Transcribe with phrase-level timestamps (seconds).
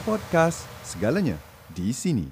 [0.00, 1.36] Podcast, segalanya
[1.76, 2.24] di sini.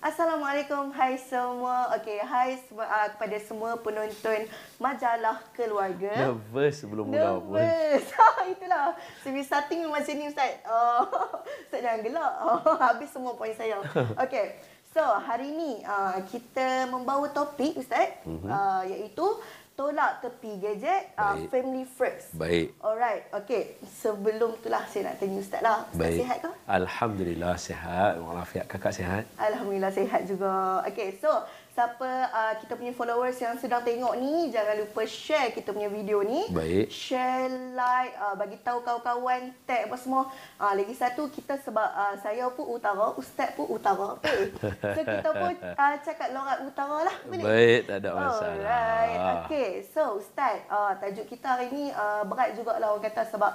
[0.00, 1.90] Assalamualaikum, hai semua.
[1.98, 4.46] Okey, hai semua, uh, kepada semua penonton
[4.78, 6.30] majalah keluarga.
[6.30, 7.58] Nervous sebelum mula pun.
[7.58, 8.06] Nervous.
[8.16, 8.94] Ah, Itulah.
[9.26, 10.62] Sini starting macam ni Ustaz.
[10.62, 11.04] Oh,
[11.66, 12.32] Ustaz jangan gelak.
[12.38, 13.82] Oh, habis semua poin saya.
[14.14, 14.75] Okey.
[14.96, 18.48] So, hari ni uh, kita membawa topik Ustaz mm-hmm.
[18.48, 19.28] uh, iaitu
[19.76, 21.52] tolak tepi gadget uh, Baik.
[21.52, 22.32] family first.
[22.32, 22.72] Baik.
[22.80, 23.28] Alright.
[23.36, 23.76] Okey.
[23.84, 25.84] Sebelum itulah saya nak tanya Ustaz lah.
[25.92, 26.16] Ustaz Baik.
[26.24, 26.50] sihat ke?
[26.64, 28.12] Alhamdulillah sihat.
[28.24, 29.28] Walafiat kakak sihat.
[29.36, 30.80] Alhamdulillah sihat juga.
[30.88, 31.28] Okay, so
[31.76, 36.24] siapa uh, kita punya followers yang sedang tengok ni, jangan lupa share kita punya video
[36.24, 36.48] ni.
[36.48, 36.88] Baik.
[36.88, 40.32] Share, like, uh, bagi tahu kawan-kawan, tag apa semua.
[40.56, 44.16] Uh, lagi satu, kita sebab uh, saya pun utara, ustaz pun utara.
[44.24, 44.56] Okay.
[44.96, 47.16] So kita pun uh, cakap lorat utara lah.
[47.28, 47.44] Boleh?
[47.44, 48.56] Baik, tak ada masalah.
[48.56, 49.20] Alright.
[49.44, 53.52] Okay, so ustaz, uh, tajuk kita hari ni uh, berat jugalah orang kata sebab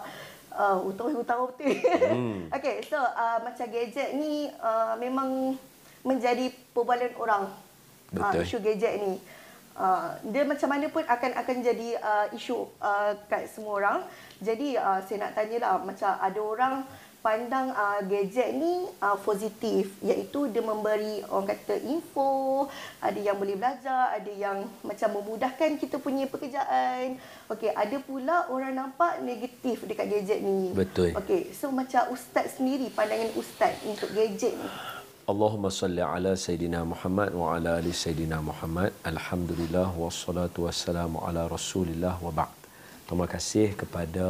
[0.53, 1.74] uh, utara-utara betul.
[2.06, 2.46] Hmm.
[2.56, 5.58] okay, so uh, macam gadget ni uh, memang
[6.06, 7.71] menjadi perbualan orang.
[8.12, 8.44] Uh, Betul.
[8.44, 9.16] isu gadget ni.
[9.72, 13.98] Uh, dia macam mana pun akan akan jadi uh, isu uh, kat semua orang.
[14.44, 16.76] Jadi uh, saya nak tanyalah macam ada orang
[17.22, 22.66] pandang uh, gadget ni uh, positif iaitu dia memberi orang kata info,
[22.98, 27.22] ada yang boleh belajar, ada yang macam memudahkan kita punya pekerjaan.
[27.48, 30.73] Okey, ada pula orang nampak negatif dekat gadget ni.
[30.73, 31.14] Betul.
[31.14, 34.70] Okey, so macam ustaz sendiri pandangan ustaz untuk gadget ni.
[35.30, 38.90] Allahumma salli ala Sayyidina Muhammad wa ala ali Sayyidina Muhammad.
[39.06, 42.50] Alhamdulillah wassalatu wassalamu ala Rasulillah wa ba'd.
[43.06, 44.28] Terima kasih kepada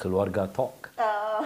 [0.00, 1.40] keluarga Talk Uh,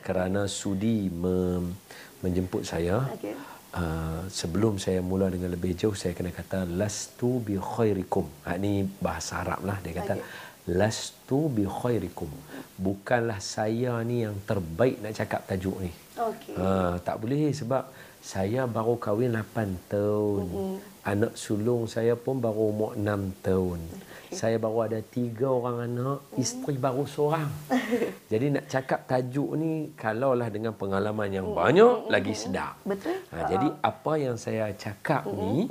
[0.06, 1.76] kerana, sudi mem,
[2.24, 3.04] menjemput saya.
[3.12, 3.36] Okey.
[3.68, 8.24] Uh, sebelum saya mula dengan lebih jauh saya kena kata lastu bi khairikum.
[8.48, 10.47] Ha, ini bahasa Arab lah dia kata Okey.
[10.68, 12.28] Lastu bi khairikum.
[12.78, 15.90] Bukanlah saya ni yang terbaik nak cakap tajuk ni.
[16.18, 16.54] Okey.
[16.58, 20.44] Ha, tak boleh sebab saya baru kahwin 8 tahun.
[20.46, 20.76] Mm-hmm.
[21.08, 23.80] Anak sulung saya pun baru umur 6 tahun.
[24.28, 24.36] Okay.
[24.36, 26.42] Saya baru ada tiga orang anak, mm.
[26.42, 27.48] isteri baru seorang.
[28.32, 32.76] Jadi nak cakap tajuk ni kalaulah dengan pengalaman yang banyak lagi sedap.
[32.84, 33.16] Betul.
[33.32, 35.64] Ha, jadi apa yang saya cakap ni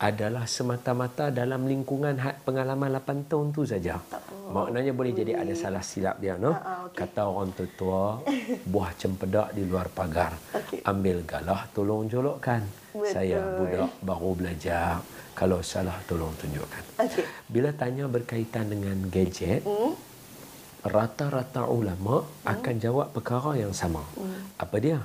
[0.00, 4.00] adalah semata-mata dalam lingkungan had pengalaman 8 tahun tu saja.
[4.48, 6.56] Maknanya boleh jadi ada salah silap dia no.
[6.56, 6.96] Ha, ha, okey.
[7.04, 8.16] Kata orang tua
[8.72, 10.32] buah cempedak di luar pagar.
[10.56, 10.80] Okey.
[10.88, 12.64] Ambil galah tolong jolokkan.
[12.96, 13.12] Betul.
[13.12, 15.04] Saya budak baru belajar.
[15.36, 16.84] Kalau salah tolong tunjukkan.
[17.04, 17.24] Okey.
[17.52, 19.92] Bila tanya berkaitan dengan gadget, Hmm.
[20.80, 24.00] rata-rata ulama akan jawab perkara yang sama.
[24.56, 25.04] Apa dia?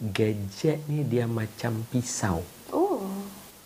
[0.00, 2.40] Gadget ni dia macam pisau.
[2.40, 2.59] Oh.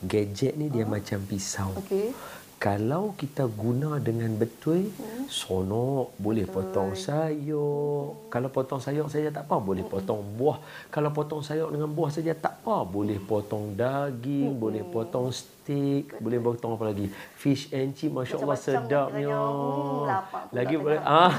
[0.04, 1.72] Gadget ni dia macam pisau.
[1.81, 2.12] Okey.
[2.54, 4.88] Kalau kita guna dengan betul,
[5.28, 8.16] sonok, boleh potong sayur.
[8.32, 10.64] Kalau potong sayur saja tak apa, boleh potong buah.
[10.88, 16.41] Kalau potong sayur dengan buah saja tak apa, boleh potong daging, boleh potong steak, boleh
[16.41, 17.12] potong apa lagi?
[17.37, 19.28] Fish and chip, Masya Allah sedapnya.
[19.28, 20.09] Hmm,
[20.56, 21.37] lagi boleh, ah,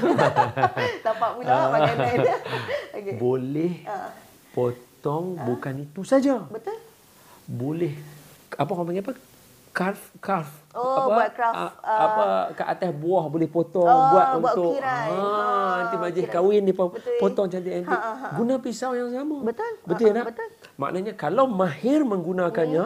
[1.10, 2.36] Dapat pula makanan dia.
[3.02, 3.14] Okey.
[3.18, 4.14] boleh Ah.
[4.54, 6.38] potong bukan itu saja.
[6.46, 6.86] Betul?
[7.46, 7.94] boleh
[8.52, 9.14] apa orang panggil apa
[9.72, 11.98] carve carve Oh, apa, buat craft, a- ah.
[11.98, 15.08] apa kat atas buah boleh potong Oh, buat buat untuk ukiran.
[15.08, 16.34] ha, Ha, nanti majlis ukiran.
[16.36, 17.16] kahwin Betul.
[17.16, 18.28] potong cantik antik Ha, ha, ha.
[18.36, 19.72] guna pisau yang sama Betul.
[19.82, 20.48] betul Ha, ha, tak betul.
[20.76, 22.84] maknanya kalau mahir menggunakannya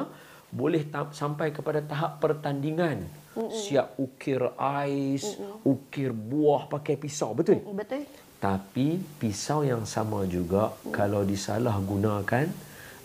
[0.51, 3.11] boleh ta- sampai kepada tahap pertandingan
[3.51, 5.23] siap ukir ais
[5.65, 8.07] ukir buah pakai pisau betul Betul.
[8.39, 12.47] tapi pisau yang sama juga kalau disalah gunakan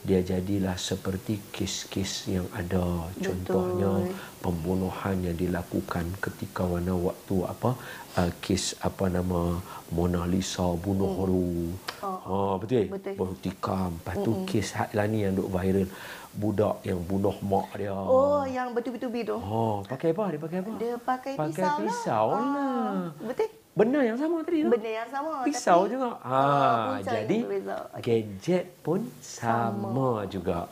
[0.06, 7.74] dia jadilah seperti kes-kes yang ada contohnya pembunuhan yang dilakukan ketika mana waktu apa
[8.22, 9.58] uh, kes apa nama
[9.90, 11.26] Mona Lisa bunuh hmm.
[11.26, 11.50] Ru.
[12.06, 12.18] Oh.
[12.22, 12.86] Ha betul.
[12.94, 13.14] Betul.
[13.18, 13.92] Baru tikam.
[13.98, 15.90] Lepas tu kes hak lah ni yang duk viral
[16.36, 17.96] budak yang bunuh mak dia.
[17.96, 19.38] Oh, yang betul-betul tu.
[19.40, 20.36] Oh, pakai apa?
[20.36, 20.72] Dia pakai apa?
[20.76, 22.44] Dia pakai, pakai pisau, pisau lah.
[22.44, 22.84] lah.
[22.92, 23.50] Ah, Betul.
[23.76, 24.64] Benda yang sama tadi.
[24.64, 24.72] tu.
[24.72, 25.44] Benda yang sama.
[25.44, 26.10] Pisau tapi, juga.
[26.24, 26.40] Ha,
[26.96, 27.78] punca jadi berbeza.
[28.00, 30.72] Gadget pun sama, juga.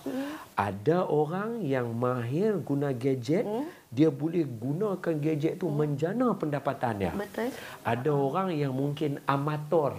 [0.53, 3.65] Ada orang yang mahir guna gadget, Hmm.
[3.89, 7.13] dia boleh gunakan gadget tu menjana pendapatan dia.
[7.13, 7.49] Betul.
[7.81, 9.97] Ada orang yang mungkin amator.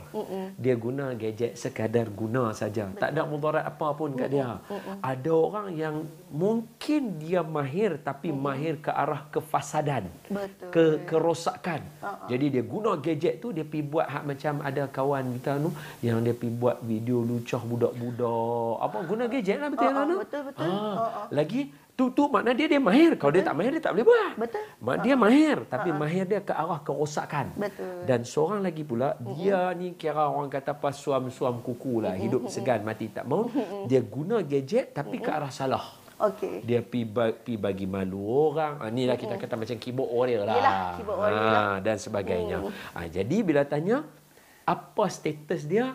[0.55, 2.91] Dia guna gadget sekadar guna saja.
[2.93, 4.59] Tak ada mudarat apa pun kat dia.
[4.99, 5.95] Ada orang yang
[6.31, 10.11] mungkin dia mahir tapi mahir ke arah kefasadan.
[10.27, 10.71] Betul.
[10.71, 11.83] Ke kerosakan.
[12.27, 15.71] Jadi dia guna gadget tu dia pi buat hak macam ada kawan kita tu
[16.01, 18.75] yang dia pi buat video lucah budak-budak.
[18.81, 20.06] Apa guna gadget lah betul Ah, kan?
[20.19, 20.69] betul, betul.
[20.69, 21.26] Ah, Ah, ah.
[21.32, 21.61] Lagi
[21.94, 23.14] Tu tu makna dia dia mahir.
[23.14, 24.32] Kalau dia tak mahir dia tak boleh buat.
[24.35, 24.67] Betul.
[24.82, 27.55] Mak dia mahir tapi mahir dia ke arah kerosakan.
[27.55, 28.02] Betul.
[28.02, 32.82] Dan seorang lagi pula dia ni kira orang kata apa suam-suam kuku lah, hidup segan
[32.82, 33.46] mati tak mau.
[33.87, 36.02] Dia guna gadget tapi ke arah salah.
[36.19, 36.67] Okey.
[36.67, 37.06] Dia pi,
[37.46, 38.82] pi bagi malu orang.
[38.82, 40.56] Ah, inilah kita kata macam keyboard warrior lah.
[40.58, 41.75] Yelah, keyboard warrior lah.
[41.79, 42.56] Dan sebagainya.
[42.91, 44.02] Ah, jadi bila tanya
[44.64, 45.93] apa status dia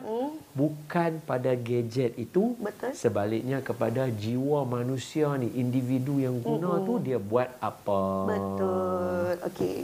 [0.53, 2.93] bukan pada gadget itu Betul.
[2.93, 9.33] sebaliknya kepada jiwa manusia ni individu yang guna tu dia buat apa Betul.
[9.49, 9.77] Okey.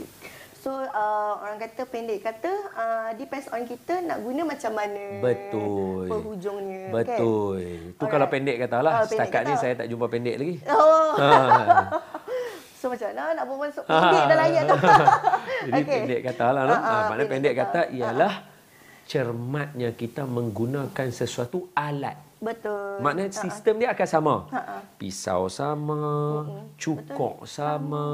[0.66, 5.22] So uh, orang kata pendek kata uh, depends on kita nak guna macam mana.
[5.22, 6.10] Betul.
[6.10, 6.90] Penghujungnya.
[6.90, 7.62] Betul.
[7.94, 7.98] Kan?
[8.02, 8.90] Tu kalau pendek katalah.
[8.90, 9.62] Ah, pendek Setakat ni kata.
[9.62, 10.56] saya tak jumpa pendek lagi.
[10.70, 11.10] Oh.
[11.18, 11.30] Ha.
[12.76, 14.76] So macam mana nak buat masuk pendek dalam ayat tu.
[15.66, 16.00] Jadi Okey.
[16.02, 16.62] pendek kata lah.
[16.62, 16.70] No?
[16.70, 17.94] Ah, ah, Ha, maknanya pendek pendek kata kata.
[17.96, 18.32] ialah
[19.06, 22.18] cermatnya kita menggunakan sesuatu alat.
[22.36, 23.00] Betul.
[23.00, 24.34] Maknanya sistem dia akan sama.
[24.52, 24.76] Ha-ha.
[25.00, 26.02] Pisau sama,
[26.76, 28.06] cukok sama,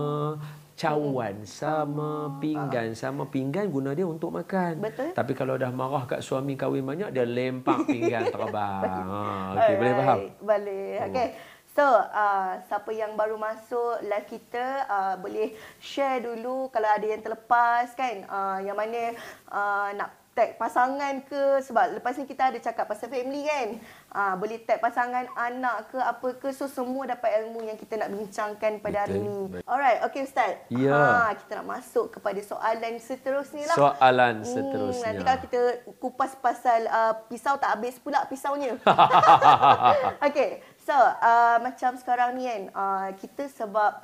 [0.78, 3.26] cawan sama, pinggan sama.
[3.26, 4.78] Pinggan guna dia untuk makan.
[4.78, 5.10] Betul.
[5.10, 9.04] Tapi kalau dah marah kat suami kahwin banyak, dia lempak pinggan terbang.
[9.10, 9.20] Ha,
[9.58, 10.18] okay, boleh faham?
[10.38, 10.88] Boleh.
[11.10, 11.28] Okey.
[11.72, 17.24] So, uh, siapa yang baru masuk live kita uh, boleh share dulu kalau ada yang
[17.24, 19.16] terlepas kan uh, yang mana
[19.48, 23.68] uh, nak tag pasangan ke sebab lepas ni kita ada cakap pasal family kan.
[24.08, 28.08] Uh, boleh tag pasangan anak ke apa ke so semua dapat ilmu yang kita nak
[28.08, 29.28] bincangkan pada hari ni.
[29.62, 30.56] Alright, okay ustaz.
[30.68, 30.96] Ya.
[30.96, 33.76] Ha, kita nak masuk kepada soalan seterusnya lah.
[33.76, 35.04] Soalan Hmm, seterusnya.
[35.06, 35.60] nanti kalau kita
[35.98, 38.80] kupas pasal uh, pisau tak habis pula pisaunya.
[40.26, 40.50] Okey.
[40.80, 44.02] So, uh, macam sekarang ni kan, uh, kita sebab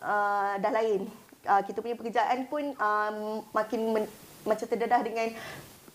[0.00, 1.06] uh, dah lain.
[1.44, 3.16] Uh, kita punya pekerjaan pun um,
[3.52, 4.12] makin men-
[4.46, 5.28] macam terdedah dengan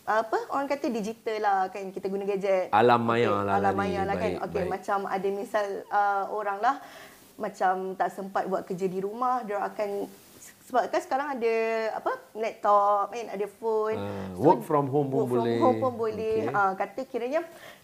[0.01, 3.79] apa orang kata digital lah kan kita guna gadget Alam maya lah alam lah ni.
[3.79, 6.75] maya lah kan Baik, okey macam ada misal uh, orang lah
[7.37, 10.09] macam tak sempat buat kerja di rumah dia akan
[10.61, 11.53] sebab kan sekarang ada
[11.93, 15.57] apa laptop kan ada phone Ah, work from home pun work from boleh.
[15.59, 16.55] home pun boleh Okey.
[16.55, 17.41] Ah, kata kiranya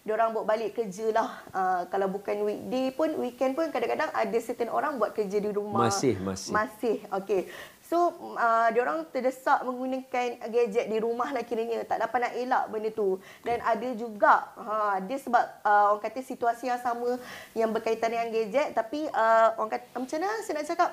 [0.08, 4.70] orang buat balik kerja lah Ah, kalau bukan weekday pun weekend pun kadang-kadang ada certain
[4.70, 6.50] orang buat kerja di rumah Masih, masih.
[6.50, 7.42] masih okey
[7.88, 11.88] so uh, orang terdesak menggunakan gadget di rumah lah kiranya.
[11.88, 13.18] Tak dapat nak elak benda tu.
[13.48, 17.16] Dan ada juga ha dia sebab uh, orang kata situasi yang sama
[17.56, 18.76] yang berkaitan dengan gadget.
[18.76, 20.90] Tapi uh, orang kata macam mana saya nak cakap?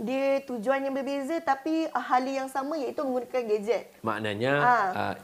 [0.00, 3.82] Dia tujuan yang berbeza tapi uh, hal yang sama iaitu menggunakan gadget.
[4.00, 4.88] Maknanya Ah.
[4.92, 5.14] uh,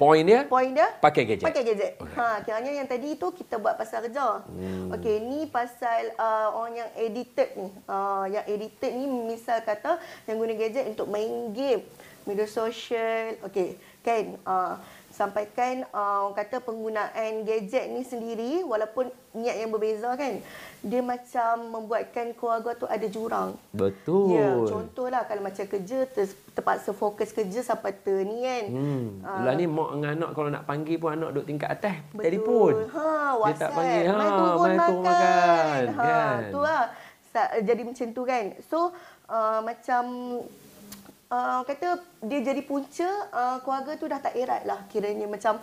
[0.00, 1.44] point dia Point dia pakai gadget.
[1.44, 1.92] Pakai gadget.
[2.16, 4.40] Ha, kiranya yang tadi tu kita buat pasal kerja.
[4.48, 4.96] Hmm.
[4.96, 7.68] Okey, ni pasal uh, orang yang edited ni.
[7.84, 11.84] Uh, yang edited ni misal kata yang guna gadget untuk main game,
[12.24, 13.36] media sosial.
[13.44, 14.80] Okey, kan uh,
[15.12, 20.40] sampaikan uh, orang kata penggunaan gadget ni sendiri walaupun niat yang berbeza kan.
[20.80, 23.52] Dia macam membuatkan keluarga tu ada jurang.
[23.76, 24.32] Betul.
[24.32, 28.64] Ya, contohlah kalau macam kerja ter, terpaksa fokus kerja sampai ter ni kan.
[28.72, 29.06] Hmm.
[29.20, 29.44] Ah.
[29.44, 31.96] Lah ni mak dengan anak kalau nak panggil pun anak duduk tingkat atas.
[32.16, 32.24] Betul.
[32.24, 32.72] Telefon.
[32.96, 33.60] Ha, Dia WhatsApp.
[33.60, 34.02] tak panggil.
[34.02, 34.94] Ha, mai turun mai makan.
[35.04, 35.82] makan.
[35.92, 36.40] Ha, kan?
[36.48, 36.82] tu lah.
[37.60, 38.44] Jadi macam tu kan.
[38.66, 38.78] So,
[39.28, 40.02] uh, macam
[41.30, 41.88] uh, kata
[42.26, 45.62] dia jadi punca uh, keluarga tu dah tak erat lah kiranya macam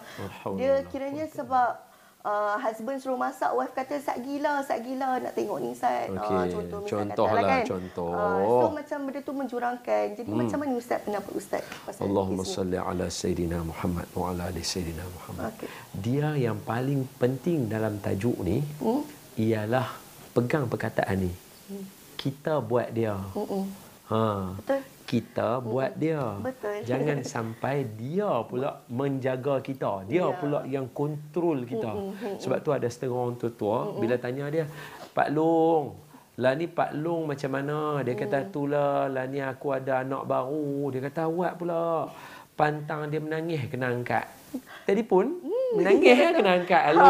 [0.55, 1.86] dia kiranya sebab
[2.27, 6.43] uh, husband suruh masak wife kata sat gila sat gila nak tengok ni sat Ah,
[6.51, 8.11] contoh misal contoh kata lah, kan contoh.
[8.11, 10.39] Ah, so macam benda tu menjurangkan jadi hmm.
[10.43, 15.03] macam mana ustaz pendapat ustaz pasal Allahumma salli ala Sayyidina Muhammad wa ala ali Sayyidina
[15.07, 15.55] Muhammad.
[15.55, 15.69] Okey.
[16.03, 19.01] Dia yang paling penting dalam tajuk ni Hmm?
[19.39, 19.87] ialah
[20.35, 21.31] pegang perkataan ni.
[22.17, 23.13] Kita buat dia.
[23.37, 23.63] Mm-mm.
[24.09, 24.21] Ha.
[24.57, 24.81] Betul.
[25.07, 26.19] Kita buat dia.
[26.43, 26.83] Betul.
[26.83, 30.03] Jangan sampai dia pula menjaga kita.
[30.03, 30.35] Dia Ya.
[30.35, 31.95] pula yang kontrol kita.
[32.43, 34.67] Sebab tu ada setengah orang tua-tua bila tanya dia,
[35.15, 35.95] "Pak Long,
[36.35, 40.91] lah ni Pak Long macam mana?" Dia kata, "Itulah, lah ni aku ada anak baru."
[40.91, 42.11] Dia kata, "Awak pula
[42.59, 44.27] pantang dia menangis kena angkat."
[44.83, 45.39] Telefon
[45.75, 46.81] menangis eh, kena angkat.
[46.91, 47.03] Hello.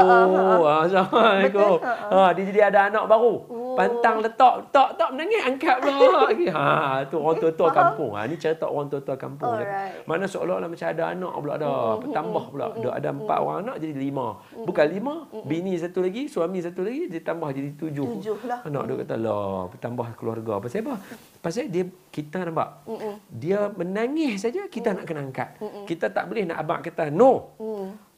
[0.65, 1.77] Ah, Assalamualaikum.
[1.83, 3.35] Ha, dia jadi ada anak baru.
[3.77, 6.25] Pantang letak, tak tak menangis angkat pula.
[6.57, 8.11] ha, tu orang tua-tua kampung.
[8.17, 9.53] Ha, ni cerita orang tua-tua kampung.
[9.61, 9.69] dia.
[9.69, 10.09] Alright.
[10.09, 11.85] Mana seolah-olah macam ada anak pula dah.
[12.01, 12.67] Bertambah pula.
[12.81, 14.27] Dah ada empat orang anak jadi lima.
[14.65, 15.13] Bukan lima.
[15.45, 18.07] Bini satu lagi, suami satu lagi, dia tambah jadi tujuh.
[18.17, 18.65] Tujuh lah.
[18.65, 20.53] Anak dia kata, lah, bertambah keluarga.
[20.57, 20.95] Pasal apa?
[21.37, 22.81] Pasal dia, kita nampak.
[23.29, 25.49] Dia menangis saja, kita nak kena angkat.
[25.85, 27.53] Kita tak boleh nak abang kata, no.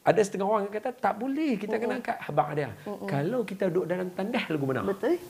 [0.00, 2.72] Ada setengah orang yang kata, tak boleh, kita kena angkat abang dia.
[3.04, 4.80] Kalau kita duduk dalam tandas, lagu mana?
[4.80, 5.20] betul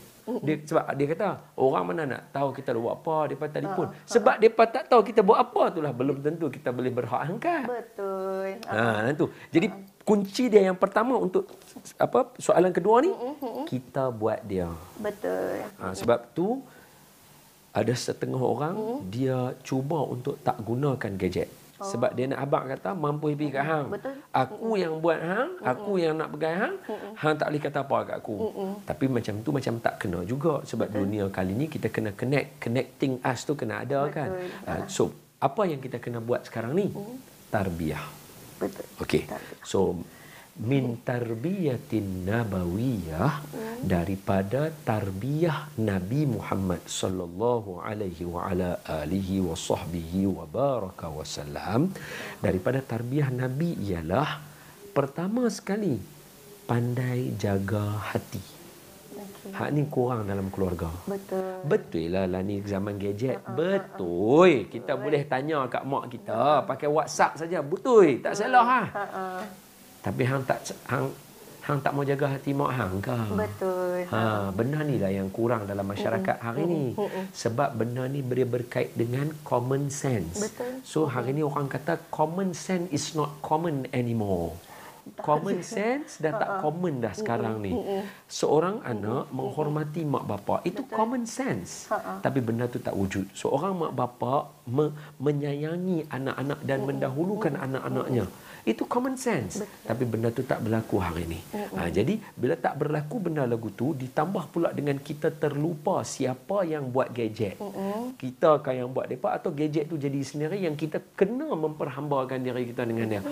[0.46, 1.26] Dia, sebab dia kata,
[1.58, 3.86] orang mana nak tahu kita buat apa, mereka telefon.
[3.90, 7.66] Ah, Sebab mereka tak tahu kita buat apa itulah belum tentu kita boleh berhak angkat.
[7.66, 9.26] betul Ha, tu.
[9.50, 9.66] Jadi
[10.06, 11.50] kunci dia yang pertama untuk
[11.98, 13.10] apa soalan kedua ni
[13.66, 14.70] kita buat dia.
[15.02, 15.66] Betul.
[15.82, 16.62] Ha, sebab tu
[17.70, 21.50] ada setengah orang dia cuba untuk tak gunakan gadget.
[21.80, 23.86] Sebab dia nak abang kata mampu pergi kat hang.
[23.88, 24.14] Betul.
[24.36, 26.74] Aku yang buat hang, aku yang nak pegang hang,
[27.16, 28.36] hang tak boleh kata apa kat aku.
[28.84, 33.16] Tapi macam tu macam tak kena juga sebab dunia kali ni kita kena connect, connecting
[33.24, 34.28] us tu kena ada kan.
[34.68, 35.08] Ha, so
[35.40, 36.92] apa yang kita kena buat sekarang ni?
[37.48, 38.04] Tarbiyah.
[38.60, 38.84] Betul.
[39.00, 39.24] Okey.
[39.64, 39.96] So
[40.60, 43.40] min tarbiyatin nabawiyah
[43.80, 51.88] daripada tarbiyah Nabi Muhammad sallallahu alaihi wa ala alihi wa sahbihi wa baraka wasallam
[52.44, 54.36] daripada tarbiyah Nabi ialah
[54.92, 55.96] pertama sekali
[56.68, 58.44] pandai jaga hati.
[59.16, 59.52] Okey.
[59.56, 60.92] Hak ni kurang dalam keluarga.
[61.08, 61.64] Betul.
[61.64, 63.40] Betul lah lah ni zaman gadget.
[63.56, 64.68] Betul.
[64.68, 67.64] Kita boleh tanya kat mak kita pakai WhatsApp saja.
[67.64, 68.20] Betul.
[68.20, 68.82] Tak salah ha.
[68.92, 69.42] Ah.
[70.00, 71.12] Tapi hang tak hang
[71.60, 73.16] hang tak mau jaga hati mak hang ke?
[73.36, 73.98] Betul.
[74.08, 76.84] Ha, benda ni lah yang kurang dalam masyarakat hari ni.
[77.30, 80.40] Sebab benda ni boleh berkait dengan common sense.
[80.40, 80.80] Betul.
[80.82, 84.56] So hari ni orang kata common sense is not common anymore.
[85.16, 87.72] Common sense dah tak common dah sekarang ni.
[88.24, 91.88] Seorang anak menghormati mak bapa itu common sense.
[92.24, 93.28] Tapi benda tu tak wujud.
[93.36, 98.24] Seorang mak bapa me- menyayangi anak-anak dan mendahulukan anak-anaknya.
[98.64, 99.64] Itu common sense.
[99.84, 101.40] Tapi benda tu tak berlaku hari ni.
[101.76, 106.88] Ha, jadi bila tak berlaku benda lagu tu ditambah pula dengan kita terlupa siapa yang
[106.88, 107.56] buat gadget.
[108.16, 112.68] Kita kan yang buat depa atau gadget tu jadi sendiri yang kita kena memperhambakan diri
[112.70, 113.22] kita dengan dia.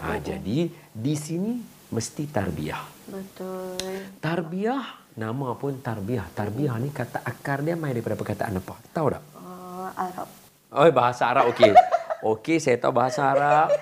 [0.00, 2.84] Ha, jadi di sini mesti tarbiyah.
[3.08, 4.20] Betul.
[4.20, 6.28] Tarbiyah nama pun tarbiyah.
[6.36, 8.74] Tarbiyah ni kata akar dia mai daripada perkataan apa?
[8.92, 9.22] Tahu tak?
[9.34, 10.28] Uh, Arab.
[10.68, 11.72] Oh bahasa Arab okey.
[12.36, 13.72] Okey saya tahu bahasa Arab.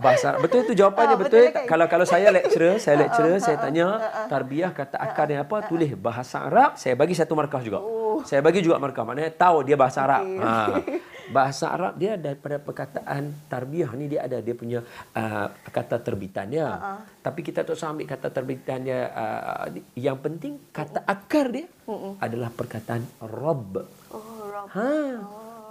[0.00, 0.40] Bahasa Arab.
[0.42, 1.44] Betul itu jawapannya Ah, betul.
[1.44, 1.64] betul kan?
[1.68, 3.86] Kalau kalau saya lecturer, saya lecturer, saya tanya
[4.26, 5.56] tarbiyah kata akar dia apa?
[5.68, 7.84] Tulis bahasa Arab, saya bagi satu markah juga.
[8.24, 9.04] Saya bagi juga markah.
[9.04, 10.24] Maknanya tahu dia bahasa Arab.
[10.24, 10.40] Okey.
[10.40, 10.80] Ha.
[11.30, 14.82] Bahasa Arab dia daripada perkataan tarbiyah ni dia ada dia punya
[15.14, 16.74] uh, kata terbitan dia.
[17.22, 21.70] Tapi kita tak usah ambil kata terbitan dia uh, yang penting kata akar dia
[22.18, 23.78] adalah perkataan rabb.
[24.10, 24.66] Oh, Arab.
[24.74, 24.90] Ha.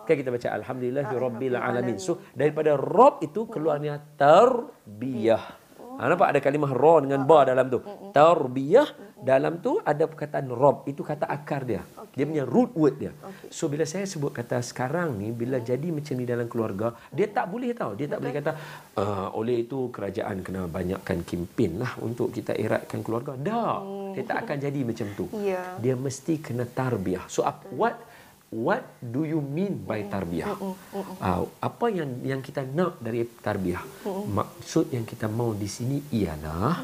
[0.10, 2.02] Kan kita baca alhamdulillahi rabbil alamin.
[2.02, 5.70] So daripada rob itu keluarnya tarbiyah.
[6.00, 7.78] Ha, nampak ada kalimah ra dengan ba dalam tu.
[8.16, 8.90] Tarbiyah
[9.20, 11.84] dalam tu ada perkataan rob itu kata akar dia.
[12.16, 13.12] Dia punya root word dia.
[13.54, 17.52] So bila saya sebut kata sekarang ni bila jadi macam ni dalam keluarga, dia tak
[17.54, 18.00] boleh tahu.
[18.00, 18.52] Dia tak boleh kata
[18.98, 23.38] uh, oleh itu kerajaan kena banyakkan kimpin lah untuk kita eratkan keluarga.
[23.38, 23.78] Dah.
[24.18, 25.26] Dia tak akan jadi macam tu.
[25.38, 25.78] Ya.
[25.84, 27.30] Dia mesti kena tarbiyah.
[27.30, 27.46] So
[27.78, 28.09] what
[28.50, 30.58] what do you mean by tarbiyah?
[30.58, 33.82] Uh, apa yang yang kita nak dari tarbiyah?
[34.06, 36.82] Maksud yang kita mau di sini ialah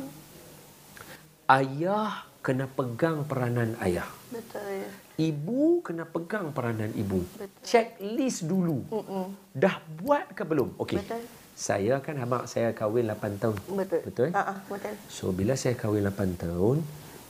[1.49, 4.05] ayah kena pegang peranan ayah.
[4.29, 4.85] Betul.
[5.17, 7.25] Ibu kena pegang peranan ibu.
[7.25, 7.49] Betul.
[7.65, 8.85] Checklist dulu.
[9.49, 10.77] Dah buat ke belum?
[10.77, 11.01] Okey.
[11.01, 11.25] Betul.
[11.55, 13.57] Saya kan abang saya kahwin 8 tahun.
[13.79, 14.01] Betul.
[14.11, 14.29] Betul?
[14.35, 14.93] Ha ah, betul.
[15.07, 16.83] So bila saya kahwin 8 tahun,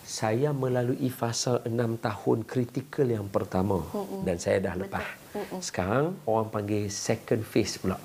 [0.06, 3.82] saya melalui fasa 6 tahun kritikal yang pertama
[4.22, 5.02] dan saya dah lepas.
[5.60, 7.98] Sekarang orang panggil second phase pula.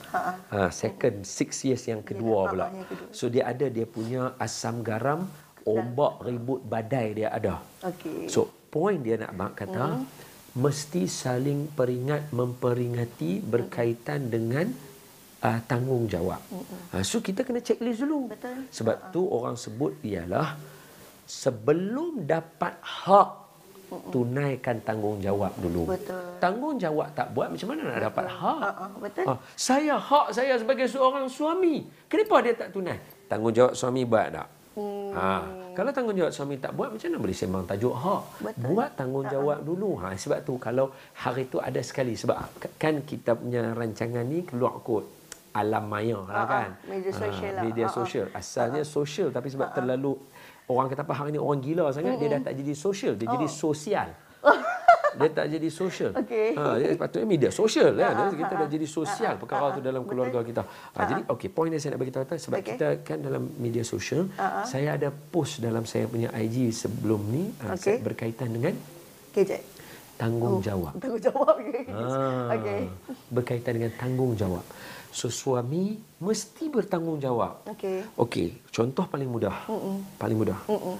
[0.49, 2.67] Ha, second six years yang kedua Ha, pula.
[2.73, 3.13] kedua.
[3.13, 5.29] So dia ada dia punya asam garam,
[5.63, 7.61] ombak ribut badai dia ada.
[7.85, 8.33] Okey.
[8.33, 9.85] So point dia nak bang kata
[10.57, 14.67] mesti saling peringat memperingati berkaitan dengan
[15.45, 16.41] uh, tanggungjawab.
[16.97, 18.33] Uh, so kita kena checklist dulu.
[18.33, 18.67] Betul.
[18.73, 20.57] Sebab tu orang sebut ialah
[21.31, 23.29] sebelum dapat hak
[24.11, 25.95] tunaikan tanggungjawab dulu.
[25.95, 26.39] Betul.
[26.43, 28.59] Tanggungjawab tak buat macam mana nak dapat hak?
[28.63, 29.25] Ha ah, betul.
[29.27, 31.87] Ah, saya hak saya sebagai seorang suami.
[32.11, 32.99] Kenapa dia tak tunai?
[33.31, 34.49] Tanggungjawab suami buat tak?
[34.71, 35.11] Hmm.
[35.11, 35.31] Ha,
[35.75, 38.23] kalau tanggungjawab suami tak buat macam mana boleh sembang tajuk hak?
[38.47, 38.63] Betul.
[38.71, 39.91] Buat tanggungjawab dulu.
[40.03, 40.87] Ha sebab tu kalau
[41.19, 42.39] hari tu ada sekali sebab
[42.79, 45.07] kan kita punya rancangan ni keluar kot
[45.51, 46.71] alam maya lah Ha, kan.
[46.87, 47.63] media sosial lah.
[47.67, 47.97] Media Ha, ha.
[47.99, 48.27] sosial.
[48.31, 50.15] Asalnya sosial tapi sebab terlalu
[50.71, 53.49] orang kata apa hari ni orang gila sangat dia dah tak jadi sosial, dia jadi
[53.51, 54.09] sosial.
[55.19, 56.13] dia tak jadi sosial.
[56.15, 56.55] Okey.
[56.55, 58.31] Ha, dia sepatutnya media sosial kan.
[58.31, 60.63] kita dah jadi sosial perkara tu dalam keluarga kita.
[60.95, 62.69] Ha, jadi okey, poin yang saya nak bagi tahu sebab Okey.
[62.79, 64.31] kita kan dalam media sosial,
[64.65, 67.99] saya ada post dalam saya punya IG sebelum ni ha, Okey.
[68.01, 68.75] berkaitan dengan
[69.35, 69.63] Gadget.
[70.17, 70.95] tanggungjawab.
[71.03, 71.55] Tanggungjawab.
[71.59, 71.85] Okey.
[71.91, 72.83] Ah, Okey.
[73.35, 74.65] Berkaitan dengan tanggungjawab.
[75.11, 77.67] So suami mesti bertanggungjawab.
[77.75, 78.15] Okey.
[78.15, 79.67] Okey, contoh paling mudah.
[79.67, 79.97] Mm-mm.
[80.17, 80.59] Paling mudah.
[80.71, 80.97] Mm-mm.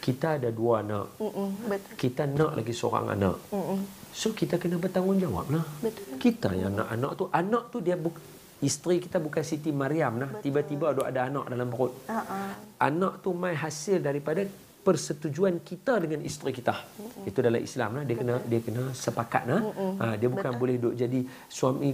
[0.00, 1.16] Kita ada dua anak.
[1.20, 1.48] Mm-mm.
[1.68, 1.94] Betul.
[1.96, 3.36] Kita nak lagi seorang anak.
[3.52, 3.80] Mm-mm.
[4.16, 5.64] So kita kena bertanggungjawab lah.
[5.84, 6.16] Betul.
[6.16, 8.16] Kita yang nak anak tu, anak tu dia buk,
[8.64, 10.30] isteri kita bukan Siti Maryam nah.
[10.40, 11.92] Tiba-tiba ada ada anak dalam perut.
[12.08, 12.56] Ha-ha.
[12.80, 14.40] Anak tu mai hasil daripada
[14.84, 16.76] persetujuan kita dengan isteri kita.
[16.76, 17.28] Mm-mm.
[17.28, 18.04] Itu dalam Islam lah.
[18.08, 19.60] Dia kena dia kena sepakat nah.
[20.00, 20.60] Ha, dia bukan Betul.
[20.60, 21.92] boleh duduk jadi suami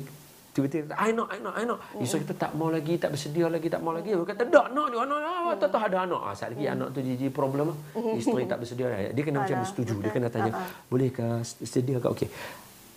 [0.52, 1.78] tiba-tiba I nak I nak I nak.
[1.94, 2.02] Mm.
[2.02, 4.10] Isteri kita tak mau lagi, tak bersedia lagi, tak mau lagi.
[4.12, 5.58] Dia kata tak nak dia anak mm.
[5.58, 6.20] tak tahu ada anak.
[6.26, 6.74] Ah, lagi mm.
[6.74, 7.78] anak tu jadi problem lah.
[8.18, 8.86] Isteri tak bersedia.
[9.14, 9.94] Dia kena macam bersetuju.
[10.02, 10.52] Dia kena tanya,
[10.90, 12.08] bolehkah sedia ke?
[12.10, 12.30] Okey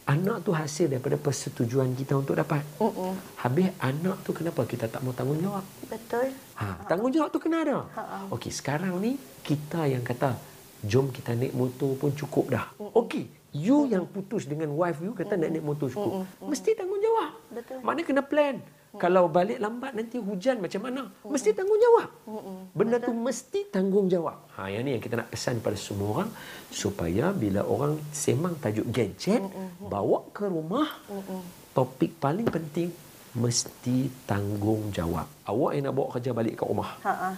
[0.03, 2.63] anak tu hasil daripada persetujuan kita untuk dapat.
[2.79, 3.15] Uh-uh.
[3.39, 5.63] Habis anak tu kenapa kita tak mau tanggungjawab?
[5.88, 6.36] Betul.
[6.60, 7.88] Ha, tanggungjawab tu kena ada.
[7.88, 8.36] Uh-uh.
[8.36, 10.36] Okey, sekarang ni kita yang kata
[10.83, 12.65] jom kita naik motor pun cukup dah.
[12.75, 13.93] Okey, you uh-uh.
[13.93, 15.41] yang putus dengan wife you kata uh-uh.
[15.45, 15.89] nak naik motor.
[15.93, 16.25] Uh-uh.
[16.43, 17.31] Mesti tanggungjawab.
[17.53, 17.77] Betul.
[17.86, 18.57] Maknanya kena plan.
[18.93, 21.10] Kalau balik lambat nanti hujan macam mana?
[21.10, 21.33] Mm-mm.
[21.33, 22.10] Mesti tanggungjawab.
[22.29, 22.60] Mm-mm.
[22.77, 23.10] Benda Betul.
[23.10, 24.38] tu mesti tanggungjawab.
[24.53, 26.29] Ha yang ni yang kita nak pesan pada semua orang
[26.69, 29.89] supaya bila orang semang tajuk gadget Mm-mm.
[29.89, 31.41] bawa ke rumah Mm-mm.
[31.74, 32.93] topik paling penting
[33.33, 35.25] mesti tanggungjawab.
[35.50, 36.93] Awak yang nak bawa kerja balik ke rumah.
[37.01, 37.33] Ha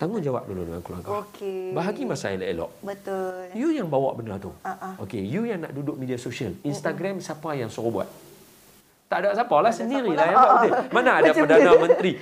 [0.00, 1.08] Tanggungjawab dulu dengan keluarga.
[1.28, 1.76] Okey.
[1.76, 2.70] Bahagi masa elok-elok.
[2.80, 3.52] Betul.
[3.52, 4.48] You yang bawa benda tu.
[4.64, 6.56] Ha Okey, you yang nak duduk media sosial.
[6.64, 7.26] Instagram Mm-mm.
[7.28, 8.08] siapa yang suruh buat?
[9.12, 10.72] Tak ada siapa lah sendirilah yang buat betul.
[10.96, 12.12] Mana ada Perdana Menteri.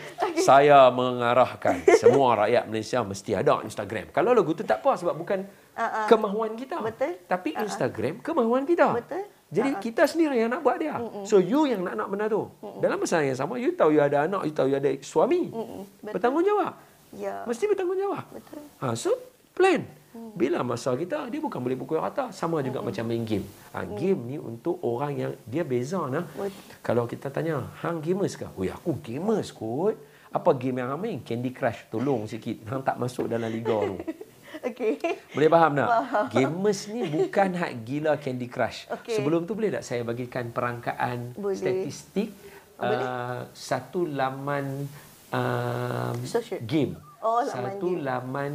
[0.42, 4.11] Saya mengarahkan semua rakyat Malaysia mesti ada Instagram.
[4.11, 5.47] Kalau lagu tu tak apa sebab bukan
[5.78, 6.06] uh-uh.
[6.11, 6.82] kemahuan kita.
[6.82, 7.14] Betul.
[7.30, 7.62] Tapi uh-uh.
[7.62, 8.90] Instagram kemahuan kita.
[8.90, 9.23] Betul.
[9.54, 9.85] Jadi uh-uh.
[9.87, 10.99] kita sendiri yang nak buat dia.
[10.99, 11.23] Uh-uh.
[11.23, 12.50] So you yang nak nak benda tu.
[12.58, 12.82] Uh-uh.
[12.82, 15.47] Dalam masa yang sama you tahu you ada anak, you tahu you ada suami.
[15.54, 15.87] Uh-uh.
[16.02, 16.88] Bertanggungjawab.
[17.15, 17.45] Ya.
[17.49, 18.25] Mesti bertanggungjawab.
[18.35, 18.62] Betul.
[18.83, 19.15] Ha, so
[19.57, 19.85] plan.
[20.35, 22.35] Bila masa kita, dia bukan boleh pukul rata.
[22.35, 22.87] Sama juga hmm.
[22.91, 23.47] macam main game.
[23.71, 26.00] Ha, game ni untuk orang yang dia beza.
[26.11, 26.27] Nah.
[26.83, 28.49] Kalau kita tanya, hang gamers ke?
[28.50, 29.95] Oh, aku gamers kot.
[30.29, 31.19] Apa game yang hang main?
[31.23, 31.87] Candy Crush.
[31.88, 32.61] Tolong sikit.
[32.69, 33.97] Hang tak masuk dalam liga tu.
[34.59, 34.99] Okay.
[35.37, 35.87] Boleh faham tak?
[35.87, 36.25] Faham.
[36.33, 38.91] Gamers ni bukan hak gila Candy Crush.
[38.91, 39.21] Okay.
[39.21, 41.55] Sebelum tu boleh tak saya bagikan perangkaan boleh.
[41.55, 42.33] statistik
[42.81, 44.88] uh, satu laman
[45.31, 46.08] uh,
[46.64, 46.97] game.
[47.18, 48.02] Oh, laman satu game.
[48.06, 48.52] laman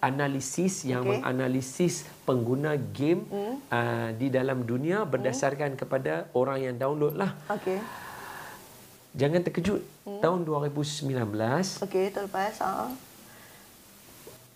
[0.00, 1.18] analisis yang okay.
[1.18, 3.54] menganalisis pengguna game mm.
[3.72, 5.78] uh, di dalam dunia berdasarkan mm.
[5.80, 7.34] kepada orang yang download lah.
[7.48, 7.80] Okay.
[9.16, 9.80] Jangan terkejut.
[10.04, 10.20] Mm.
[10.20, 11.84] Tahun 2019.
[11.88, 12.54] Okey, tahun lepas.
[12.60, 12.92] Ha.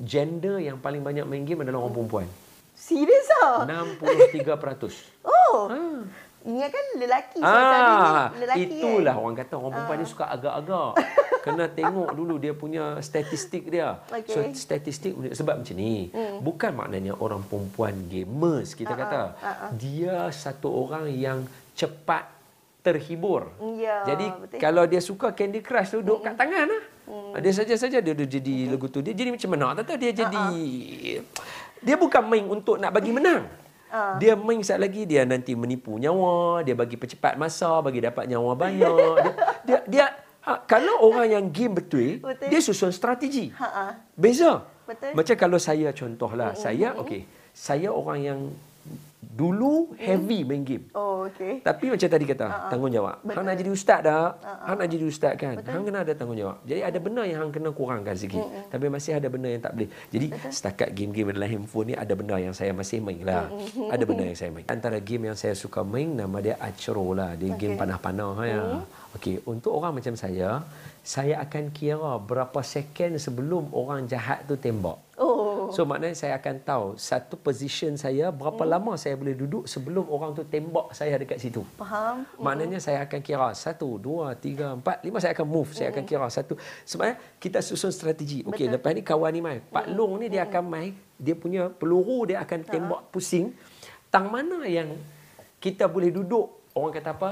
[0.01, 2.27] Gender yang paling banyak main game adalah orang perempuan.
[2.77, 3.69] Serius ah?
[3.69, 5.29] 63%.
[5.29, 5.69] oh.
[5.69, 5.81] Ha.
[6.41, 7.39] Ini kan lelaki.
[7.45, 9.21] Ah, lelaki itulah kan?
[9.21, 10.01] orang kata orang perempuan ah.
[10.01, 10.91] ni suka agak-agak.
[11.45, 14.01] Kena tengok dulu dia punya statistik dia.
[14.09, 14.33] Okay.
[14.33, 16.09] So statistik sebab macam ni.
[16.09, 16.41] Hmm.
[16.41, 19.05] Bukan maknanya orang perempuan gamers kita uh-uh.
[19.05, 19.23] kata.
[19.37, 19.71] Uh-uh.
[19.77, 21.45] Dia satu orang yang
[21.77, 22.29] cepat
[22.81, 23.53] terhibur.
[23.77, 24.57] Ya, jadi betul.
[24.57, 26.27] kalau dia suka Candy Crush tu duduk hmm.
[26.33, 26.85] kat tangan lah.
[27.05, 27.33] Hmm.
[27.37, 28.69] Dia saja-saja dia, dia jadi hmm.
[28.73, 29.05] lagu tu.
[29.05, 29.77] Dia jadi macam mana?
[29.77, 30.45] Tak tahu dia jadi...
[30.49, 31.21] Uh-uh.
[31.81, 33.49] Dia bukan main untuk nak bagi menang.
[33.91, 34.17] Uh.
[34.23, 38.55] Dia main sekali lagi dia nanti menipu nyawa, dia bagi percepat masa, bagi dapat nyawa
[38.55, 39.15] banyak.
[39.27, 39.35] dia
[39.67, 40.07] dia, dia
[40.47, 42.49] ha, kalau orang yang game betul, betul.
[42.49, 43.51] dia susun strategi.
[43.53, 43.99] Ha-ha.
[44.15, 44.63] Beza.
[44.87, 45.15] Betul.
[45.15, 46.65] Macam kalau saya contohlah, mm-hmm.
[46.65, 47.23] saya okey,
[47.55, 48.41] saya orang yang
[49.21, 50.89] Dulu heavy main game.
[50.97, 51.61] Oh, okey.
[51.61, 52.71] Tapi macam tadi kata, uh-huh.
[52.73, 53.17] tanggungjawab.
[53.21, 53.37] Betul.
[53.37, 54.25] Hang nak jadi ustaz dah.
[54.33, 54.65] Uh-huh.
[54.65, 55.55] Hang nak jadi ustaz kan.
[55.61, 55.73] Betul.
[55.77, 56.57] Hang kena ada tanggungjawab.
[56.65, 58.41] Jadi ada benda yang hang kena kurangkan sikit.
[58.41, 58.65] Uh-huh.
[58.73, 59.89] Tapi masih ada benda yang tak boleh.
[60.09, 60.51] Jadi Betul.
[60.53, 63.45] setakat game-game dalam handphone ni ada benda yang saya masih main lah.
[63.53, 63.93] Uh-huh.
[63.93, 64.65] Ada benda yang saya main.
[64.73, 67.37] Antara game yang saya suka main nama dia Achro lah.
[67.37, 67.61] Dia okay.
[67.61, 68.57] game panah-panah ya.
[68.57, 68.85] Uh-huh.
[69.21, 70.63] Okey, untuk orang macam saya,
[71.03, 75.03] saya akan kira berapa second sebelum orang jahat tu tembak.
[75.71, 75.75] Oh.
[75.75, 78.73] So maknanya saya akan tahu satu position saya berapa hmm.
[78.75, 81.63] lama saya boleh duduk sebelum orang tu tembak saya dekat situ.
[81.79, 82.27] Faham.
[82.43, 82.87] Maknanya hmm.
[82.91, 85.71] saya akan kira satu, dua, tiga, empat, lima saya akan move.
[85.71, 85.79] Hmm.
[85.79, 86.11] Saya akan hmm.
[86.11, 86.55] kira satu.
[86.83, 88.43] Sebenarnya kita susun strategi.
[88.43, 89.59] Okey, lepas ni kawan ni mai.
[89.63, 89.95] Pak hmm.
[89.95, 90.51] Long ni dia hmm.
[90.51, 90.87] akan mai.
[91.21, 93.55] Dia punya peluru dia akan tembak pusing.
[94.11, 94.91] Tang mana yang
[95.63, 97.31] kita boleh duduk orang kata apa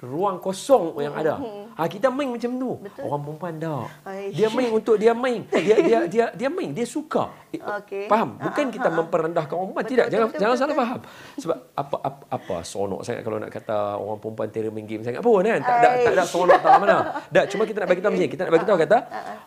[0.00, 1.36] ruang kosong yang ada.
[1.76, 2.72] Ha, kita main macam tu.
[2.80, 3.02] Betul.
[3.04, 3.84] Orang perempuan dah.
[4.32, 5.44] Dia main untuk dia main.
[5.52, 7.28] Dia dia dia dia main, dia suka.
[7.52, 8.08] Okay.
[8.08, 8.40] Faham?
[8.40, 9.86] Bukan ha, kita ha, memperendahkan orang perempuan.
[9.88, 10.80] Tidak, betul, jangan betul, jangan betul, salah betul.
[10.80, 11.00] faham.
[11.36, 15.20] Sebab apa apa, apa seronok sangat kalau nak kata orang perempuan terror main game sangat
[15.20, 15.60] pun kan.
[15.60, 16.96] Tak ada tak ada seronok tak mana.
[17.28, 18.20] Dah, cuma kita nak bagi tahu okay.
[18.24, 18.98] macam Kita nak bagi tahu kata,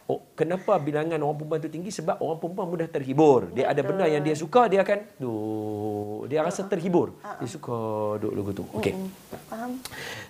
[0.09, 3.50] oh, kenapa bilangan orang perempuan tu tinggi sebab orang perempuan mudah terhibur.
[3.54, 3.74] Dia betul.
[3.74, 7.13] ada benda yang dia suka, dia akan duh, dia rasa terhibur.
[7.22, 7.76] Dia suka
[8.19, 8.65] duduk lagu tu.
[8.78, 8.93] Okey.
[9.50, 9.78] Faham.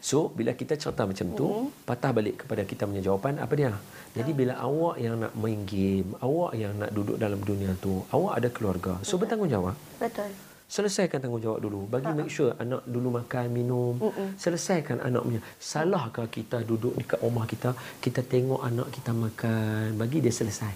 [0.04, 1.48] So, bila kita cerita macam tu,
[1.88, 3.72] patah balik kepada kita punya jawapan, apa dia?
[4.14, 8.34] Jadi bila awak yang nak main game, awak yang nak duduk dalam dunia tu, awak
[8.38, 8.94] ada keluarga.
[9.02, 9.76] So, bertanggungjawab.
[9.98, 10.53] Betul.
[10.68, 11.86] Selesaikan tanggungjawab dulu.
[11.86, 12.18] Bagi uh-huh.
[12.18, 13.94] make sure anak dulu makan, minum.
[14.40, 15.42] Selesaikan anak punya.
[15.60, 20.74] Salahkah kita duduk dekat rumah kita, kita tengok anak kita makan, bagi dia selesai.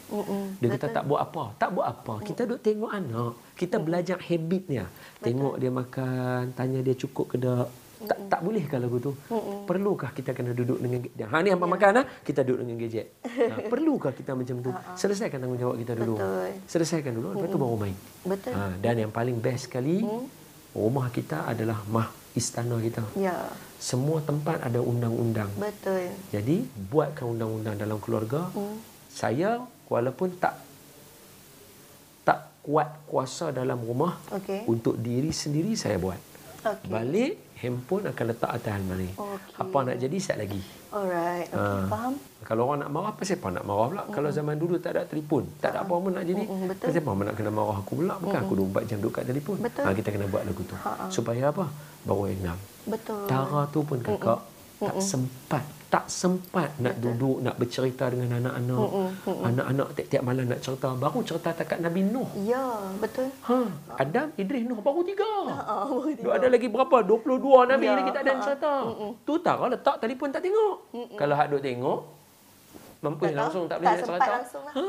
[0.61, 0.69] Dia Betul.
[0.77, 1.43] kata tak buat apa.
[1.57, 2.13] Tak buat apa.
[2.19, 2.27] Uh-uh.
[2.27, 3.31] Kita duduk tengok anak.
[3.57, 3.85] Kita uh-uh.
[3.85, 4.85] belajar habitnya.
[5.23, 7.67] Tengok dia makan, tanya dia cukup ke tak
[8.05, 9.11] Tak tak boleh kalau lagu tu.
[9.65, 11.27] Perlukah kita kena duduk dengan gadget?
[11.33, 12.05] Ha ni apa makan ah?
[12.21, 13.07] Kita duduk dengan gadget.
[13.25, 14.69] Ha, perlukah kita macam tu?
[14.93, 16.15] Selesaikan tanggungjawab kita dulu.
[16.21, 16.49] Betul.
[16.69, 17.95] Selesaikan dulu lepas tu baru main.
[18.21, 18.53] Betul.
[18.53, 20.05] Ha, dan yang paling best sekali
[20.77, 23.01] rumah kita adalah mah istana kita.
[23.17, 23.49] Ya,
[23.81, 25.49] Semua tempat ada undang-undang.
[25.57, 26.13] betul.
[26.29, 28.53] Jadi buatkan undang-undang dalam keluarga.
[29.09, 30.53] Saya walaupun tak
[32.21, 34.69] tak kuat kuasa dalam rumah Okey.
[34.69, 36.19] untuk diri sendiri saya buat.
[36.61, 36.89] Okey.
[36.93, 39.09] Balik handphone akan letak atas almari.
[39.13, 39.57] Okey.
[39.57, 40.61] Apa nak jadi set lagi.
[40.93, 41.85] Alright, okey, Ah.
[41.89, 42.13] faham.
[42.45, 44.03] Kalau orang nak marah, apa nak marah pula?
[44.13, 46.43] Kalau zaman dulu tak ada telefon, tak ada apa pun nak jadi.
[46.45, 46.87] Mm-mm, betul.
[46.89, 48.15] Pasal apa nak kena marah aku pula?
[48.17, 49.57] Bukan aku 24 jam duduk kat telefon.
[49.59, 49.83] Betul.
[49.83, 50.75] Ha, kita kena buat lagu tu.
[50.77, 51.05] Ha-ha.
[51.11, 51.65] Supaya apa?
[52.07, 52.57] Baru enam.
[52.87, 53.25] Betul.
[53.27, 54.39] Tara tu pun kakak
[54.79, 58.87] tak sempat tak sempat nak duduk nak bercerita dengan anak-anak.
[59.23, 60.91] Anak-anak tiap-tiap malam nak cerita.
[60.91, 62.27] Baru cerita takat Nabi Nuh.
[62.43, 62.59] Ya,
[62.99, 63.31] betul.
[63.47, 63.57] Ha,
[63.95, 65.31] Adam, Idris, Nuh baru tiga.
[65.47, 66.97] Ah, baru Duk ada lagi berapa?
[67.07, 68.73] 22 Nabi Ya, lagi tak ada yang ha, cerita.
[69.23, 70.75] Tu Tara letak telefon tak tengok.
[71.15, 71.99] Kalau hak duk tengok,
[72.99, 73.39] mampu Tak tahu.
[73.39, 74.35] langsung tak boleh Tak nak sempat cerita.
[74.35, 74.73] langsung lah.
[74.75, 74.85] Ha.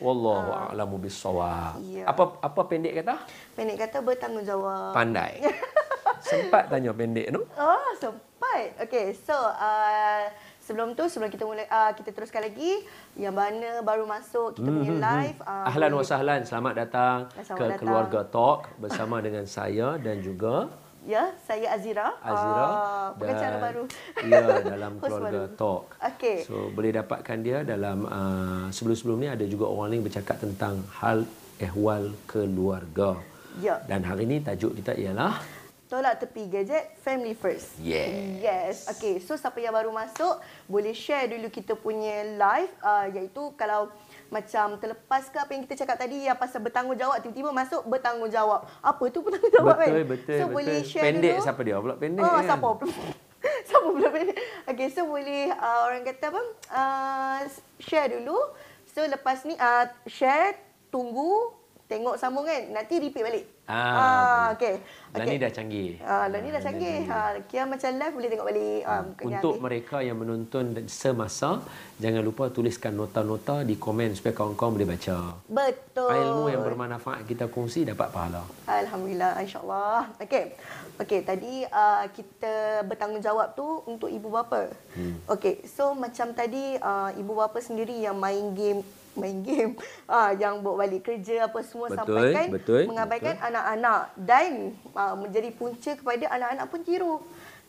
[0.00, 1.76] Wallahu a'lamu bissawab.
[1.84, 2.08] Ya.
[2.08, 3.20] Apa apa pendek kata?
[3.52, 4.94] Pendek kata bertanggungjawab.
[4.94, 5.42] Pandai.
[6.20, 7.42] Sempat tanya pendek tu.
[7.56, 8.76] Oh, sempat.
[8.82, 10.26] Okay, so uh,
[10.62, 12.84] sebelum tu, sebelum kita mula, uh, kita teruskan lagi.
[13.18, 15.38] Yang mana baru masuk kita punya live.
[15.42, 17.80] Uh, Ahlan wa sahlan, selamat datang Selamat ke datang.
[17.80, 22.12] Keluarga Talk bersama dengan saya dan juga Ya, saya Azira.
[22.20, 23.82] Azira Uh, pengacara baru.
[24.20, 25.56] Ya, dalam Keluarga baru.
[25.56, 25.84] Talk.
[25.96, 26.44] Okey.
[26.44, 31.24] So, boleh dapatkan dia dalam uh, sebelum-sebelum ni ada juga orang lain bercakap tentang hal
[31.56, 33.16] ehwal keluarga.
[33.64, 33.80] Ya.
[33.88, 35.40] Dan hari ni tajuk kita ialah
[35.90, 37.74] Tolak tepi gadget, family first.
[37.82, 38.14] Yes.
[38.38, 38.76] Yes.
[38.88, 42.70] Okay, so siapa yang baru masuk, boleh share dulu kita punya live.
[42.78, 43.90] Uh, iaitu kalau
[44.30, 48.70] macam terlepas ke apa yang kita cakap tadi yang pasal bertanggungjawab, tiba-tiba masuk bertanggungjawab.
[48.78, 49.88] Apa tu bertanggungjawab kan?
[49.90, 50.54] betul betul So betul.
[50.54, 51.42] boleh share pendek dulu.
[51.42, 52.44] siapa dia pula pendek Oh, kan?
[52.46, 52.66] siapa?
[53.66, 54.36] siapa pula pendek?
[54.70, 56.42] Okay, so boleh uh, orang kata apa?
[56.70, 57.38] Uh,
[57.82, 58.38] share dulu.
[58.86, 60.54] So lepas ni uh, share,
[60.88, 61.50] tunggu,
[61.90, 62.62] tengok sambung kan.
[62.70, 63.44] Nanti repeat balik.
[63.70, 64.82] Ah, okay.
[65.14, 65.90] Dan ni dah canggih.
[66.02, 67.06] Ah, dan ni dah canggih.
[67.06, 68.82] Ha, kira macam live boleh tengok balik.
[68.82, 69.62] Ah, bukannya Untuk habis.
[69.62, 71.62] mereka yang menonton semasa,
[72.02, 75.38] jangan lupa tuliskan nota-nota di komen supaya kawan-kawan boleh baca.
[75.46, 76.10] Betul.
[76.10, 78.42] Ilmu yang bermanfaat kita kongsi dapat pahala.
[78.66, 80.18] Alhamdulillah, insyaAllah.
[80.18, 80.44] Okey.
[80.98, 84.66] Okey, tadi uh, kita bertanggungjawab tu untuk ibu bapa.
[84.98, 85.14] Hmm.
[85.30, 88.82] Okey, so macam tadi uh, ibu bapa sendiri yang main game
[89.18, 89.72] main game
[90.10, 94.52] ah yang bawa balik kerja apa semua Betul, sampaikan betul, mengabaikan anak-anak dan
[94.94, 97.16] uh, menjadi punca kepada anak-anak pun tiru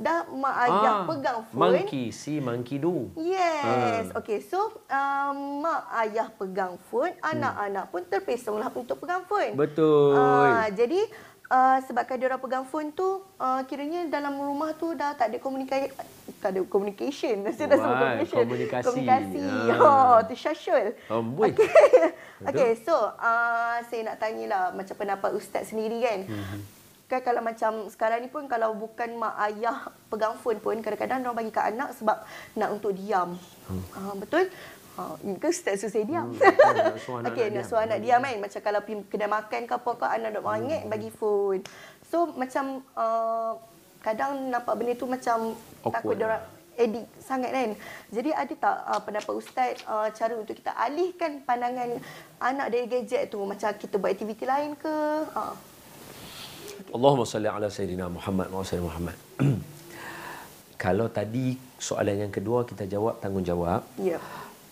[0.02, 3.14] dah mak ayah pegang phone Ah, Monkey see, monkey do.
[3.14, 4.10] Yes.
[4.10, 4.18] Ah.
[4.18, 9.54] Okay, so um, mak ayah pegang phone, anak-anak pun terpesonglah untuk pegang phone.
[9.54, 10.18] Betul.
[10.18, 11.06] Ah, jadi
[11.52, 15.38] uh, sebabkan dia orang pegang phone tu, uh, kiranya dalam rumah tu dah tak ada
[15.44, 15.92] komunikasi
[16.40, 17.44] tak ada communication.
[17.56, 18.38] Saya dah sebut communication.
[18.48, 18.86] Komunikasi.
[18.88, 19.44] Komunikasi.
[19.46, 19.78] Ah.
[19.92, 20.96] Oh, tu syasyul.
[21.12, 21.52] Amboi.
[22.42, 22.74] Okay.
[22.74, 26.26] okay, so uh, saya nak tanyalah macam pendapat ustaz sendiri kan.
[26.26, 26.58] Mhm.
[27.06, 31.38] Kan kalau macam sekarang ni pun kalau bukan mak ayah pegang phone pun kadang-kadang orang
[31.38, 32.18] bagi kat anak sebab
[32.58, 33.38] nak untuk diam.
[33.70, 33.84] Hmm.
[33.94, 34.50] Uh, betul?
[35.00, 36.28] Ha, uh, ke ustaz suruh saya diam.
[36.28, 36.76] Hmm, betul.
[36.86, 38.38] Nak suruh anak suruh anak diam kan.
[38.44, 40.92] Macam kalau pergi kedai makan ke apa ke anak duk mangit Hmm.
[40.92, 41.62] bagi phone.
[42.12, 43.56] So macam uh,
[44.04, 46.44] kadang nampak benda tu macam Awkward takut dia orang
[46.76, 47.72] edik sangat kan.
[48.10, 52.00] Jadi ada tak uh, pendapat ustaz uh, cara untuk kita alihkan pandangan
[52.42, 54.96] anak dari gadget tu macam kita buat aktiviti lain ke?
[55.36, 55.56] Uh.
[56.92, 59.16] Allahumma salli ala Sayyidina Muhammad wa sallam Muhammad.
[60.82, 63.86] Kalau tadi soalan yang kedua kita jawab tanggungjawab.
[64.02, 64.18] Ya.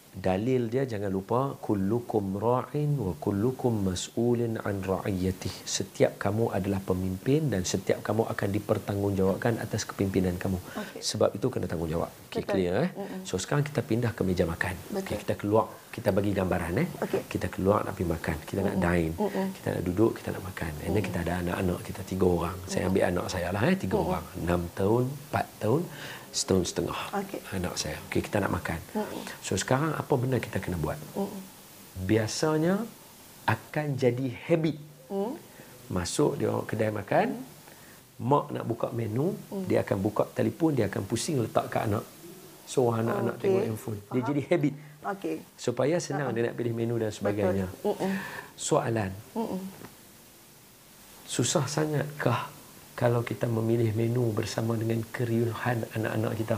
[0.10, 5.54] Dalil dia jangan lupa kullukum ra'in wa kullukum mas'ulin an ra'iyatih.
[5.64, 10.58] Setiap kamu adalah pemimpin dan setiap kamu akan dipertanggungjawabkan atas kepimpinan kamu.
[10.58, 11.02] Okey.
[11.06, 12.10] Sebab itu kena tanggungjawab.
[12.34, 12.52] Okay, Betul.
[12.58, 12.92] clear eh?
[13.22, 14.76] So sekarang kita pindah ke meja makan.
[14.90, 15.02] Betul.
[15.06, 16.88] Okay, kita keluar, kita bagi gambaran eh.
[17.06, 17.22] Okey.
[17.30, 18.36] Kita keluar nak pergi makan.
[18.50, 19.14] Kita nak dine.
[19.62, 20.72] Kita nak duduk, kita nak makan.
[20.90, 22.58] And then kita ada anak-anak kita tiga orang.
[22.66, 24.26] Saya ambil anak saya lah eh, tiga orang.
[24.42, 25.82] Enam tahun, empat tahun,
[26.30, 27.00] setahun setengah.
[27.16, 27.42] Okey.
[27.58, 27.98] Anak saya.
[28.10, 28.80] Okey, kita nak makan.
[29.42, 30.98] So sekarang apa benda kita kena buat?
[32.06, 32.86] Biasanya
[33.50, 34.78] akan jadi habit.
[35.90, 37.28] Masuk dia orang kedai makan,
[38.22, 39.34] mak nak buka menu,
[39.66, 42.06] dia akan buka telefon, dia akan pusing letak kat anak.
[42.70, 43.44] So anak-anak Okey.
[43.50, 44.00] tengok handphone.
[44.14, 44.76] Dia jadi habit.
[45.00, 45.36] Okey.
[45.58, 47.66] Supaya senang dia nak pilih menu dan sebagainya.
[48.54, 49.10] Soalan.
[51.26, 52.54] Susah sangatkah
[53.00, 56.58] kalau kita memilih menu bersama dengan keriuhan anak-anak kita?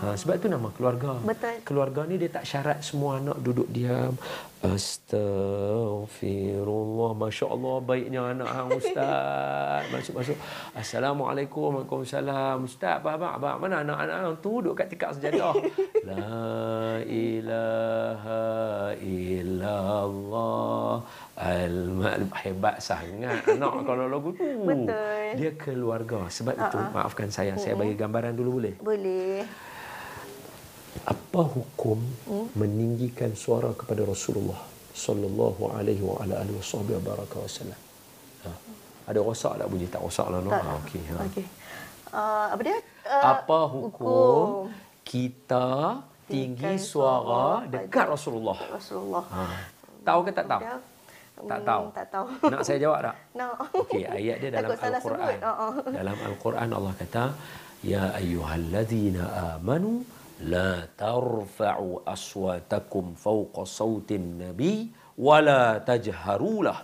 [0.00, 1.20] Ha, sebab itu nama keluarga.
[1.20, 1.60] Betul.
[1.60, 4.16] Keluarga ni dia tak syarat semua anak duduk diam.
[4.64, 7.12] Astaghfirullah.
[7.20, 9.84] Masya Allah baiknya anak hang ustaz.
[9.92, 10.40] Masuk-masuk.
[10.72, 11.84] Assalamualaikum.
[11.84, 12.64] Waalaikumsalam.
[12.64, 13.36] Ustaz apa abang?
[13.36, 15.52] Abang mana anak-anak hang tu duduk kat tikar sejadah.
[16.08, 21.04] La ilaha illallah.
[21.40, 21.96] Al
[22.40, 24.48] hebat sangat anak kalau lagu tu.
[24.64, 25.36] Betul.
[25.36, 26.24] Dia keluarga.
[26.32, 27.52] Sebab itu maafkan saya.
[27.60, 28.80] Saya bagi gambaran dulu boleh?
[28.80, 29.68] Boleh.
[31.06, 32.46] Apa hukum hmm?
[32.58, 34.58] meninggikan suara kepada Rasulullah
[34.90, 37.80] sallallahu alaihi wa ala alihi wasallam.
[38.44, 38.50] Ha.
[39.10, 40.50] Ada rosak tak bunyi tak rosak lah no.
[40.50, 40.62] Tak.
[40.62, 41.02] Ha okey.
[41.08, 41.14] Ha.
[41.26, 41.46] Okey.
[42.10, 42.78] Uh, apa dia?
[43.06, 44.66] Uh, Apa hukum,
[45.06, 45.66] kita
[46.26, 48.58] tinggi suara dekat Rasulullah?
[48.70, 49.24] Rasulullah.
[49.30, 49.42] Ha.
[50.02, 50.62] Tahu ke tak tahu?
[51.40, 51.84] Tak hmm, tahu.
[51.96, 52.26] Tak tahu.
[52.52, 53.16] Nak saya jawab tak?
[53.38, 53.54] Nak.
[53.72, 54.92] Okey, ayat dia dalam Al-Quran.
[55.00, 55.38] sebut.
[55.40, 55.72] Uh-uh.
[55.88, 57.24] Dalam Al-Quran Allah kata,
[57.80, 59.22] "Ya ayyuhallazina
[59.56, 60.04] amanu
[60.46, 66.78] la tarfa'u aswatakum fawqa sautin nabi wala tajharulah."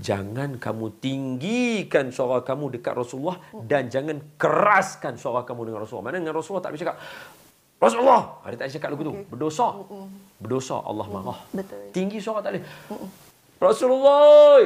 [0.00, 3.36] Jangan kamu tinggikan suara kamu dekat Rasulullah
[3.68, 6.08] dan jangan keraskan suara kamu dengan Rasulullah.
[6.08, 6.96] Mana dengan Rasulullah tak boleh cakap
[7.80, 8.22] Rasulullah.
[8.44, 9.14] Ada tak cakap lagu tu.
[9.28, 9.66] Berdosa.
[10.40, 11.38] Berdosa Allah marah.
[11.52, 11.92] Betul.
[11.96, 12.64] Tinggi suara tak boleh.
[13.60, 14.64] Rasulullah.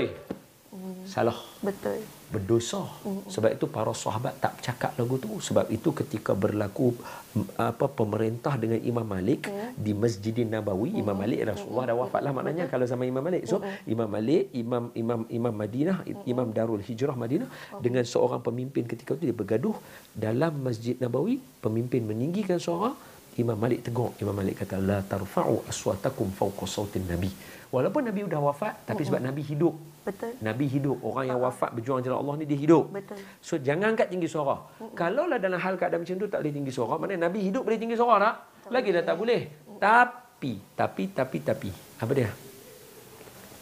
[1.06, 2.02] Salah Betul.
[2.32, 2.82] Berdosa.
[3.28, 5.40] Sebab itu para sahabat tak cakap lagu tu.
[5.40, 6.94] Sebab itu ketika berlaku
[7.36, 12.32] m- apa pemerintah dengan Imam Malik di Masjidin Nabawi, Imam Malik Rasulullah dah wafat lah
[12.36, 13.48] maknanya kalau zaman Imam Malik.
[13.50, 17.48] So Imam Malik, Imam Imam Imam Madinah, Imam Darul Hijrah Madinah
[17.80, 19.76] dengan seorang pemimpin ketika itu dia bergaduh
[20.14, 22.92] dalam Masjid Nabawi, pemimpin meninggikan suara
[23.34, 24.14] Imam Malik tegur.
[24.22, 27.30] Imam Malik kata la tarfa'u aswatakum fawqa sautin nabi.
[27.74, 29.74] Walaupun Nabi sudah wafat tapi sebab Nabi hidup
[30.04, 30.36] Betul.
[30.44, 31.00] Nabi hidup.
[31.00, 32.92] Orang yang wafat berjuang jalan Allah ni dia hidup.
[32.92, 33.18] Betul.
[33.40, 34.60] So jangan angkat tinggi suara.
[34.92, 37.80] Kalau lah dalam hal keadaan macam tu tak boleh tinggi suara, mana Nabi hidup boleh
[37.80, 38.34] tinggi suara tak?
[38.68, 39.40] Lagi dah tak boleh.
[39.80, 41.70] Tapi, tapi, tapi, tapi.
[42.00, 42.28] Apa dia?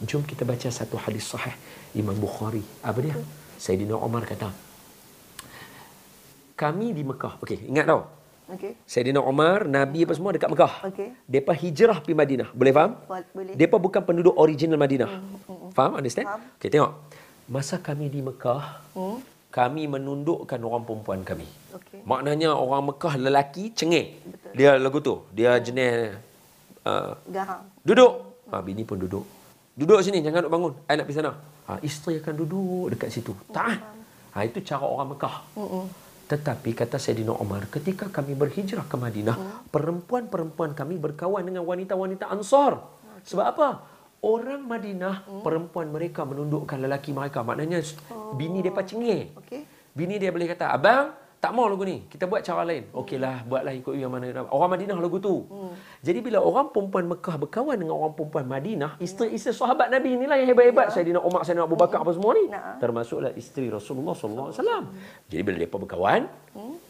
[0.02, 1.54] Jom kita baca satu hadis sahih
[1.94, 2.62] Imam Bukhari.
[2.82, 3.14] Apa dia?
[3.62, 4.50] Sayyidina Umar kata,
[6.58, 7.38] kami di Mekah.
[7.38, 8.21] Okey, ingat tau.
[8.52, 8.72] Okey.
[8.84, 10.84] Sayyidina Umar, Nabi apa semua dekat Mekah.
[10.84, 11.08] Okey.
[11.24, 12.48] Depa hijrah pergi Madinah.
[12.52, 12.92] Boleh faham?
[13.00, 13.54] Bo- Boleh.
[13.56, 15.08] Depa bukan penduduk original Madinah.
[15.72, 15.96] Faham?
[15.96, 16.28] Understand?
[16.28, 16.40] Faham.
[16.56, 16.92] Okey, tengok.
[17.48, 19.18] Masa kami di Mekah, Hmm.
[19.48, 21.48] kami menundukkan orang perempuan kami.
[21.72, 22.04] Okey.
[22.04, 24.20] Maknanya orang Mekah lelaki cengeng.
[24.52, 25.24] Dia lagu tu.
[25.32, 26.12] Dia jenis
[26.84, 27.64] uh, Garang.
[27.80, 28.12] duduk.
[28.52, 29.24] Ha, bini pun duduk.
[29.72, 30.72] Duduk sini, jangan nak bangun.
[30.84, 31.32] I nak pergi sana.
[31.64, 33.32] Ha, isteri akan duduk dekat situ.
[33.48, 33.80] Taat.
[34.32, 35.40] Ha, itu cara orang Mekah.
[35.56, 35.84] Mm-mm.
[36.32, 42.80] Tetapi kata Sayyidina Umar, ketika kami berhijrah ke Madinah, perempuan-perempuan kami berkawan dengan wanita-wanita Ansar.
[43.20, 43.68] Sebab apa?
[44.24, 47.44] Orang Madinah, perempuan mereka menundukkan lelaki mereka.
[47.44, 47.84] Maknanya
[48.32, 49.36] bini dia cengeng.
[49.44, 49.68] Okey.
[49.92, 51.12] Bini dia boleh kata, abang,
[51.42, 52.06] tak mau lagu ni.
[52.06, 52.86] Kita buat cara lain.
[52.94, 54.46] Okeylah, buatlah ikut yang mana.
[54.46, 55.42] Orang Madinah lagu tu.
[55.98, 60.54] Jadi bila orang perempuan Mekah berkawan dengan orang perempuan Madinah, isteri-isteri sahabat Nabi inilah yang
[60.54, 60.94] hebat-hebat.
[60.94, 62.46] Sayyidina Umar, Sayyidina Abu Bakar apa semua ni.
[62.46, 62.78] Nah.
[62.78, 64.84] Termasuklah isteri Rasulullah sallallahu alaihi wasallam.
[65.26, 66.20] Jadi bila mereka berkawan,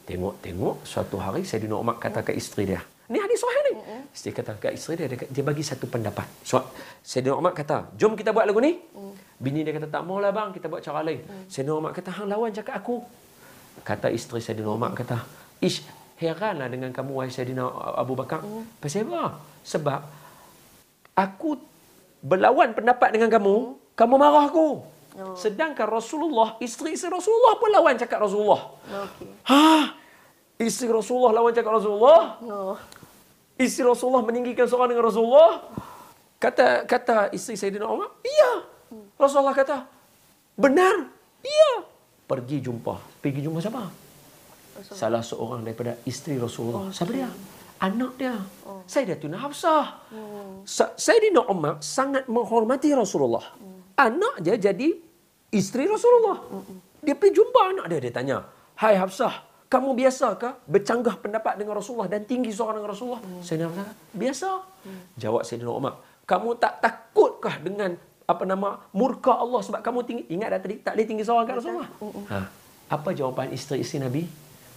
[0.04, 3.74] tengok-tengok suatu hari Sayyidina Umar kata ke isteri dia, ni hadis sahih ni.
[4.12, 6.28] Isteri kata ke isteri dia, dia, bagi satu pendapat.
[6.44, 6.60] So,
[7.00, 8.76] Sayyidina Umar kata, jom kita buat lagu ni.
[9.40, 11.24] Bini dia kata, tak maulah bang, kita buat cara lain.
[11.48, 13.00] Sayyidina Umar kata, hang lawan cakap aku.
[13.80, 15.24] Kata isteri Sayyidina Umar kata,
[15.64, 15.80] Ish,
[16.20, 17.64] heranlah dengan kamu wahai Sayyidina
[17.96, 18.44] Abu Bakar.
[18.78, 19.40] Pasal apa?
[19.64, 20.00] Sebab
[21.16, 21.58] aku
[22.22, 24.86] berlawan pendapat dengan kamu, kamu marah aku.
[25.12, 25.36] Oh.
[25.36, 28.72] Sedangkan Rasulullah, isteri-isteri Rasulullah pun lawan cakap Rasulullah.
[28.86, 29.28] Okey.
[29.50, 29.98] Ha?
[30.56, 32.40] Isteri Rasulullah lawan cakap Rasulullah?
[32.46, 32.76] Oh.
[33.60, 35.68] Isteri Rasulullah meninggikan seorang dengan Rasulullah?
[36.40, 38.66] Kata kata isteri Sayyidina Umar, iya.
[39.20, 39.86] Rasulullah kata,
[40.58, 41.06] benar,
[41.44, 41.72] iya.
[42.32, 42.94] Pergi jumpa.
[43.20, 43.84] Pergi jumpa siapa?
[44.88, 46.88] Salah seorang daripada isteri Rasulullah.
[46.88, 47.28] Siapa dia?
[47.76, 48.40] Anak dia.
[48.88, 50.00] Sayyidatuna Hafsah.
[50.64, 53.52] Sa- Sayyidina Umar sangat menghormati Rasulullah.
[54.00, 54.96] Anak dia jadi
[55.52, 56.40] isteri Rasulullah.
[57.04, 57.98] Dia pergi jumpa anak dia.
[58.00, 58.36] Dia tanya,
[58.80, 63.20] Hai Hafsah, kamu biasakah bercanggah pendapat dengan Rasulullah dan tinggi suara dengan Rasulullah?
[63.44, 64.48] Sayyidina Umar kata, biasa.
[65.20, 67.92] Jawab Sayyidina Umar, kamu tak takutkah dengan
[68.32, 71.60] apa nama murka Allah sebab kamu tinggi ingat dah tadi tak boleh tinggi suara kat
[71.60, 71.90] Rasulullah.
[72.32, 72.38] Ha.
[72.92, 74.22] Apa jawapan isteri-isteri Nabi?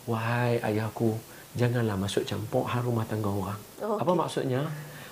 [0.05, 1.17] Wahai ayahku,
[1.57, 3.59] janganlah masuk campur hal rumah tangga orang.
[3.81, 4.01] Okey.
[4.03, 4.61] Apa maksudnya?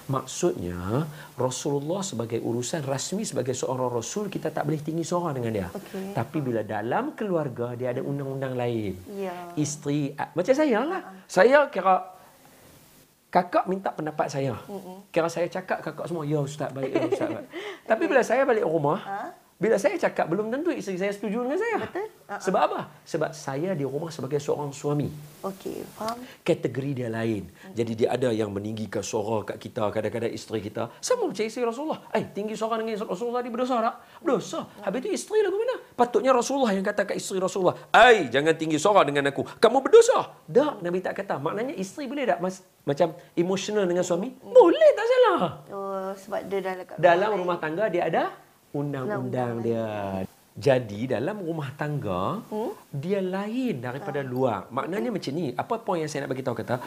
[0.04, 1.08] Maksudnya
[1.40, 5.68] Rasulullah sebagai urusan rasmi sebagai seorang rasul kita tak boleh tinggi suara dengan dia.
[5.72, 6.12] Okey.
[6.12, 9.00] Tapi bila dalam keluarga dia ada undang-undang lain.
[9.16, 9.56] Ya.
[9.56, 11.02] Isteri ah, macam saya lah.
[11.26, 12.04] Saya kira
[13.34, 14.54] kakak minta pendapat saya.
[15.10, 17.30] Kira saya cakap kakak semua ya ustaz baik ya ustaz.
[17.34, 17.50] baik."
[17.90, 19.43] Tapi bila saya balik rumah, Ha?
[19.64, 21.88] Bila saya cakap belum tentu isteri saya setuju dengan saya.
[21.88, 22.08] Betul.
[22.28, 22.80] Sebab apa?
[23.08, 25.08] Sebab saya di rumah sebagai seorang suami.
[25.40, 26.20] Okey, faham.
[26.44, 27.48] Kategori dia lain.
[27.72, 30.92] Jadi dia ada yang meninggikan suara kat kita, kadang-kadang isteri kita.
[31.00, 32.04] Sama macam isteri Rasulullah.
[32.12, 33.96] Eh, tinggi suara dengan Rasulullah ni berdosa tak?
[34.20, 34.68] Berdosa.
[34.84, 35.76] Habis tu isteri lagu mana?
[35.96, 39.48] Patutnya Rasulullah yang kata kat isteri Rasulullah, "Ai, jangan tinggi suara dengan aku.
[39.48, 41.40] Kamu berdosa." Tak, Nabi tak kata.
[41.40, 44.28] Maknanya isteri boleh tak mas, macam emosional dengan suami?
[44.44, 45.40] Boleh, tak salah.
[45.72, 46.60] Oh, sebab dia
[47.00, 47.40] Dalam lain.
[47.40, 48.43] rumah tangga dia ada
[48.74, 49.88] undang-undang dia.
[50.54, 52.94] Jadi dalam rumah tangga hmm?
[52.94, 54.28] dia lain daripada Ah.
[54.28, 54.60] luar.
[54.70, 55.50] Maknanya macam ni.
[55.50, 56.78] Apa poin yang saya nak bagi tahu kata?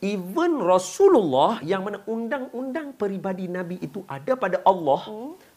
[0.00, 5.04] Even Rasulullah yang mana undang-undang peribadi Nabi itu ada pada Allah.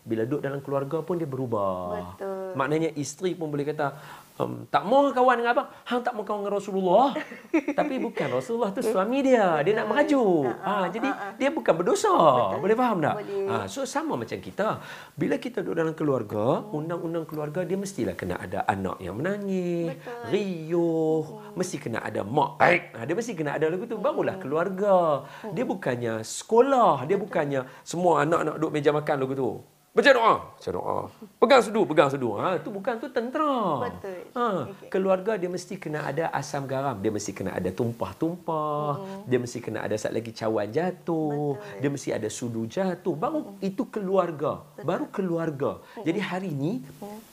[0.04, 1.74] Bila duduk dalam keluarga pun dia berubah.
[1.96, 2.06] Hmm.
[2.12, 2.52] Betul.
[2.60, 3.96] Maknanya isteri pun boleh kata
[4.40, 5.68] um, tak mau kawan dengan abang.
[5.86, 7.08] Hang tak mau kawan dengan Rasulullah.
[7.80, 9.62] Tapi bukan Rasulullah tu suami dia.
[9.62, 10.50] Dia nak merajuk.
[10.64, 12.14] Ha, jadi dia bukan berdosa.
[12.58, 13.16] Boleh faham tak?
[13.22, 13.48] Boleh.
[13.50, 14.82] Ha, so sama macam kita.
[15.14, 19.98] Bila kita duduk dalam keluarga, undang-undang keluarga dia mestilah kena ada anak yang menangis,
[20.30, 22.60] riuh, mesti kena ada mak.
[22.60, 25.26] Ha, dia mesti kena ada lagu tu barulah keluarga.
[25.54, 29.52] Dia bukannya sekolah, dia bukannya semua anak-anak duduk meja makan lagu tu.
[29.94, 30.34] Baca doa.
[30.58, 30.98] Baca doa.
[31.38, 32.34] Pegang sedu, pegang sedu.
[32.42, 33.86] Ha, tu bukan tu tentera.
[33.86, 34.26] Betul.
[34.34, 34.46] Ha,
[34.90, 36.98] keluarga dia mesti kena ada asam garam.
[36.98, 39.22] Dia mesti kena ada tumpah-tumpah.
[39.30, 41.62] Dia mesti kena ada sat lagi cawan jatuh.
[41.62, 41.78] Betul.
[41.78, 43.14] Dia mesti ada sudu jatuh.
[43.14, 44.66] Baru itu keluarga.
[44.82, 45.78] Baru keluarga.
[46.02, 46.82] Jadi hari ini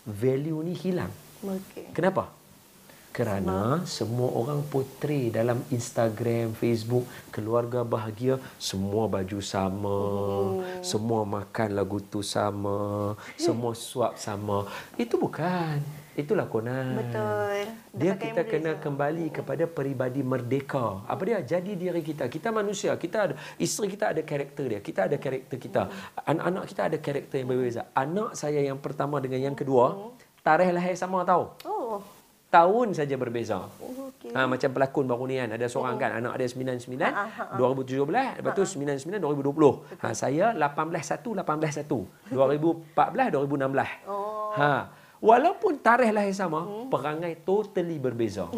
[0.05, 1.09] value ni hilang.
[1.41, 1.97] Okey.
[1.97, 2.29] Kenapa?
[3.11, 7.03] Kerana semua orang portray dalam Instagram, Facebook,
[7.35, 10.01] keluarga bahagia, semua baju sama,
[10.79, 14.71] semua makan lagu tu sama, semua suap sama.
[14.95, 16.01] Itu bukan.
[16.15, 17.01] Itulah konan.
[17.01, 17.71] Betul.
[17.97, 18.83] Dia pakai kita kena lah.
[18.83, 21.07] kembali kepada peribadi merdeka.
[21.07, 21.39] Apa dia?
[21.41, 22.27] Jadi diri kita.
[22.27, 22.93] Kita manusia.
[22.99, 24.81] Kita ada isteri kita ada karakter dia.
[24.83, 25.83] Kita ada karakter kita.
[26.27, 27.83] Anak-anak kita ada karakter yang berbeza.
[27.97, 30.13] Anak saya yang pertama dengan yang kedua,
[30.45, 31.45] tarikh lahir sama tahu.
[31.65, 31.80] Oh.
[32.51, 33.71] Tahun saja berbeza.
[33.79, 34.35] Oh, okey.
[34.35, 35.55] Ha, macam pelakon baru ni kan.
[35.55, 36.19] Ada seorang kan.
[36.19, 36.99] Anak dia 99,
[37.55, 38.43] 2017.
[38.43, 40.03] Lepas tu 99, 2020.
[40.03, 40.67] Ha, saya 18,
[41.15, 42.35] 1, 18, 1.
[42.35, 44.11] 2014, 2016.
[44.11, 44.51] Oh.
[44.59, 44.91] Ha.
[45.21, 48.51] Walaupun tarikh lahir sama, perangai totally berbeza.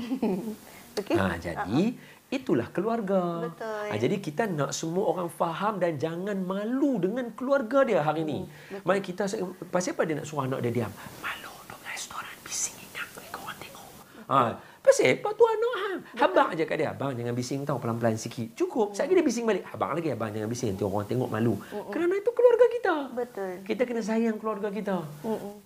[1.00, 1.16] Okey.
[1.16, 1.92] Ha, jadi
[2.32, 3.44] itulah keluarga.
[3.44, 3.92] Betul.
[3.92, 8.48] Ha, jadi kita nak semua orang faham dan jangan malu dengan keluarga dia hari ni.
[8.88, 9.28] Mari kita
[9.68, 10.92] pasal apa dia nak suruh anak dia diam?
[11.20, 13.88] Malu duduk restoran bising ingat kau orang tengok.
[14.32, 15.98] Ha, pasal apa tu anak hang?
[16.24, 18.56] Abang aja kat dia, abang jangan bising tau pelan-pelan sikit.
[18.56, 18.96] Cukup.
[18.96, 21.54] Sekali dia bising balik, abang lagi abang jangan bising nanti orang tengok malu.
[21.92, 22.94] Kerana itu keluarga kita.
[23.12, 23.52] Betul.
[23.68, 25.04] Kita kena sayang keluarga kita.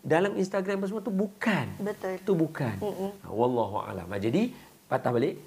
[0.02, 1.66] Dalam Instagram semua tu bukan.
[1.78, 2.18] Betul.
[2.18, 2.74] Itu bukan.
[3.22, 4.10] Ha, Wallahu alam.
[4.10, 4.50] Ha, Jadi
[4.90, 5.38] patah balik.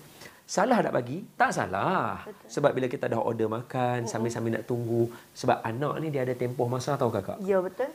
[0.50, 1.22] Salah nak bagi?
[1.38, 2.26] Tak salah.
[2.26, 2.48] Betul.
[2.50, 5.06] Sebab bila kita dah order makan, sambil-sambil nak tunggu.
[5.36, 7.38] Sebab anak ni dia ada tempoh masa tahu kakak.
[7.46, 7.92] Ya, betul.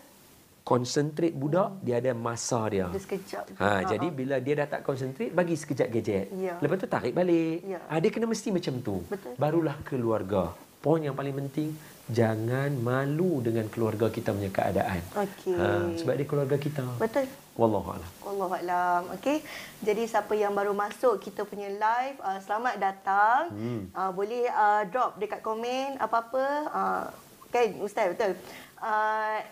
[0.64, 2.88] Concentrate budak, dia ada masa dia.
[2.88, 3.52] Dia sekejap.
[3.60, 6.32] Ha, jadi bila dia dah tak concentrate, bagi sekejap gadget.
[6.40, 6.56] Ya.
[6.56, 7.60] Lepas tu tarik balik.
[7.68, 7.84] Ya.
[7.84, 9.04] Ha, dia kena mesti macam tu.
[9.12, 9.36] Betul.
[9.36, 10.56] Barulah keluarga.
[10.80, 11.76] Poin yang paling penting,
[12.08, 15.04] jangan malu dengan keluarga kita punya keadaan.
[15.12, 15.52] Okey.
[15.52, 15.68] Ha,
[16.00, 16.84] sebab dia keluarga kita.
[16.96, 17.28] Betul.
[17.60, 18.10] Wallahu a'lam.
[18.24, 19.02] Allah Alam.
[19.20, 19.44] Okey.
[19.84, 23.52] Jadi siapa yang baru masuk kita punya live, uh, selamat datang.
[23.52, 23.92] Hmm.
[23.92, 26.44] Uh, boleh uh, drop dekat komen apa-apa.
[26.72, 27.04] Uh,
[27.52, 28.32] kan Ustaz betul.
[28.80, 29.44] Uh,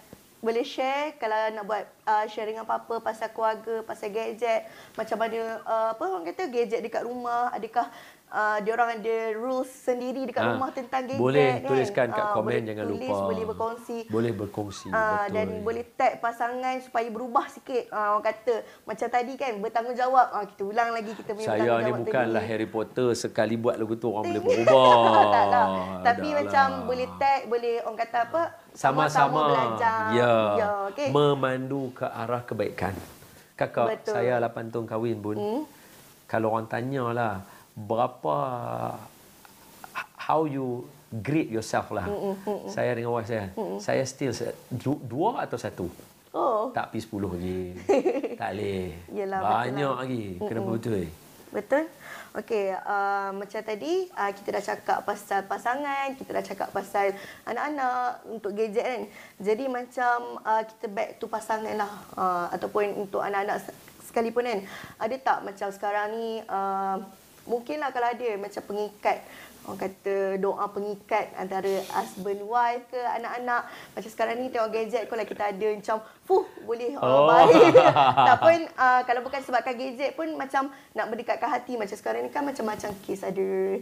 [0.42, 4.66] boleh share kalau nak buat uh, sharing apa-apa pasal keluarga, pasal gadget,
[4.98, 7.86] macam mana uh, apa orang kata gadget dekat rumah, adakah
[8.32, 11.68] uh, dia orang ada rules sendiri dekat Ha, rumah tentang gadget Boleh kan?
[11.68, 13.16] tuliskan kat Ah, komen boleh jangan tulis, lupa.
[13.22, 13.98] Boleh berkongsi.
[14.08, 14.86] Boleh berkongsi.
[14.88, 15.34] Ah, betul.
[15.34, 17.84] dan boleh tag pasangan supaya berubah sikit.
[17.88, 20.26] Ah, orang kata macam tadi kan bertanggungjawab.
[20.30, 22.50] Ah, kita ulang lagi kita punya Saya ni bukanlah tadi.
[22.50, 24.96] Harry Potter sekali buat lagu tu orang boleh berubah.
[25.30, 25.66] tak lah.
[26.02, 26.84] Tapi Tak macam lah.
[26.84, 28.42] boleh tag, boleh orang kata apa?
[28.72, 30.00] sama-sama belajar.
[30.12, 31.08] ya, ya okay.
[31.08, 32.96] memandu ke arah kebaikan.
[33.52, 34.14] Kakak, Betul.
[34.16, 35.36] saya 8 tahun kahwin pun.
[35.36, 35.62] Hmm?
[36.24, 38.36] Kalau orang tanyalah berapa
[40.16, 42.08] how you grade yourself lah.
[42.08, 43.76] Hmm, hmm, saya dengan wife saya, hmm.
[43.76, 45.86] saya still se- du- dua atau satu.
[46.32, 47.76] Oh, Tak pergi sepuluh lagi.
[48.40, 48.84] tak boleh.
[49.12, 50.00] Yelah, Banyak lah.
[50.00, 50.24] lagi.
[50.40, 51.04] Kena betul.
[51.52, 51.84] betul.
[52.32, 57.12] Okey, uh, macam tadi uh, kita dah cakap pasal pasangan, kita dah cakap pasal
[57.44, 59.02] anak-anak untuk gadget kan.
[59.36, 63.76] Jadi macam uh, kita back to pasangan lah uh, ataupun untuk anak-anak se-
[64.08, 64.60] sekalipun kan.
[64.96, 67.04] Ada tak macam sekarang ni uh,
[67.52, 69.20] mungkinlah kalau ada macam pengikat
[69.62, 73.70] orang kata doa pengikat antara husband wife ke anak-anak.
[73.94, 75.68] Macam sekarang ni tengok gadget kalau kita ada.
[75.70, 77.30] Macam fuh boleh uh, Oh.
[77.30, 77.70] baik.
[78.28, 81.78] Tak pun uh, kalau bukan sebabkan gadget pun macam nak berdekatkan hati.
[81.78, 83.78] Macam sekarang ni kan macam-macam kes ada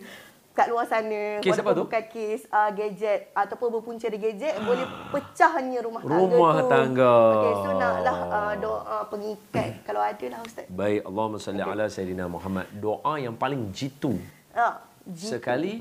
[0.51, 1.87] kat luar sana Kes apa tu?
[1.87, 6.69] bukan kes uh, gadget ataupun berpunca dari gadget boleh pecahnya rumah tangga Rumah tu.
[6.69, 7.15] tangga.
[7.33, 10.67] Okey, so naklah uh, doa pengikat kalau ada lah ustaz.
[10.69, 12.67] Baik, Allahumma salli ala Sayyidina Muhammad.
[12.73, 14.19] Doa yang paling jitu
[14.51, 15.75] Ah, ji- sekali.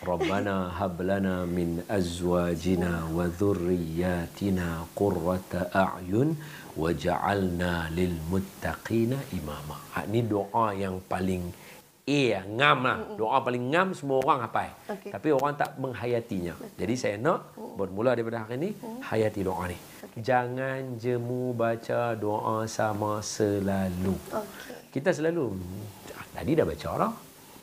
[0.00, 6.32] Rabbana hab lana min azwajina wa dhurriyyatina qurrata a'yun
[6.72, 9.76] waj'alna lil muttaqina imama.
[9.92, 11.52] Ha, ni doa yang paling
[12.10, 12.98] eh ngam lah.
[13.14, 14.70] Doa paling ngam semua orang hafal.
[14.90, 15.10] Okey.
[15.14, 16.54] Tapi orang tak menghayatinya.
[16.74, 18.70] Jadi saya nak bermula daripada hari ini
[19.06, 19.78] hayati doa ni.
[20.18, 24.16] Jangan jemu baca doa sama selalu.
[24.34, 24.78] Okey.
[24.90, 25.54] Kita selalu
[26.18, 27.12] "Ah, tadi dah baca dah.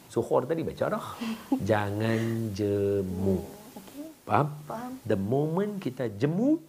[0.07, 1.05] Zuhur tadi baca dah.
[1.69, 2.21] Jangan
[2.55, 3.56] jemu.
[4.27, 4.35] Okey.
[4.35, 4.47] Faham?
[4.67, 4.91] Faham.
[5.07, 6.59] The moment kita jemu,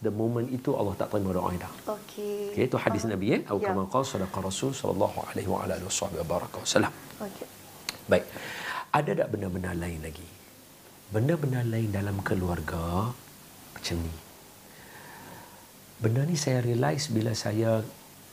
[0.00, 1.68] the moment itu Allah tak terima doa kita.
[1.92, 2.56] Okey.
[2.56, 3.38] Okay, itu hadis Nabi ya.
[3.44, 6.92] Atau kama qala sadaqa Rasul sallallahu alaihi wa ala alihi wasallam.
[7.20, 7.46] Okey.
[8.08, 8.24] Baik.
[8.92, 10.24] Ada tak benda-benda lain lagi?
[11.12, 13.12] Benda-benda lain dalam keluarga
[13.76, 14.14] macam ni.
[16.00, 17.84] Benda ni saya realise bila saya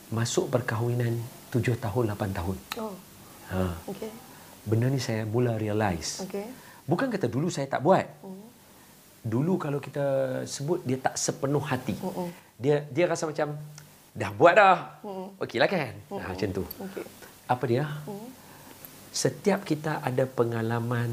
[0.10, 1.20] masuk perkahwinan
[1.52, 2.58] 7 tahun, 8 tahun.
[2.80, 2.96] Oh,
[3.50, 3.76] Ha.
[3.92, 4.10] okey.
[4.64, 6.24] Benda ni saya mula realise.
[6.24, 6.48] Okey.
[6.90, 8.08] Bukan kata dulu saya tak buat.
[8.26, 8.39] Hmm.
[9.20, 10.04] Dulu kalau kita
[10.48, 11.96] sebut dia tak sepenuh hati.
[12.00, 12.32] Mm-mm.
[12.56, 13.56] Dia dia rasa macam
[14.16, 15.00] dah buat dah.
[15.04, 15.28] Mm.
[15.44, 15.94] Okeylah kan?
[16.16, 16.64] Ha, macam tu.
[16.64, 17.04] Okey.
[17.50, 17.86] Apa dia?
[18.06, 18.30] Hmm.
[19.10, 21.12] Setiap kita ada pengalaman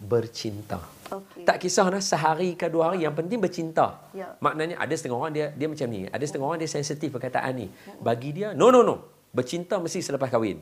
[0.00, 0.80] bercinta.
[1.12, 1.44] Okey.
[1.44, 4.00] Tak kisah lah sehari ke dua hari yang penting bercinta.
[4.16, 4.32] Ya.
[4.40, 6.08] Maknanya ada setengah orang dia dia macam ni.
[6.08, 7.66] Ada setengah orang dia sensitif perkataan ni.
[8.00, 8.96] Bagi dia no no no.
[9.32, 10.60] Bercinta mesti selepas kahwin.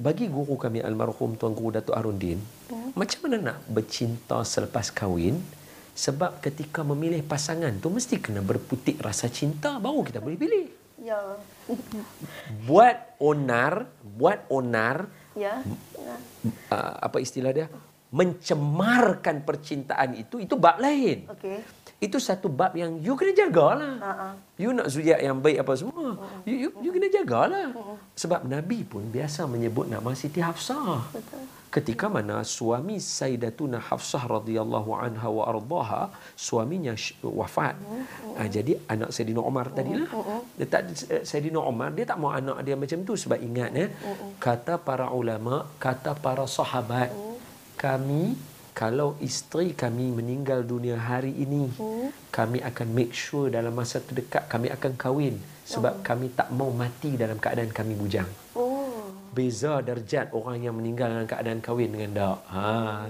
[0.00, 2.40] Bagi guru kami almarhum Tuan Guru Datuk Arundin,
[2.96, 5.38] macam mana nak bercinta selepas kahwin?
[5.90, 10.66] Sebab ketika memilih pasangan tu mesti kena berputik rasa cinta baru kita boleh pilih.
[11.00, 11.18] Ya.
[12.64, 15.62] Buat onar, buat onar Ya.
[15.94, 16.14] Ya.
[16.74, 17.70] uh, apa istilah dia
[18.10, 21.62] mencemarkan percintaan itu itu bab lain Okey.
[22.02, 24.34] itu satu bab yang you kena jagalah ah.
[24.58, 27.70] you nak zuriat yang baik apa semua you, you, you kena jagalah
[28.18, 31.46] sebab nabi pun biasa menyebut nama Siti Hafsah Betul.
[31.70, 36.02] Ketika mana suami Sayyidatuna Hafsah radhiyallahu anha wa ardaha
[36.34, 37.78] suaminya wafat.
[38.34, 40.10] Ah, jadi anak Sayyidina Umar tadilah.
[40.58, 40.82] Dia tak
[41.30, 43.86] Sayyidina Umar dia tak mau anak dia macam tu sebab ingat ya
[44.42, 47.14] kata para ulama kata para sahabat
[47.78, 48.34] kami
[48.80, 51.70] kalau isteri kami meninggal dunia hari ini
[52.34, 55.36] kami akan make sure dalam masa terdekat kami akan kahwin
[55.70, 58.26] sebab kami tak mau mati dalam keadaan kami bujang.
[59.30, 62.38] Beza darjat orang yang meninggal dalam keadaan kahwin dengan dak.
[62.50, 62.64] Ha,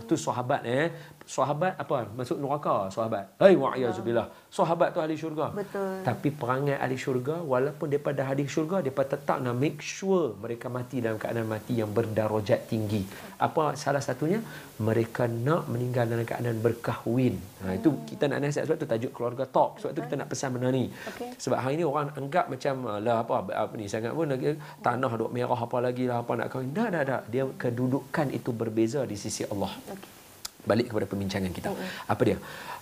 [0.04, 0.86] tu sahabat eh.
[1.30, 2.10] Sahabat apa?
[2.18, 3.38] Masuk neraka sahabat.
[3.38, 4.26] Hai wa'yazubillah.
[4.50, 5.54] Sahabat tu ahli syurga.
[5.54, 6.02] Betul.
[6.02, 10.98] Tapi perangai ahli syurga walaupun daripada ahli syurga depa tetap nak make sure mereka mati
[10.98, 13.06] dalam keadaan mati yang berdarajat tinggi.
[13.38, 14.42] Apa salah satunya?
[14.82, 17.38] Mereka nak meninggal dalam keadaan berkahwin.
[17.62, 19.78] Ha, itu kita nak nasihat sebab tu tajuk keluarga talk.
[19.78, 20.90] Sebab tu kita nak pesan benda ni.
[20.90, 21.30] Okey.
[21.38, 25.30] Sebab hari ni orang anggap macam lah apa, apa ni sangat pun lagi tanah duk
[25.30, 26.74] merah apa lagi lah apa nak kahwin.
[26.74, 27.20] Dah dah dah.
[27.30, 29.70] Dia kedudukan itu berbeza di sisi Allah.
[29.94, 30.19] Okey.
[30.66, 31.70] Balik kepada perbincangan kita.
[32.06, 32.38] Apa dia?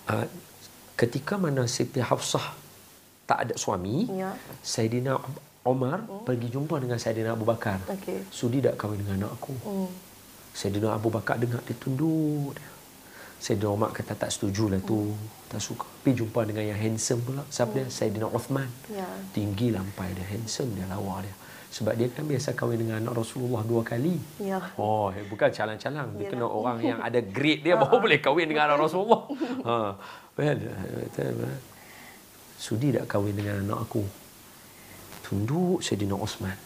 [0.08, 0.26] Uh,
[0.98, 2.54] ketika mana Siti Hafsah
[3.28, 4.32] tak ada suami, Ya.
[4.64, 5.20] Saidina
[5.68, 7.76] Omar pergi jumpa dengan Saidina Abu Bakar.
[7.84, 8.24] Okey.
[8.32, 9.52] Sudi tak kahwin dengan anak aku?
[9.68, 9.90] Hmm.
[10.56, 12.56] Saidina Abu Bakar dengar dia tunduk.
[13.38, 15.12] Saidina Umar kata tak setuju lah tu.
[15.52, 15.86] Tak suka.
[16.02, 17.44] Pergi jumpa dengan yang handsome pula.
[17.52, 17.86] Siapa dia?
[17.92, 18.66] Saidina Uthman.
[18.88, 19.06] Ya.
[19.36, 20.24] Tinggi lampai dia.
[20.24, 21.34] Handsome dia lawa dia.
[21.68, 24.16] Sebab dia kan biasa kahwin dengan anak Rasulullah dua kali.
[24.40, 24.56] Ya.
[24.80, 26.16] Oh, bukan calang-calang.
[26.16, 29.22] Dia kena orang yang ada grade dia baru boleh kahwin dengan anak Rasulullah.
[29.68, 29.92] Ha.
[30.38, 30.58] Well,
[32.56, 34.02] sudi tak kahwin dengan anak aku?
[35.28, 36.56] Tunduk Sayyidina Osman.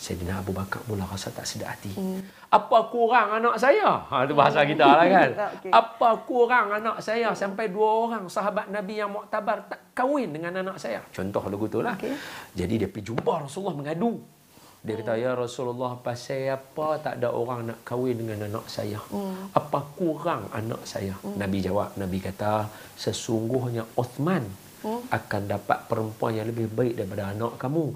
[0.00, 1.92] Sayyidina Abu Bakar mula rasa tak sedap hati.
[1.92, 2.24] Hmm.
[2.48, 4.00] Apa kurang anak saya?
[4.08, 5.30] Ha, itu bahasa kita lah kan.
[5.60, 5.70] Okey.
[5.70, 10.80] Apa kurang anak saya sampai dua orang sahabat Nabi yang muktabar tak kahwin dengan anak
[10.80, 11.04] saya?
[11.12, 12.00] Contoh lagu tu lah.
[12.00, 12.16] Okey.
[12.56, 14.39] Jadi dia pergi jumpa Rasulullah mengadu.
[14.80, 18.96] Dia kata, Ya Rasulullah, pasal apa tak ada orang nak kahwin dengan anak saya?
[19.12, 19.52] Hmm.
[19.52, 21.12] Apa kurang anak saya?
[21.36, 22.64] Nabi jawab, Nabi kata,
[22.96, 25.04] sesungguhnya Uthman Hmm.
[25.12, 27.92] akan dapat perempuan yang lebih baik daripada anak kamu.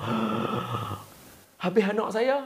[1.64, 2.45] Habis anak saya,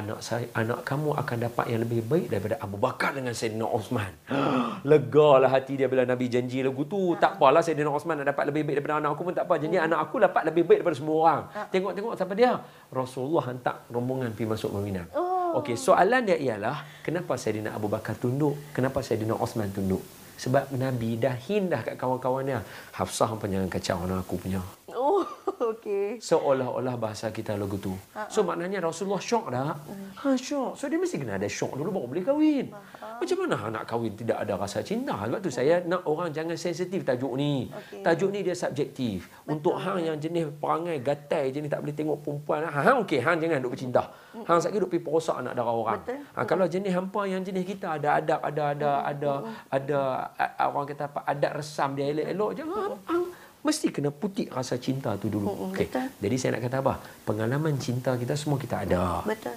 [0.00, 4.12] anak saya anak kamu akan dapat yang lebih baik daripada Abu Bakar dengan Sayyidina Osman.
[4.90, 7.14] Legalah hati dia bila Nabi janji lagu tu.
[7.20, 9.54] Tak apalah Sayyidina Osman nak dapat lebih baik daripada anak aku pun tak apa.
[9.62, 11.42] Janji anak aku dapat lebih baik daripada semua orang.
[11.70, 12.52] Tengok-tengok siapa dia?
[12.90, 15.06] Rasulullah hantar rombongan pergi masuk Madinah.
[15.14, 15.62] Oh.
[15.62, 18.58] Okey, soalan dia ialah kenapa Sayyidina Abu Bakar tunduk?
[18.74, 20.02] Kenapa Sayyidina Osman tunduk?
[20.34, 22.58] Sebab Nabi dah hin dah kat kawan-kawannya.
[22.90, 24.58] Hafsah pun jangan kacau anak aku punya.
[24.90, 25.22] Oh,
[25.72, 26.18] Okey.
[26.18, 27.94] Seolah-olah bahasa kita lagu tu.
[28.26, 29.74] So maknanya Rasulullah syok dah.
[30.20, 30.74] Ha syok.
[30.74, 32.66] So dia mesti kena ada syok dulu baru boleh kahwin.
[33.14, 35.14] Macam mana nak kahwin tidak ada rasa cinta?
[35.14, 37.70] Sebab tu saya nak orang jangan sensitif tajuk ni.
[38.02, 39.30] Tajuk ni dia subjektif.
[39.46, 43.62] Untuk hang yang jenis perangai gatai jenis tak boleh tengok perempuan, hang okey hang jangan
[43.62, 44.02] duk bercinta.
[44.34, 46.00] Hang sakit duk pergi perosak anak darah orang.
[46.02, 46.18] Betul.
[46.34, 49.32] Ha, kalau jenis hampa yang jenis kita ada adab, ada ada ada
[49.70, 50.00] ada
[50.34, 53.24] a- orang kata apa adat resam dia elok-elok jangan hang
[53.64, 55.48] mesti kena putik rasa cinta tu dulu.
[55.48, 55.88] Mm-mm, Okey.
[55.88, 56.06] betul.
[56.20, 56.94] Jadi saya nak kata apa?
[57.24, 59.24] Pengalaman cinta kita semua kita ada.
[59.24, 59.56] Betul.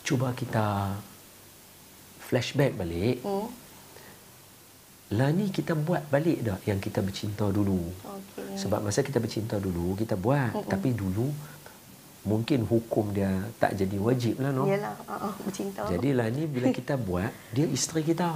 [0.00, 0.96] Cuba kita
[2.24, 3.20] flashback balik.
[3.20, 3.52] Hmm.
[5.14, 7.78] Lah ni kita buat balik dah yang kita bercinta dulu.
[8.02, 8.58] Okey.
[8.58, 10.66] Sebab masa kita bercinta dulu, kita buat.
[10.66, 11.30] Tapi dulu
[12.26, 14.66] mungkin hukum dia tak jadi wajib lah no.
[14.66, 15.86] Yalah, uh, uh, bercinta.
[15.86, 18.34] Jadi lah ni bila kita buat, dia isteri kita.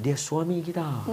[0.00, 1.04] Dia suami kita.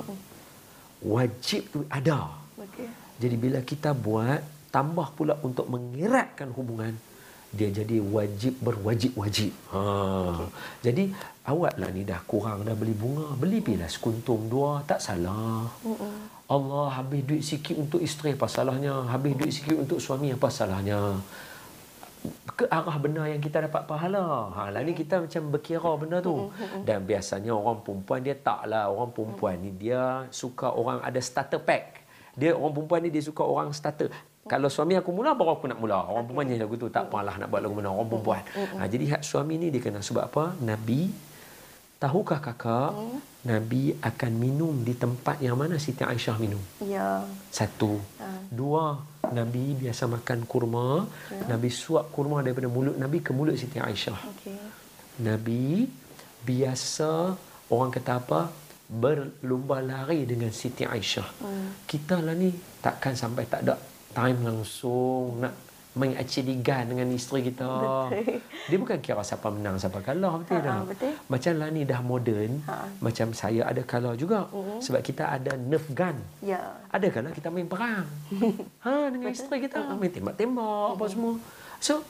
[1.04, 2.47] Wajib tu ada.
[2.58, 2.90] Okey.
[3.22, 4.42] Jadi bila kita buat,
[4.74, 6.94] tambah pula untuk mengeratkan hubungan,
[7.48, 9.56] dia jadi wajib berwajib-wajib.
[9.72, 9.82] Ha.
[10.84, 11.16] Jadi
[11.48, 15.64] awak lah ni dah kurang dah beli bunga, beli pilah sekuntum dua, tak salah.
[16.52, 19.08] Allah habis duit sikit untuk isteri apa salahnya?
[19.08, 21.18] Habis duit sikit untuk suami apa salahnya?
[22.58, 24.50] ke arah benar yang kita dapat pahala.
[24.58, 26.50] Ha, lah ni kita macam berkira benda tu.
[26.84, 28.90] Dan biasanya orang perempuan dia taklah.
[28.90, 32.07] Orang perempuan ni dia suka orang ada starter pack.
[32.38, 34.14] Dia orang perempuan ni dia suka orang starter.
[34.48, 36.08] Kalau suami aku mula baru aku nak mula.
[36.08, 38.42] Orang perempuan nyanyi lagu tu tak apalah nak buat lagu mana orang perempuan.
[38.80, 40.44] Ha, jadi hak suami ni dia kena sebab apa?
[40.62, 41.12] Nabi
[41.98, 42.94] tahukah kakak
[43.50, 46.62] Nabi akan minum di tempat yang mana Siti Aisyah minum?
[46.86, 47.26] Ya.
[47.50, 48.00] Satu.
[48.48, 49.02] Dua,
[49.34, 51.04] Nabi biasa makan kurma.
[51.52, 54.20] Nabi suap kurma daripada mulut Nabi ke mulut Siti Aisyah.
[54.32, 54.56] Okey.
[55.26, 55.90] Nabi
[56.46, 57.34] biasa
[57.74, 58.42] orang kata apa?
[58.88, 61.28] Berlumba lari dengan Siti Aisyah.
[61.84, 63.76] Kita lah ni takkan sampai tak ada
[64.16, 65.68] time langsung nak
[65.98, 67.66] main aciligan dengan isteri kita.
[67.66, 68.38] Betul.
[68.70, 70.82] Dia bukan kira siapa menang siapa kalah betul Ha, tak?
[70.94, 71.14] betul.
[71.26, 72.52] Macam lah ni dah moden.
[72.70, 72.76] Ha.
[73.02, 74.46] Macam saya ada kalah juga.
[74.80, 76.16] Sebab kita ada nerf gun.
[76.46, 76.62] Ya.
[76.94, 78.06] Ada kala kita main perang.
[78.86, 81.34] ha dengan isteri kita main tembak-tembak apa semua.
[81.82, 82.06] So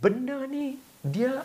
[0.00, 1.44] benda ni dia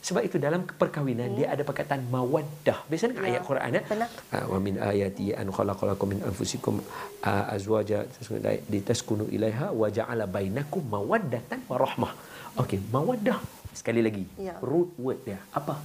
[0.00, 2.78] sebab itu dalam perkahwinan dia ada perkataan mawaddah.
[2.90, 3.82] Biasa dengan Ya, ayat Quran ya.
[4.32, 6.80] Ah, Wa min ayati an khalaqalakum min anfusikum
[7.22, 8.04] ah, azwaja
[8.66, 12.12] litaskunu ilaiha wa ja'ala bainakum mawaddatan wa rahmah.
[12.58, 13.38] Okey, mawaddah.
[13.70, 14.24] Sekali lagi.
[14.36, 14.58] Ya.
[14.60, 15.78] Root word dia apa?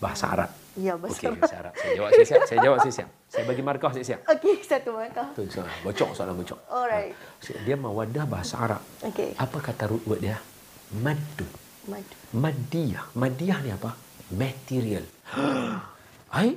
[0.00, 0.50] Bahasa Arab.
[0.78, 1.38] Ya, bahasa Okey, Arab.
[1.42, 1.72] bahasa Arab.
[1.76, 2.42] Saya jawab saya siap.
[2.48, 3.08] Saya jawab saya siap.
[3.28, 4.20] Saya bagi markah saya siap.
[4.26, 5.28] Okey, satu markah.
[5.34, 5.74] Tu soalan.
[5.84, 6.58] Bocok soalan bocok.
[6.70, 7.12] Alright.
[7.42, 8.82] So, dia mawadah bahasa Arab.
[9.04, 9.34] Okey.
[9.36, 10.38] Apa kata root word dia?
[10.94, 11.44] Maddu.
[12.34, 13.04] Madiyah.
[13.18, 13.90] Madiyah ni apa?
[14.30, 15.04] Material.
[16.34, 16.54] Hai,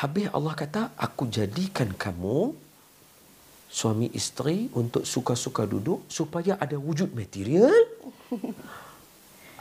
[0.00, 2.56] habis Allah kata, aku jadikan kamu
[3.72, 7.72] suami isteri untuk suka-suka duduk supaya ada wujud material.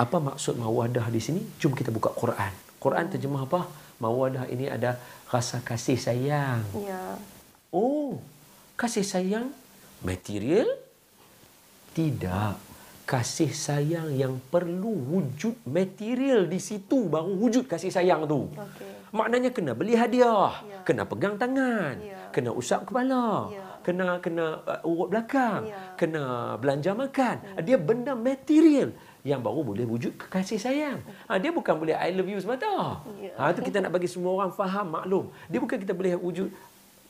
[0.02, 1.42] Apa maksud mawadah di sini?
[1.62, 2.50] Jom kita buka Quran.
[2.82, 3.70] Quran terjemah apa?
[4.02, 4.98] Mawadah ini ada
[5.30, 6.66] rasa kasih sayang.
[6.82, 7.22] Ya.
[7.70, 8.18] Oh,
[8.74, 9.54] kasih sayang
[10.02, 10.66] material?
[11.94, 12.71] Tidak.
[13.12, 18.48] Kasih sayang yang perlu wujud material di situ baru wujud kasih sayang tu.
[18.56, 19.12] Okey.
[19.12, 20.80] Maknanya kena beli hadiah, Ya.
[20.88, 22.32] kena pegang tangan, Ya.
[22.32, 23.68] kena usap kepala, Ya.
[23.84, 25.92] kena kena uh, urut belakang, Ya.
[26.00, 27.36] kena belanja makan.
[27.68, 28.96] Dia benda material
[29.28, 31.04] yang baru boleh wujud kasih sayang.
[31.28, 33.04] Ha, dia bukan boleh I love you semata.
[33.20, 33.36] Ya.
[33.36, 35.28] Ha, itu kita nak bagi semua orang faham, maklum.
[35.52, 36.48] Dia bukan kita boleh wujud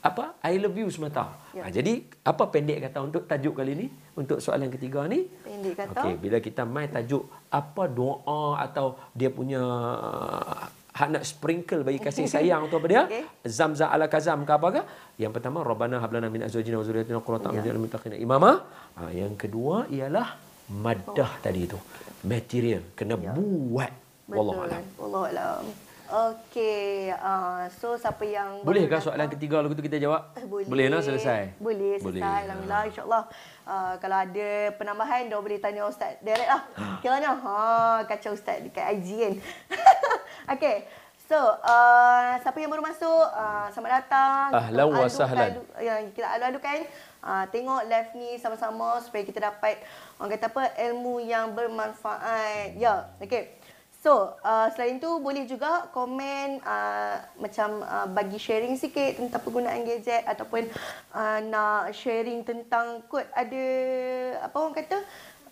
[0.02, 1.30] apa I love you semata.
[1.54, 1.62] Ya.
[1.62, 3.88] Ha, jadi apa pendek kata untuk tajuk kali ni?
[4.18, 5.30] Untuk soalan ketiga ni?
[5.46, 6.02] Pendek kata.
[6.02, 12.02] Okey, bila kita main tajuk apa doa atau dia punya uh, hak nak sprinkle bagi
[12.02, 13.04] kasih sayang tu apa dia?
[13.06, 13.24] Okey.
[13.46, 14.82] Zamzam ala kazam ke apa ke?
[15.22, 17.70] Yang pertama Rabbana hablana min azwajina wa dzurriyyatina qurrata a'yun Ya.
[17.70, 18.52] lil muttaqina imama.
[18.98, 20.34] Ha, yang kedua ialah
[20.82, 21.78] maddah tadi tu.
[22.26, 23.38] Material kena Ya.
[23.38, 23.94] buat.
[24.26, 24.84] Wallahu a'lam.
[24.98, 25.64] Wallahu alam.
[26.12, 30.36] Okey, uh, so siapa yang Boleh ke soalan ketiga lagu tu kita jawab?
[30.36, 30.68] Eh, boleh.
[30.68, 31.56] Boleh lah selesai.
[31.56, 32.20] Boleh selesai.
[32.20, 32.44] Boleh.
[32.52, 33.24] Alhamdulillah insyaAllah.
[33.64, 36.62] Uh, kalau ada penambahan, dah boleh tanya Ustaz direct lah.
[36.82, 37.00] Ah.
[37.00, 39.34] Kiranya, ha, kacau Ustaz dekat IG kan.
[40.60, 40.84] okay.
[41.32, 44.48] So, uh, siapa yang baru masuk, uh, selamat datang.
[44.52, 45.64] Ahlan wa sahlan.
[45.80, 46.92] Yang kita adu-adukan.
[47.24, 49.80] Uh, tengok live ni sama-sama supaya kita dapat
[50.20, 52.76] orang kata apa ilmu yang bermanfaat.
[52.76, 53.61] Ya, okay.
[54.02, 59.86] So, uh, selain tu boleh juga komen uh, macam uh, bagi sharing sikit tentang penggunaan
[59.86, 60.66] gadget ataupun
[61.14, 63.66] uh, nak sharing tentang kot ada
[64.42, 64.98] apa orang kata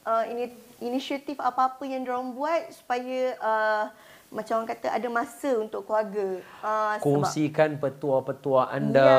[0.02, 0.50] uh, ini
[0.82, 3.86] inisiatif apa-apa yang diorang buat supaya uh,
[4.30, 6.38] macam orang kata ada masa untuk keluarga.
[6.62, 9.10] Uh, Kongsikan petua-petua anda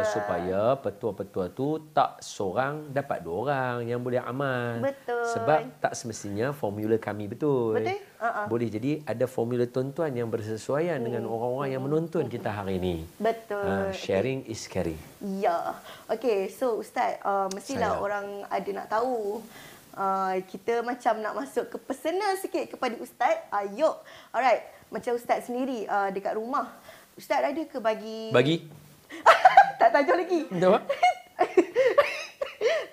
[0.00, 0.08] Ya.
[0.08, 4.80] supaya petua-petua tu tak seorang dapat dua orang yang boleh amal.
[4.80, 5.20] Betul.
[5.36, 7.76] Sebab tak semestinya formula kami betul.
[7.76, 8.00] Betul.
[8.24, 8.48] Uh-uh.
[8.48, 11.06] Boleh jadi ada formula tontuan yang bersesuaian Hmm.
[11.06, 13.04] dengan orang-orang yang menonton kita hari ini.
[13.20, 13.60] Betul.
[13.60, 14.96] Ah, sharing is caring.
[15.20, 15.76] Ya.
[16.08, 18.00] Okey, so ustaz, uh, mestilah Saya.
[18.00, 19.44] orang ada nak tahu.
[19.94, 23.46] Uh, kita macam nak masuk ke personal sikit kepada ustaz.
[23.54, 24.02] Ayo.
[24.34, 24.66] Alright.
[24.90, 26.74] Macam ustaz sendiri uh, dekat rumah.
[27.14, 28.66] Ustaz ada ke bagi Bagi?
[29.80, 30.50] tak tajuk lagi.
[30.50, 30.74] Betul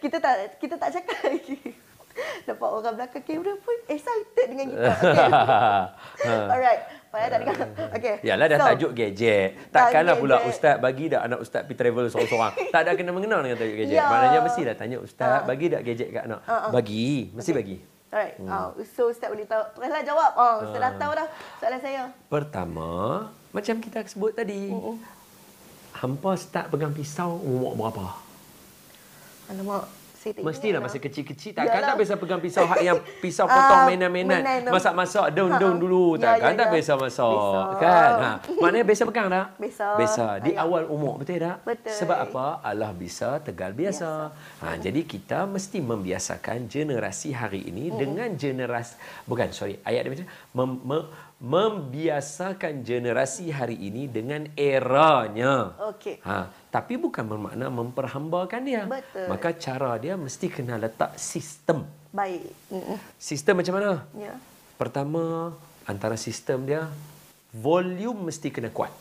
[0.02, 1.58] kita tak kita tak cakap lagi.
[2.48, 4.92] Nampak orang belakang kamera pun excited dengan kita.
[6.22, 6.38] Okay.
[6.54, 6.82] Alright.
[7.12, 7.58] Padahal tak dengar.
[7.92, 8.16] Okay.
[8.24, 9.50] Yalah dah So, tajuk gadget.
[9.68, 12.54] Takkanlah pula ustaz bagi dak anak ustaz pergi travel seorang-seorang.
[12.72, 13.98] tak ada kena mengenal dengan tajuk gadget.
[13.98, 14.08] Ya.
[14.08, 15.42] Maknanya mesti dah tanya ustaz Ah.
[15.44, 16.40] bagi dak gadget kat anak.
[16.70, 17.78] Bagi, mesti bagi.
[18.08, 18.36] Alright.
[18.38, 18.48] Hmm.
[18.48, 19.64] Uh, so ustaz boleh tahu.
[19.76, 20.32] Teruslah jawab.
[20.36, 22.02] Oh, ustaz dah tahu dah soalan saya.
[22.28, 22.90] Pertama,
[23.50, 24.72] macam kita sebut tadi.
[25.92, 28.16] Hampa start pegang pisau umur berapa?
[29.48, 29.84] Alamak,
[30.24, 31.04] tak Mestilah ingat masa lah.
[31.04, 34.42] kecil-kecil takkan tak biasa pegang pisau hak yang pisau potong Ah, mainan-mainan.
[34.68, 36.74] Masak-masak daun-daun dulu Ya, takkan ya, tak ya.
[36.78, 37.34] biasa masak.
[37.34, 37.60] Biasa.
[37.76, 38.12] Kan?
[38.14, 38.30] Ha.
[38.62, 39.46] Maknanya biasa pegang tak?
[39.58, 39.86] Biasa.
[39.98, 40.26] Biasa.
[40.40, 40.64] Di Ayah.
[40.64, 41.58] awal umur betul tak?
[41.64, 41.96] Betul.
[41.96, 42.46] Sebab apa?
[42.62, 44.30] Allah bisa tegal biasa.
[44.62, 48.94] Ha, jadi kita mesti membiasakan generasi hari ini dengan generasi
[49.24, 51.08] bukan sorry ayat dia macam mem, me-
[51.42, 55.74] membiasakan generasi hari ini dengan eranya.
[55.90, 56.22] Okey.
[56.22, 58.86] Ha, tapi bukan bermakna memperhambakan dia.
[58.86, 59.26] Betul.
[59.26, 61.90] Maka cara dia mesti kena letak sistem.
[62.14, 62.46] Baik.
[63.18, 64.06] Sistem macam mana?
[64.14, 64.38] Ya.
[64.78, 65.58] Pertama,
[65.90, 66.86] antara sistem dia
[67.50, 68.94] volume mesti kena kuat.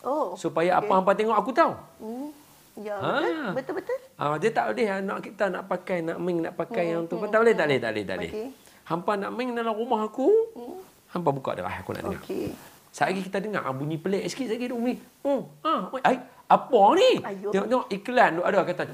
[0.00, 0.32] Oh.
[0.40, 1.72] Supaya apa hampa tengok aku tahu.
[2.00, 2.28] Hmm.
[2.78, 3.18] Ya, Ah.
[3.20, 3.52] betul.
[3.52, 3.98] Betul betul.
[4.16, 7.20] Ah, dia tak boleh anak kita nak pakai, nak main, nak pakai yang tu.
[7.20, 8.32] Tak boleh, tak boleh, tak boleh, tak boleh.
[8.32, 8.46] Okey.
[8.88, 10.30] Hampa nak main dalam rumah aku,
[11.08, 12.22] hampa buka derah aku nak dengar.
[12.22, 12.52] Okey.
[12.88, 14.96] Sekali kita dengar ah, bunyi pelik sikit lagi Umi.
[15.22, 17.10] Oh, ah, oi, ai, apa ni?
[17.52, 18.84] Tengok-tengok iklan tu ada kata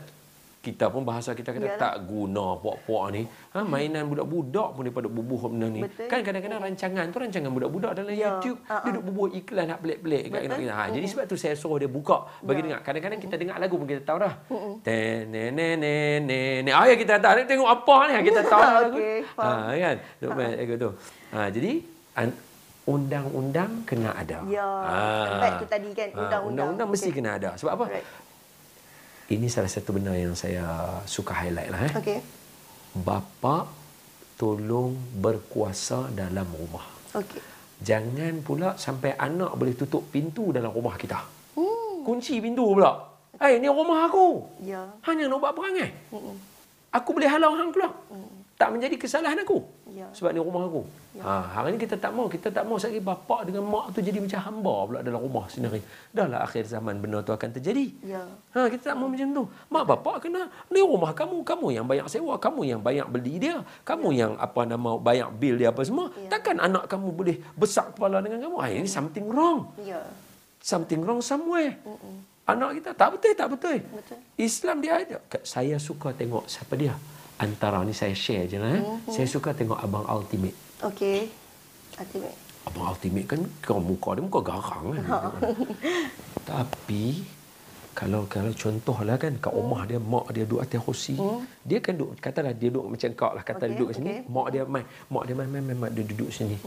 [0.65, 1.77] kita pun bahasa kita kata Yalah.
[1.77, 3.29] tak guna puak-puak ni.
[3.53, 5.85] Ha, mainan budak-budak pun daripada bubuh benda ni.
[5.85, 6.09] Betul.
[6.09, 8.41] Kan kadang-kadang rancangan tu rancangan budak-budak dalam Ya.
[8.41, 8.81] YouTube ha.
[8.81, 10.57] dia duduk bubuh iklan nak pelik-pelik kat kita.
[10.73, 12.67] Ha, jadi sebab tu saya suruh dia buka bagi Ya.
[12.67, 12.81] dengar.
[12.81, 14.35] Kadang-kadang kita dengar lagu pun kita tahu dah.
[14.81, 15.95] Ten ne ne ne
[16.25, 16.71] ne ne.
[16.73, 18.99] Ah ya kita tahu tengok apa ni kita tahu dah lagu.
[19.37, 19.97] Ha kan.
[20.17, 20.91] Duk main lagu tu.
[21.29, 21.73] Ha jadi
[22.85, 24.45] undang-undang kena ada.
[24.45, 24.69] Ya.
[25.41, 26.43] Baik tu tadi kan, Ha, undang-undang.
[26.49, 27.17] undang-undang mesti Okey.
[27.17, 27.51] kena ada.
[27.57, 27.85] Sebab apa?
[27.89, 28.09] Alright.
[29.25, 30.65] Ini salah satu benda yang saya
[31.09, 31.81] suka highlight lah.
[31.89, 31.93] Eh.
[31.97, 32.19] Okey.
[33.01, 33.67] Bapa
[34.37, 36.85] tolong berkuasa dalam rumah.
[37.17, 37.41] Okey.
[37.81, 41.25] Jangan pula sampai anak boleh tutup pintu dalam rumah kita.
[41.57, 42.05] Hmm.
[42.05, 43.01] Kunci pintu pula.
[43.41, 44.45] Eh, ni rumah aku.
[44.62, 44.87] Ya.
[45.09, 45.91] Hanya nak buat perangai.
[46.12, 46.37] Mm-mm.
[46.95, 47.91] Aku boleh halau hang keluar.
[48.55, 49.67] Tak menjadi kesalahan aku.
[49.91, 50.07] Ya.
[50.15, 50.87] Sebab ni rumah aku.
[51.19, 52.31] Ha, hari ni kita tak mau.
[52.31, 55.83] Kita tak mau sekali bapa dengan mak tu jadi macam hamba pula dalam rumah sendiri.
[56.15, 57.91] Dah lah akhir zaman benda tu akan terjadi.
[58.07, 58.23] Ya.
[58.55, 59.43] Ha, kita tak mau macam tu.
[59.75, 63.59] Mak bapak kena, ni rumah kamu, kamu yang banyak sewa, kamu yang banyak beli dia,
[63.83, 66.15] kamu yang apa nama banyak bil dia apa semua.
[66.15, 66.39] Ya.
[66.39, 68.57] Takkan anak kamu boleh besar kepala dengan kamu?
[68.63, 69.67] Ha, ini something wrong.
[69.83, 69.99] Ya.
[70.63, 71.75] Something wrong somewhere.
[72.47, 73.79] Anak kita tak betul, tak betul.
[73.83, 74.19] Betul.
[74.39, 75.17] Islam dia ada.
[75.43, 76.95] Saya suka tengok siapa dia.
[77.35, 78.78] Antara ni saya share je lah.
[78.78, 78.82] Eh.
[79.11, 80.55] Saya suka tengok Abang Ultimate.
[80.87, 81.26] Okey.
[81.99, 82.37] Ultimate.
[82.70, 85.05] Abang Ultimate kan kau muka dia muka garang kan.
[86.51, 87.05] Tapi
[87.95, 91.14] kalau kalau contohlah kan kat rumah dia mak dia duduk atas kursi.
[91.66, 94.11] Dia kan duduk katalah dia duduk macam kau lah kata Okey, duduk kat sini.
[94.11, 94.20] okey.
[94.30, 96.59] Mak dia main mak dia main main main, main dia duduk sini.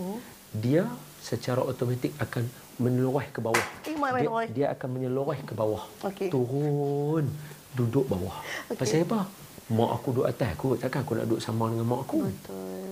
[0.52, 0.84] Dia
[1.24, 2.44] secara automatik akan
[2.80, 3.68] menyeluruh ke bawah.
[3.84, 5.84] Eh, dia, dia akan menyeluruh ke bawah.
[6.08, 6.28] Okey.
[6.28, 7.28] Turun
[7.76, 8.36] duduk bawah.
[8.72, 8.80] Okey.
[8.80, 9.47] Pasal apa?
[9.68, 12.24] Mak aku duduk atas aku, takkan aku nak duduk sama dengan mak aku.
[12.24, 12.88] Betul.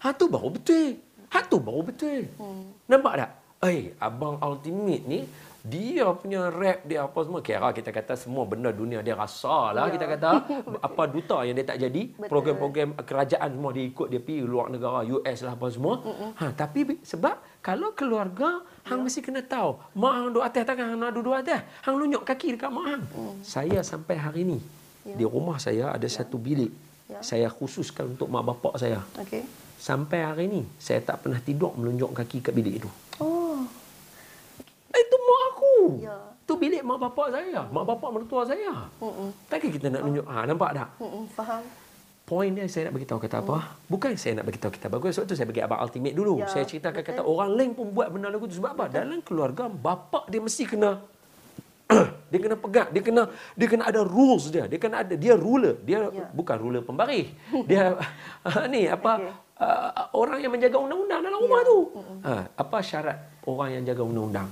[0.00, 0.88] Ha tu baru betul.
[1.28, 2.20] Ha tu baru betul.
[2.40, 2.64] Hmm.
[2.88, 3.30] Nampak tak?
[3.62, 5.20] Eh, abang ultimate ni
[5.62, 9.86] dia punya rap dia apa semua kira kita kata semua benda dunia dia rasa lah
[9.86, 9.94] Ya.
[9.94, 10.28] kita kata
[10.90, 12.26] apa duta yang dia tak jadi Betul.
[12.26, 16.02] program-program kerajaan semua dia ikut dia pergi luar negara US lah apa semua
[16.34, 18.58] ha tapi sebab kalau keluarga
[18.90, 22.26] hang mesti kena tahu mak hang duduk atas takkan hang nak duduk atas hang lunyuk
[22.26, 23.02] kaki dekat mak hang
[23.46, 24.58] saya sampai hari ni
[25.04, 26.72] di rumah saya ada satu bilik
[27.12, 27.20] Ya.
[27.20, 29.44] saya khususkan untuk mak bapak saya Okey.
[29.76, 32.90] Sampai hari ni saya tak pernah tidur melunjuk kaki kat bilik itu.
[33.18, 33.66] Oh.
[34.94, 35.74] Itu mak aku.
[36.06, 36.14] Ya.
[36.46, 37.66] Tu bilik mak bapak saya.
[37.66, 38.86] Mak bapak mertua saya.
[39.02, 39.34] Mm-mm.
[39.50, 40.22] Takkan kita nak tunjuk.
[40.30, 40.88] Ha, nampak tak?
[41.02, 41.26] Mm-mm.
[41.34, 41.66] Faham.
[42.22, 43.74] Poin dia saya nak beritahu kata apa?
[43.90, 45.18] Bukan saya nak beritahu kita bagus.
[45.18, 46.34] Sebab tu saya bagi abang ultimate dulu.
[46.38, 47.18] Ya, saya ceritakan betul.
[47.18, 48.62] kata orang lain pun buat benda lagu tu.
[48.62, 48.86] Sebab apa?
[48.86, 51.02] Dalam keluarga, bapak dia mesti kena
[52.32, 53.22] Dia kena pegang, dia kena
[53.52, 54.64] dia kena ada rules dia.
[54.64, 55.76] Dia kena ada dia ruler.
[55.78, 56.24] Dia Ya.
[56.30, 57.28] bukan ruler pembaris.
[57.62, 57.92] Dia
[58.72, 59.60] ni apa Okey.
[59.60, 61.78] uh, orang yang menjaga undang-undang dalam rumah tu.
[62.22, 64.48] Ha, apa syarat orang yang jaga undang-undang?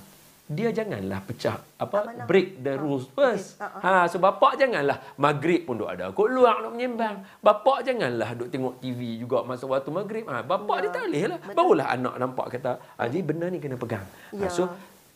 [0.46, 2.26] Dia janganlah pecah apa Amanah.
[2.26, 3.54] break the rules first.
[3.56, 3.80] Okey.
[3.80, 7.22] Ha, Ha, so bapak janganlah maghrib pun duk ada kot luar nak menyembang.
[7.38, 10.26] Bapak janganlah duk tengok TV juga masa waktu maghrib.
[10.26, 10.82] Ha, bapak Ya.
[10.82, 11.38] dia tak boleh lah.
[11.50, 14.02] Barulah anak nampak kata, ha, jadi benda ni kena pegang.
[14.32, 14.42] Ya.
[14.42, 14.66] Ha, so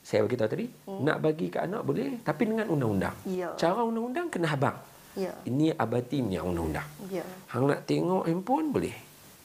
[0.05, 0.69] saya beritahu tadi,
[1.01, 3.17] nak bagi ke anak boleh tapi dengan undang-undang.
[3.25, 3.57] Ya.
[3.57, 4.77] Cara undang-undang kena habang.
[5.17, 5.33] Ya.
[5.49, 6.85] Ini abati punya undang-undang.
[7.09, 7.25] Ya.
[7.49, 8.93] Hang nak tengok handphone boleh.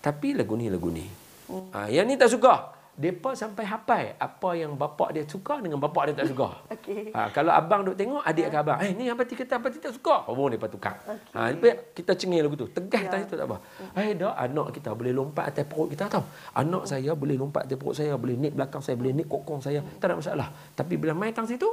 [0.03, 1.07] Tapi lagu ni lagu ni.
[1.49, 2.78] Ha, yang ni tak suka.
[3.00, 6.52] Depa sampai hafal apa yang bapak dia suka dengan bapak dia tak suka.
[6.76, 7.16] Okey.
[7.16, 10.28] Ha, kalau abang duk tengok adik ke abang, eh ni abati kata abati tak suka.
[10.28, 11.00] Oh depa tukar.
[11.08, 11.32] Okey.
[11.32, 12.68] Ha, kita cengih lagu tu.
[12.68, 13.08] Tegah Ya.
[13.08, 13.64] tadi tu tak apa.
[13.95, 16.28] Eh dah anak kita boleh lompat atas perut kita tau.
[16.52, 19.80] Anak saya boleh lompat atas perut saya, boleh naik belakang saya, boleh naik kokong saya.
[19.80, 20.47] Tak ada masalah.
[20.76, 21.72] Tapi bila main tang situ,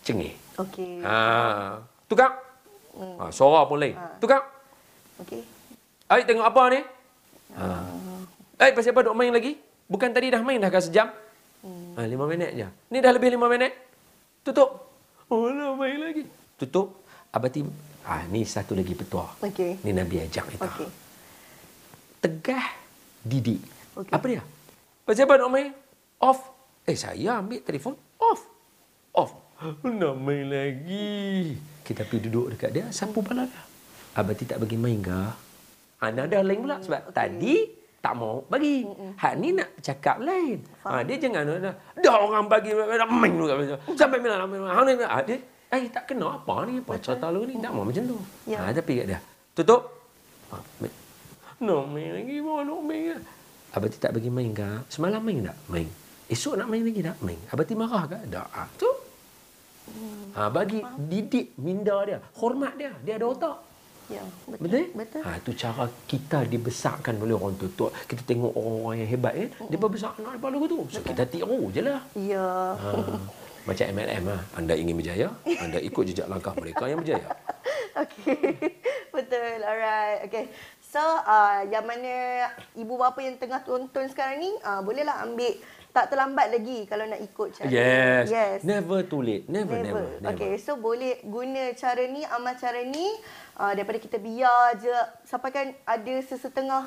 [0.00, 0.32] cengih.
[0.56, 1.04] Okey.
[1.04, 1.76] Ha,
[2.08, 2.40] tukar.
[3.20, 4.00] Ha, suara pun lain.
[4.16, 4.40] Tukar.
[5.20, 5.44] Okey.
[6.08, 6.80] Ai tengok apa ni?
[7.52, 7.66] Ha.
[8.64, 9.60] Eh pasal apa duk main lagi?
[9.84, 11.08] Bukan tadi dah main dah kan sejam?
[11.60, 11.96] Hmm.
[11.96, 12.68] Ha, lima minit je.
[12.92, 13.72] Ni dah lebih lima minit.
[14.44, 14.92] Tutup.
[15.28, 16.24] Oh, dah main lagi.
[16.56, 17.04] Tutup.
[17.32, 17.64] Abati.
[18.04, 19.32] Ah, ni satu lagi petua.
[19.40, 19.80] Okey.
[19.80, 20.68] Ni Nabi ajak kita.
[20.68, 20.88] Okey.
[22.20, 22.66] Tegah
[23.24, 23.60] didik.
[23.96, 24.12] Okey.
[24.12, 24.42] Apa dia?
[25.04, 25.68] Pasal apa nak main?
[26.20, 26.40] Off.
[26.84, 27.96] Eh, saya ambil telefon.
[28.20, 28.44] Off.
[29.16, 29.32] Off.
[29.84, 31.56] Nak main lagi.
[31.84, 32.84] Kita pergi duduk dekat dia.
[32.92, 33.62] Sapu pala dia.
[34.16, 35.20] Abati tak bagi main ke?
[36.00, 36.76] Ha, ada lain pula.
[36.84, 37.16] Sebab okay.
[37.16, 37.56] tadi
[38.04, 38.84] tak mau bagi.
[39.16, 40.60] Hak ni nak cakap lain.
[40.84, 41.72] Ha, dia jangan dah,
[42.04, 42.76] dah orang bagi
[43.08, 43.48] main dulu.
[43.96, 44.60] Sampai bila nak main.
[44.84, 45.40] Ni ha, dia
[45.72, 48.20] eh tak kena apa ni apa cerita lu ni tak mau macam tu.
[48.44, 48.60] Ya.
[48.60, 49.18] Ha, tapi kat dia.
[49.56, 49.88] Tutup.
[50.52, 50.92] Ha, main.
[51.64, 53.18] Nak main lagi, mau nak main.
[53.74, 54.86] Abati tak bagi main ke?
[54.86, 55.56] Semalam main tak?
[55.66, 55.88] Main.
[56.30, 57.16] Esok nak main lagi tak?
[57.24, 57.40] Main.
[57.50, 58.18] Abati marah ke?
[58.28, 58.48] Tak.
[58.52, 58.90] Ha, tu.
[60.36, 60.78] Ha, bagi
[61.10, 62.22] didik minda dia.
[62.38, 62.92] Hormat dia.
[63.02, 63.56] Dia ada otak.
[64.12, 64.24] Ya.
[64.44, 64.60] Betul.
[64.68, 64.84] Betul?
[64.92, 65.22] Betul.
[65.24, 67.88] Ha, itu cara kita dibesarkan oleh orang tua.
[68.04, 69.48] Kita tengok orang-orang yang hebat kan.
[69.72, 70.78] Dia besar anak daripada tu.
[70.92, 72.00] So kita tiru je lah.
[72.16, 72.48] Ya.
[72.76, 72.90] Ha,
[73.64, 74.40] macam MLM lah.
[74.52, 77.28] Anda ingin berjaya, anda ikut jejak langkah mereka yang berjaya.
[78.04, 78.74] Okey.
[79.14, 79.56] Betul.
[79.64, 80.28] Alright.
[80.28, 80.44] Okey.
[80.84, 82.46] So, uh, yang mana
[82.78, 85.58] ibu bapa yang tengah tonton sekarang ni, uh, bolehlah ambil
[85.94, 87.70] tak terlambat lagi kalau nak ikut cara.
[87.70, 88.26] Yes.
[88.26, 88.58] Yes.
[88.66, 89.46] Never too late.
[89.46, 90.02] Never, never.
[90.02, 90.06] Never.
[90.22, 90.34] never.
[90.34, 93.14] Okay, so boleh guna cara ni, amal cara ni
[93.58, 94.94] uh, daripada kita biar je
[95.26, 96.84] sampai kan ada sesetengah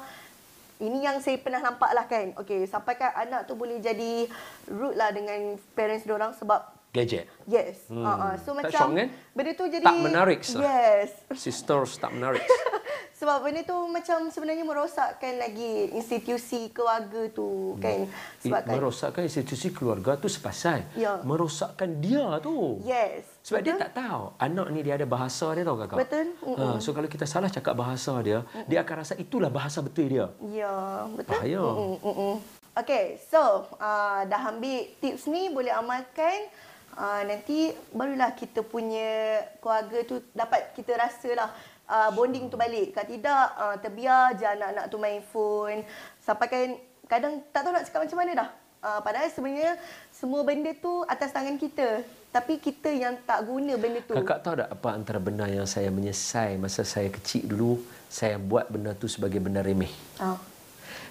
[0.78, 2.38] ini yang saya pernah nampak lah kan.
[2.38, 4.30] Okay, sampai kan anak tu boleh jadi
[4.70, 7.30] rude lah dengan parents orang sebab Gadget.
[7.46, 7.86] yes.
[7.92, 8.02] Hmm.
[8.02, 8.10] Hmm.
[8.10, 8.34] Uh-uh.
[8.42, 9.08] So Tak macam syok kan?
[9.38, 10.62] benda tu jadi Tak menarik sah.
[10.64, 11.10] Yes.
[11.46, 12.42] Sisters tak menarik.
[13.20, 18.06] Sebab benda tu macam sebenarnya merosakkan lagi institusi keluarga tu kan.
[18.46, 20.86] Sebab kan merosakkan institusi keluarga tu sepasal.
[20.94, 21.18] Ya.
[21.26, 22.78] Merosakkan dia tu.
[22.86, 23.26] Yes.
[23.48, 23.84] Sebab dia Betul?
[23.88, 24.24] tak tahu.
[24.44, 25.98] Anak ni dia ada bahasa dia tahu kakak.
[26.04, 26.28] Betul.
[26.60, 30.28] Ha, so kalau kita salah cakap bahasa dia, dia akan rasa itulah bahasa betul dia.
[30.52, 31.32] Ya, betul.
[31.32, 31.64] Bahaya.
[31.64, 32.36] Mm-mm, mm-mm.
[32.76, 36.52] Okay, so uh, dah ambil tips ni boleh amalkan.
[37.00, 41.48] Uh, nanti barulah kita punya keluarga tu dapat kita rasalah
[41.88, 43.00] uh, bonding tu balik.
[43.00, 45.88] Kalau tidak, uh, terbiar je anak-anak tu main phone.
[46.20, 46.76] Sampai kan
[47.08, 48.50] kadang tak tahu nak cakap macam mana dah.
[48.78, 49.74] Uh, padahal sebenarnya
[50.14, 52.06] semua benda tu atas tangan kita.
[52.30, 54.14] Tapi kita yang tak guna benda tu.
[54.14, 58.70] Kakak tahu tak apa antara benda yang saya menyesal masa saya kecil dulu, saya buat
[58.70, 59.90] benda tu sebagai benda remeh.
[60.22, 60.38] Ah.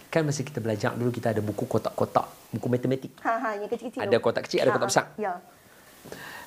[0.06, 3.10] Kan masa kita belajar dulu kita ada buku kotak-kotak, buku matematik.
[3.26, 4.92] Ha ha yang kecil-kecil Ada kotak kecil, ada Ha, kotak ha.
[4.94, 5.06] besar.
[5.18, 5.34] Ya.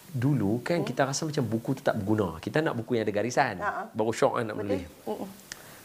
[0.10, 2.40] Dulu kan kita rasa macam buku tu tak berguna.
[2.40, 3.60] Kita nak buku yang ada garisan.
[3.60, 3.82] Ha, ha.
[3.92, 4.80] Baru syok kan nak Betul?
[4.80, 4.80] beli.
[5.06, 5.30] Mm-mm.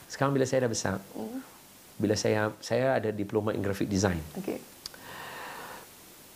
[0.07, 0.95] Sekarang bila saya dah besar,
[1.99, 4.22] bila saya saya ada diploma in graphic design.
[4.39, 4.73] Okey.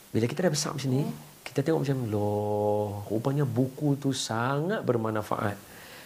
[0.09, 1.05] Bila kita dah besar macam ni,
[1.45, 5.57] kita tengok macam, loh, rupanya buku tu sangat bermanfaat.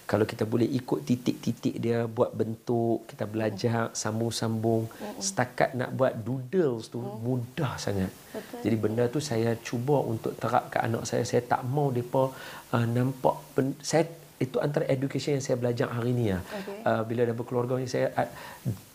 [0.02, 4.90] Kalau kita boleh ikut titik-titik dia, buat bentuk, kita belajar sambung-sambung.
[5.16, 8.10] Setakat nak buat doodles tu, mudah sangat.
[8.34, 8.60] Betul.
[8.66, 11.22] Jadi benda tu saya cuba untuk terap ke anak saya.
[11.24, 12.28] Saya tak mau mereka
[12.74, 14.04] uh, nampak, ben- saya
[14.42, 16.34] itu antara education yang saya belajar hari ni.
[16.34, 16.42] Ya.
[16.82, 18.28] Uh, bila dah berkeluarga ni, saya, uh,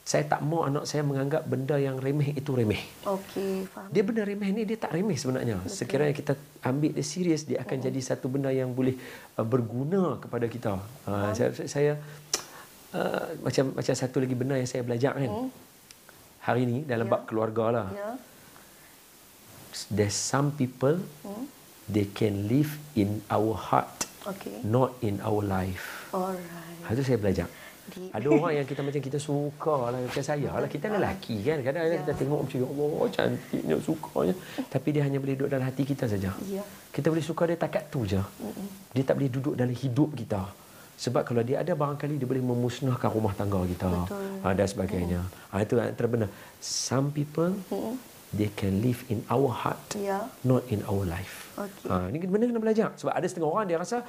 [0.08, 2.80] saya tak mau anak saya menganggap benda yang remeh itu remeh.
[3.04, 3.92] Okey, faham.
[3.92, 5.60] Dia benda remeh ni dia tak remeh sebenarnya.
[5.60, 5.76] Betul.
[5.76, 6.34] Sekiranya kita
[6.64, 8.96] ambil dia serius dia akan jadi satu benda yang boleh
[9.36, 10.80] uh, berguna kepada kita.
[11.04, 11.92] Uh, saya saya
[12.96, 15.28] uh, macam macam satu lagi benda yang saya belajar kan.
[15.28, 15.52] Hmm.
[16.40, 17.12] Hari ni dalam Ya.
[17.12, 17.88] bab keluarga lah.
[17.92, 18.16] Ya.
[19.92, 21.52] There's some people Hmm.
[21.92, 24.64] they can live in our heart Okey.
[24.64, 26.08] not in our life.
[26.16, 26.96] Alright.
[26.96, 27.52] Itu saya belajar.
[28.12, 31.98] Ada orang yang kita macam kita suka lah macam saya lah kita lelaki kan kadang-kadang
[31.98, 32.04] Ya.
[32.04, 34.36] kita tengok macam ya Allah cantiknya sukanya
[34.68, 36.32] tapi dia hanya boleh duduk dalam hati kita saja.
[36.46, 36.64] Ya.
[36.90, 38.20] Kita boleh suka dia takat tu je.
[38.92, 40.42] Dia tak boleh duduk dalam hidup kita.
[40.98, 44.42] Sebab kalau dia ada barangkali dia boleh memusnahkan rumah tangga kita Betul.
[44.42, 45.22] ha, dan sebagainya.
[45.54, 46.30] Ha, itu antara benar.
[46.58, 47.54] Some people
[48.34, 50.26] they can live in our heart Ya.
[50.42, 51.54] not in our life.
[51.54, 51.86] Okey.
[51.88, 52.90] Ha, ini benda kena belajar.
[52.98, 54.02] Sebab ada setengah orang dia rasa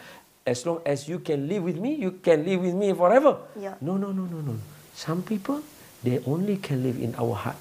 [0.49, 3.37] as long as you can live with me, you can live with me forever.
[3.61, 3.77] Ya.
[3.85, 4.57] No, no, no, no, no.
[4.97, 5.61] Some people
[6.01, 7.61] they only can live in our heart.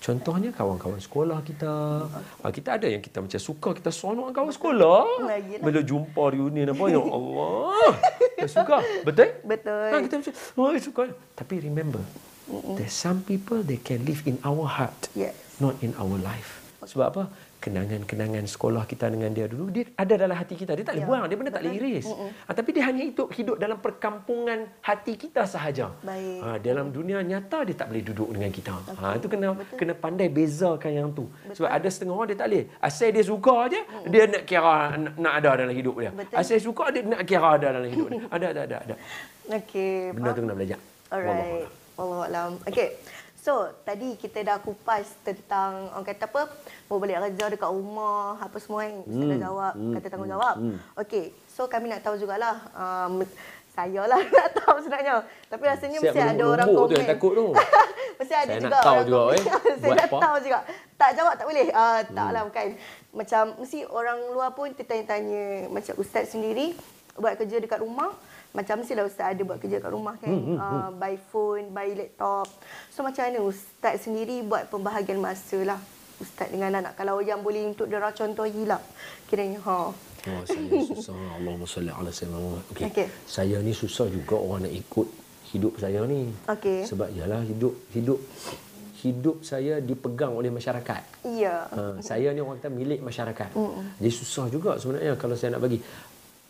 [0.00, 1.68] Contohnya kawan-kawan sekolah kita.
[2.40, 5.00] Ha, kita ada yang kita macam suka kita seronok dengan kawan sekolah.
[5.28, 5.64] Lagilah.
[5.64, 7.92] Bila jumpa reunion apa ya Allah.
[8.40, 8.76] Kita suka.
[9.04, 9.28] Betul?
[9.44, 9.88] Betul.
[9.92, 11.02] Ha, kita macam oh, suka.
[11.36, 12.00] Tapi remember,
[12.80, 15.36] there's some people they can live in our heart Yes.
[15.60, 16.64] not in our life.
[16.80, 17.24] Sebab apa?
[17.60, 20.72] Kenangan-kenangan sekolah kita dengan dia dulu dia ada dalam hati kita.
[20.72, 22.06] Dia tak boleh Ya, buang, dia benda tak boleh iris.
[22.08, 25.92] Ha, tapi dia hanya hidup hidup dalam perkampungan hati kita sahaja.
[26.00, 26.40] Baik.
[26.40, 28.74] Ha, dalam dunia nyata dia tak boleh duduk dengan kita.
[28.96, 31.28] Ha, itu kena kena pandai bezakan yang tu.
[31.52, 32.64] Sebab ada setengah orang dia tak boleh.
[32.80, 36.10] Asal dia suka aja, dia nak kira nak, nak ada dalam hidup dia.
[36.16, 36.36] Betul.
[36.40, 38.20] Asal suka dia nak kira ada dalam hidup dia.
[38.40, 38.94] Ada ada ada ada.
[39.52, 40.16] Okey.
[40.16, 40.80] Benda tu kena belajar.
[41.12, 41.68] Alright.
[41.98, 42.50] Wallahualam.
[42.64, 42.88] Okey.
[43.40, 46.42] So, tadi kita dah kupas tentang orang kata apa?
[46.86, 49.00] Mau balik kerja dekat rumah, apa semua kan.
[49.02, 50.56] Ustaz dah jawab, kata tanggungjawab.
[50.98, 51.24] Okey.
[51.48, 53.24] So, kami nak tahu jugalah um,
[53.70, 55.24] saya lah nak tahu sebenarnya.
[55.46, 56.96] Tapi rasanya Siap mesti ada orang tu komen.
[56.96, 57.46] yang takut tu.
[58.20, 59.32] mesti ada Saya nak juga tahu orang juga, komen.
[59.32, 59.44] eh.
[59.80, 60.18] Saya nak apa?
[60.20, 60.58] tahu juga.
[60.94, 61.66] Tak jawab tak boleh.
[61.66, 62.12] Uh, Hmm.
[62.12, 62.66] tak lah bukan.
[63.10, 65.44] Macam mesti orang luar pun tertanya-tanya.
[65.66, 66.76] Macam Ustaz sendiri
[67.14, 68.12] buat kerja dekat rumah.
[68.50, 70.30] Macam mestilah Ustaz ada buat kerja kat rumah kan.
[70.30, 72.50] Hmm, Uh, by phone, by laptop.
[72.90, 75.80] So macam mana Ustaz sendiri buat pembahagian masa lah.
[76.20, 76.98] Ustaz dengan anak.
[76.98, 78.82] Kalau yang boleh untuk dera contohilah.
[79.30, 79.94] Kiranya ha.
[79.94, 81.16] Oh, saya susah.
[81.40, 82.64] Allahumma salli ala sayyidina Muhammad.
[82.76, 82.84] Okey.
[82.92, 83.06] Okey.
[83.24, 85.08] Saya ni susah juga orang nak ikut
[85.54, 86.28] hidup saya ni.
[86.44, 86.84] Okey.
[86.84, 88.20] Sebab ialah hidup hidup
[89.00, 91.24] hidup saya dipegang oleh masyarakat.
[91.24, 91.64] Ya.
[91.72, 93.48] Ha, saya ni orang kata milik masyarakat.
[93.96, 95.80] Jadi susah juga sebenarnya kalau saya nak bagi.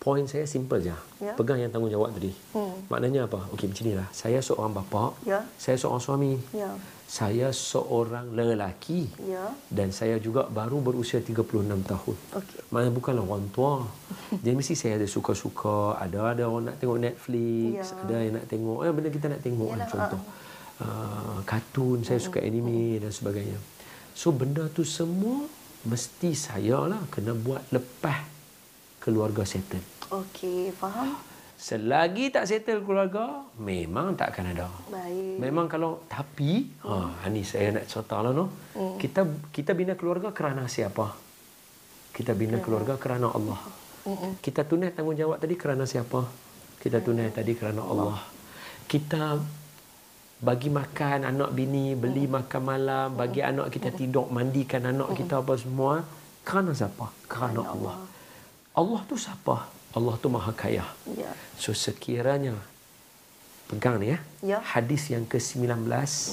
[0.01, 0.96] Poin saya simple je.
[1.20, 1.36] Ya.
[1.36, 2.32] Pegang yang tanggungjawab tadi.
[2.57, 2.72] Hmm.
[2.88, 3.44] Maknanya apa?
[3.53, 4.09] Okey macam inilah.
[4.16, 5.12] Saya seorang bapa.
[5.28, 5.44] Ya.
[5.61, 6.40] Saya seorang suami.
[6.57, 6.72] Ya.
[7.05, 9.12] Saya seorang lelaki.
[9.20, 9.53] Ya.
[9.68, 12.16] Dan saya juga baru berusia 36 tahun.
[12.16, 12.72] Okey.
[12.72, 13.84] Mana bukanlah orang tua.
[14.40, 18.01] Jadi mesti saya ada suka-suka, ada ada orang nak tengok Netflix, Ya.
[18.01, 20.20] ada yang nak tengok eh benda kita nak tengok kan Yalah, contoh.
[20.80, 23.61] Uh, kartun, saya suka anime dan sebagainya.
[24.16, 25.44] So benda tu semua
[25.84, 28.39] mesti saya lah kena buat lepas
[29.01, 29.82] keluarga settle.
[30.12, 31.16] Okey, faham?
[31.61, 34.68] Selagi tak settle keluarga, memang tak akan ada.
[34.88, 35.36] Baik.
[35.44, 38.48] Memang kalau tapi ha ni saya nak cerita lah no.
[38.96, 41.12] Kita kita bina keluarga kerana siapa?
[42.16, 43.61] Kita bina keluarga kerana Allah.
[44.40, 46.24] Kita tunai tanggungjawab tadi kerana siapa?
[46.80, 48.24] Kita tunai tadi kerana Allah.
[48.88, 49.36] Kita
[50.40, 55.61] bagi makan anak bini, beli makan malam, bagi anak kita tidur, mandikan anak kita apa
[55.61, 56.01] semua
[56.40, 57.12] kerana siapa?
[57.28, 57.96] Kerana Allah.
[58.01, 58.18] Allah
[59.09, 59.66] tu siapa?
[59.91, 60.87] Allah tu Maha Kaya.
[61.18, 61.31] Ya.
[61.59, 62.55] So sekiranya
[63.71, 64.18] pegang ni ya.
[64.43, 64.59] Ya.
[64.62, 65.87] Hadis yang ke-19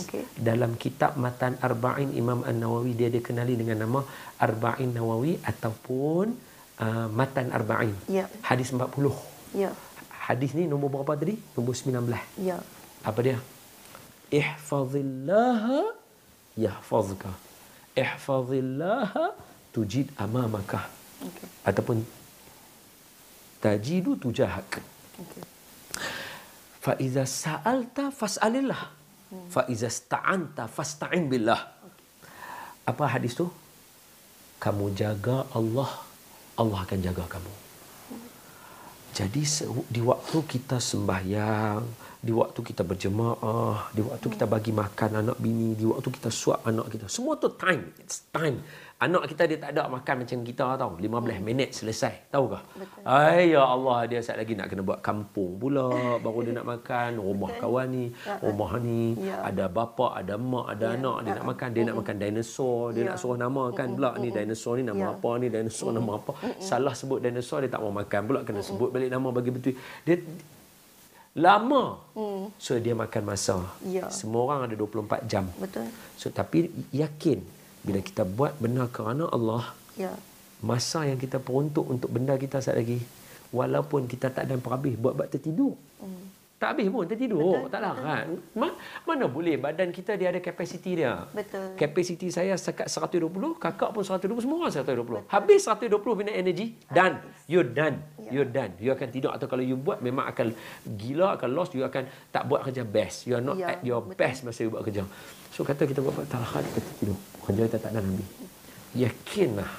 [0.06, 0.24] Okey.
[0.42, 4.02] dalam kitab Matan Arba'in Imam An-Nawawi dia dikenali dengan nama
[4.42, 6.34] Arba'in Nawawi ataupun
[6.82, 7.94] uh, Matan Arba'in.
[8.10, 8.26] Ya.
[8.42, 8.90] Hadis 40.
[9.54, 9.70] Ya.
[10.10, 11.38] Hadis ni nombor berapa tadi?
[11.54, 12.10] Nombor 19.
[12.42, 12.58] Ya.
[13.06, 13.38] Apa dia?
[14.34, 15.94] Ihfazillaha
[16.58, 17.32] yahfazka.
[17.94, 19.38] Ihfazillaha
[19.74, 20.90] tujid amamaka.
[21.22, 21.48] Okey.
[21.62, 22.02] Ataupun
[23.62, 24.82] tajidu tujahak.
[25.22, 25.44] Okey.
[26.88, 28.82] Fa iza sa'alta fas'alillah.
[29.52, 31.60] Fa iza sta'anta fasta'in billah.
[32.88, 33.52] Apa hadis tu?
[34.58, 35.92] Kamu jaga Allah,
[36.56, 37.54] Allah akan jaga kamu.
[39.12, 39.44] Jadi
[39.92, 41.84] di waktu kita sembahyang,
[42.24, 46.64] di waktu kita berjemaah, di waktu kita bagi makan anak bini, di waktu kita suap
[46.64, 47.12] anak kita.
[47.12, 47.98] Semua tu time.
[48.00, 48.64] It's time.
[48.98, 50.98] Anak kita dia tak ada makan macam kita tau.
[50.98, 52.34] 15 minit selesai.
[52.34, 52.66] Tahu kah?
[53.06, 56.18] Ay, ya Allah dia saat lagi nak kena buat kampung pula.
[56.18, 57.22] Baru dia nak makan.
[57.22, 58.10] Rumah kawan ni,
[58.42, 59.14] rumah ni.
[59.22, 59.46] Ya.
[59.46, 61.30] Ada bapa, ada mak, ada anak.
[61.30, 61.68] Dia nak makan.
[61.78, 62.84] Dia nak makan dinosaur.
[62.90, 63.08] Dia Ya.
[63.14, 65.10] nak suruh namakan pula ni dinosaur ni nama Ya.
[65.14, 66.32] apa ni dinosaur nama apa.
[66.58, 69.78] Salah sebut dinosaur dia tak mau makan pula kena sebut balik nama bagi betul.
[70.10, 70.26] Dia
[71.38, 72.02] lama.
[72.58, 73.62] So dia makan masa.
[73.86, 74.10] Ya.
[74.10, 75.46] Semua orang ada 24 jam.
[75.62, 75.86] Betul.
[76.18, 80.14] So tapi yakin bila kita buat benar kerana Allah, Ya.
[80.60, 83.02] masa yang kita peruntuk untuk benda kita saat lagi
[83.50, 85.74] walaupun kita tak ada perhabis buat-buat tertidur.
[86.58, 87.70] Tak habis pun tertidur.
[87.70, 88.26] Tak lah kan.
[88.58, 88.74] Ma,
[89.06, 91.30] mana boleh badan kita dia ada kapasiti dia.
[91.30, 91.78] Betul.
[91.78, 93.30] Kapasiti saya sekat 120,
[93.62, 95.22] kakak pun 120, semua orang 120.
[95.30, 95.86] Habis 120
[96.18, 97.22] minit energy, done.
[97.46, 98.02] You're done.
[98.18, 98.30] Ya.
[98.34, 98.74] You're done.
[98.82, 100.58] You akan tidur atau kalau you buat memang akan
[100.98, 103.30] gila, akan lost, you akan tak buat kerja best.
[103.30, 104.18] You are not Ya, at your betul.
[104.18, 105.06] best masa you buat kerja.
[105.54, 107.18] So kata kita buat tak lah kita tidur.
[107.48, 108.26] Kerja kita tak ada nabi.
[108.94, 109.72] Yakinlah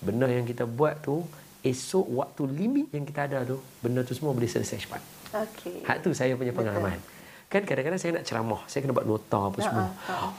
[0.00, 1.22] benda yang kita buat tu
[1.60, 5.02] esok waktu limit yang kita ada tu benda tu semua boleh selesai cepat.
[5.30, 5.86] Okey.
[5.86, 6.98] Hak tu saya punya pengalaman.
[7.46, 9.86] Kan kadang-kadang saya nak ceramah, saya kena buat nota apa semua.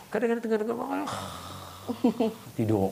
[0.08, 1.08] Kadang-kadang tengah-tengah
[2.58, 2.92] tidur.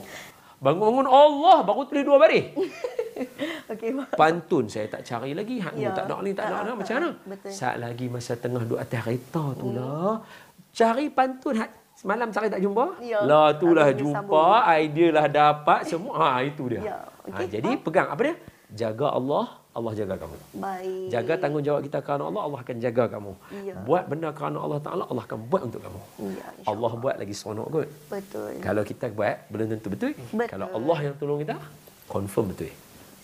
[0.60, 2.52] Bangun-bangun Allah baru tulis dua baris.
[3.72, 3.96] Okey.
[4.12, 5.56] Pantun saya tak cari lagi.
[5.56, 5.88] Hak Ya.
[5.92, 7.10] tak nak ni, tak nak ah, macam mana?
[7.24, 7.48] betul.
[7.48, 10.20] Saat lagi masa tengah duduk atas kereta tu lah.
[10.70, 12.84] Cari pantun hak semalam cari tak jumpa.
[13.04, 13.20] Ya.
[13.28, 14.44] Lah lah boleh jumpa,
[14.80, 16.12] idea lah dapat semua.
[16.16, 16.80] Ha itu dia.
[16.80, 16.98] Ya,
[17.30, 17.60] Ha, okey.
[17.60, 18.34] jadi pegang apa dia?
[18.72, 20.36] Jaga Allah, Allah jaga kamu.
[20.56, 21.06] Baik.
[21.12, 23.32] Jaga tanggungjawab kita kerana Allah, Allah akan jaga kamu.
[23.60, 23.74] Ya.
[23.84, 26.00] Buat benda kerana Allah Ta'ala, Allah akan buat untuk kamu.
[26.00, 27.88] Ya, insya Allah buat lagi seronok kot.
[28.08, 28.50] Betul.
[28.64, 30.10] Kalau kita buat, belum tentu betul.
[30.32, 30.48] Betul.
[30.48, 31.54] Kalau Allah yang tolong kita,
[32.08, 32.72] confirm betul.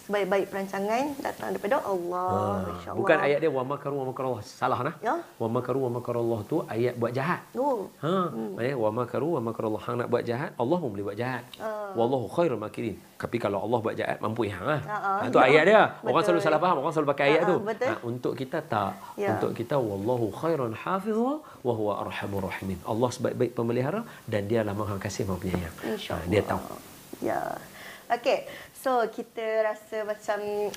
[0.06, 2.30] Sebaik-baik perancangan datang daripada Allah.
[2.30, 2.98] Ha, InsyaAllah.
[3.02, 4.42] bukan ayat dia wa makaru wa makarallah.
[4.46, 4.94] Salah nah.
[5.02, 5.18] Ya.
[5.34, 7.42] Wa makaru wa makarallah tu ayat buat jahat.
[7.58, 7.90] Oh.
[8.06, 8.54] Ha, hmm.
[8.54, 11.42] maknanya wa makaru wa makarallah hang nak buat jahat, Allah pun boleh buat jahat.
[11.58, 11.90] Ah.
[11.98, 12.94] Wallahu khairul makirin.
[13.18, 14.80] Tapi kalau Allah buat jahat mampu hang lah.
[14.86, 15.18] Ah, ah.
[15.26, 15.82] Ha, tu ayat dia.
[16.06, 16.38] Orang Betul.
[16.38, 17.56] selalu salah faham, orang selalu pakai ayat Ah, tu.
[17.58, 17.88] ah, betul.
[17.90, 18.92] Ha, untuk kita tak.
[19.18, 19.28] Ya.
[19.34, 21.32] Untuk kita wallahu khairun hafizha
[21.66, 22.78] wa huwa arhamur rahimin.
[22.86, 25.74] Allah sebaik-baik pemelihara dan dialah Maha Kasih Maha Penyayang.
[25.82, 26.62] Ha, dia tahu.
[27.18, 27.42] Ya.
[28.06, 28.46] Okey.
[28.82, 30.70] So, kita rasa macam...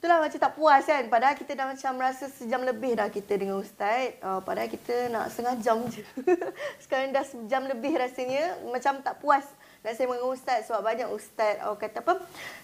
[0.00, 1.04] Itulah macam tak puas kan.
[1.12, 4.16] Padahal kita dah macam rasa sejam lebih dah kita dengan Ustaz.
[4.24, 6.00] Uh, padahal kita nak setengah jam je.
[6.88, 8.56] Sekarang dah sejam lebih rasanya.
[8.72, 9.44] Macam tak puas
[9.84, 10.68] nak sembang dengan Ustaz.
[10.72, 12.14] Sebab banyak Ustaz orang kata apa,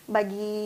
[0.08, 0.64] bagi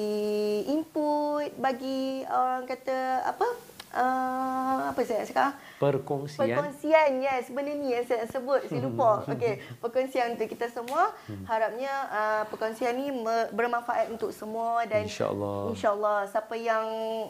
[0.71, 3.47] input, bagi orang kata apa,
[3.95, 5.53] uh, apa saya nak cakap?
[5.81, 7.49] Perkongsian Perkongsian, yes.
[7.49, 8.61] Benda ni yang saya nak sebut.
[8.69, 9.25] Saya lupa.
[9.27, 11.15] Okey, perkongsian untuk kita semua.
[11.27, 11.45] Hmm.
[11.47, 13.09] Harapnya uh, perkongsian ni
[13.51, 15.73] bermanfaat untuk semua dan InsyaAllah.
[15.73, 16.85] InsyaAllah siapa yang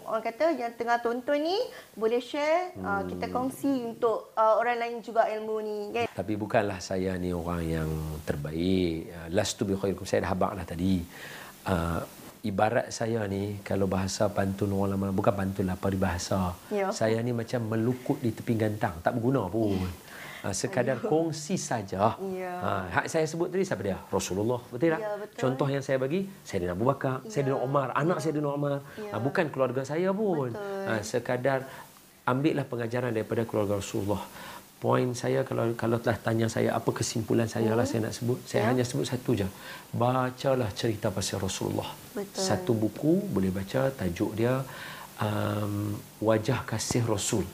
[0.04, 1.58] orang kata yang tengah tonton ni
[1.94, 3.34] boleh share, uh, kita Hmm.
[3.46, 6.06] kongsi untuk uh, orang lain juga ilmu ni kan.
[6.11, 7.90] Tapi bukanlah saya ni orang yang
[8.26, 9.08] terbaik.
[9.14, 10.02] Uh, Lastu bi khairikum.
[10.02, 11.04] Saya dah habaq lah tadi.
[11.61, 12.02] Uh,
[12.41, 16.57] ibarat saya ni kalau bahasa pantun orang lama bukan pantun lah peribahasa.
[16.72, 16.88] Ya.
[16.88, 19.76] Saya ni macam melukut di tepi gantang, tak berguna pun.
[20.41, 22.16] Uh, sekadar kongsi saja.
[22.32, 22.55] Ya.
[22.64, 24.01] Uh, hak saya sebut tadi siapa dia?
[24.09, 24.57] Rasulullah.
[24.72, 25.01] Betul tak?
[25.05, 25.36] Ya, betul.
[25.36, 28.80] Contoh yang saya bagi, Sayyidina Abu Bakar, Sayyidina Umar, anak Sayyidina Umar.
[28.97, 29.12] Ya.
[29.12, 30.57] Uh, bukan keluarga saya pun.
[30.57, 30.88] Betul.
[30.88, 31.68] Uh, sekadar
[32.24, 34.24] ambillah pengajaran daripada keluarga Rasulullah.
[34.80, 38.40] Poin saya kalau kalau telah tanya saya apa kesimpulan saya lah saya nak sebut.
[38.48, 38.68] Saya Ya.
[38.72, 39.44] hanya sebut satu je.
[39.92, 41.92] Bacalah cerita pasal Rasulullah.
[42.16, 42.40] Betul.
[42.40, 44.64] Satu buku boleh baca tajuk dia
[45.20, 45.92] um,
[46.24, 47.44] Wajah Kasih Rasul.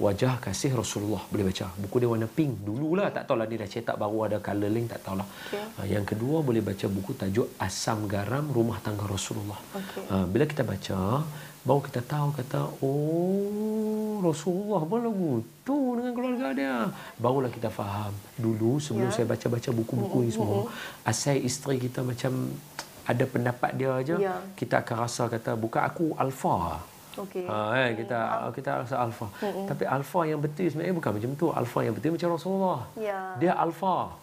[0.00, 1.66] Wajah Kasih Rasulullah boleh baca.
[1.76, 2.64] Buku dia warna pink.
[2.64, 5.28] Dululah tak tahulah dia dah cetak baru ada color link tak tahulah.
[5.28, 5.60] Okey.
[5.76, 9.60] Uh, yang kedua boleh baca buku tajuk Asam Garam Rumah Tangga Rasulullah.
[9.76, 10.08] Okey.
[10.08, 11.20] Uh, bila kita baca
[11.60, 16.76] baru kita tahu kata oh Rasulullah pun lagu tu dengan keluarga dia.
[17.20, 18.16] Barulah kita faham.
[18.40, 19.14] Dulu sebelum Ya.
[19.14, 20.64] saya baca-baca buku-buku ni semua,
[21.04, 22.56] asal isteri kita macam
[23.04, 24.36] ada pendapat dia aja, Ya.
[24.56, 26.80] kita akan rasa kata bukan aku alfa.
[27.18, 27.46] Okey.
[27.46, 28.18] Ha, kan, kita
[28.54, 29.26] kita rasa alfa.
[29.40, 31.46] Tapi alfa yang betul sebenarnya bukan macam tu.
[31.50, 32.80] Alfa yang betul macam Rasulullah.
[32.94, 33.34] Ya.
[33.38, 34.14] Dia alfa.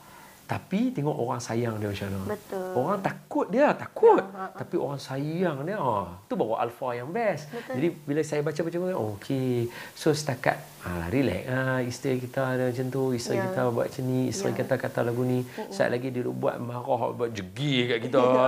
[0.48, 2.32] Tapi tengok orang sayang dia macam mana.
[2.32, 2.72] Betul.
[2.72, 4.24] Orang takut dia, takut.
[4.24, 4.56] Ya, ha, ha.
[4.56, 5.76] Tapi orang sayang dia.
[5.76, 7.52] Ha, tu baru alfa yang best.
[7.52, 7.74] Betul.
[7.76, 9.68] Jadi bila saya baca-baca oh, okey.
[9.92, 10.56] So setakat
[10.88, 13.52] ah relax ah isteri kita ada macam tu, isteri Ya.
[13.52, 14.58] kita buat macam ni, isteri Ya.
[14.64, 15.44] kita kata lagu ni.
[15.68, 18.20] Saat lagi dia buat marah, buat jegi kat kita.
[18.40, 18.48] Ya.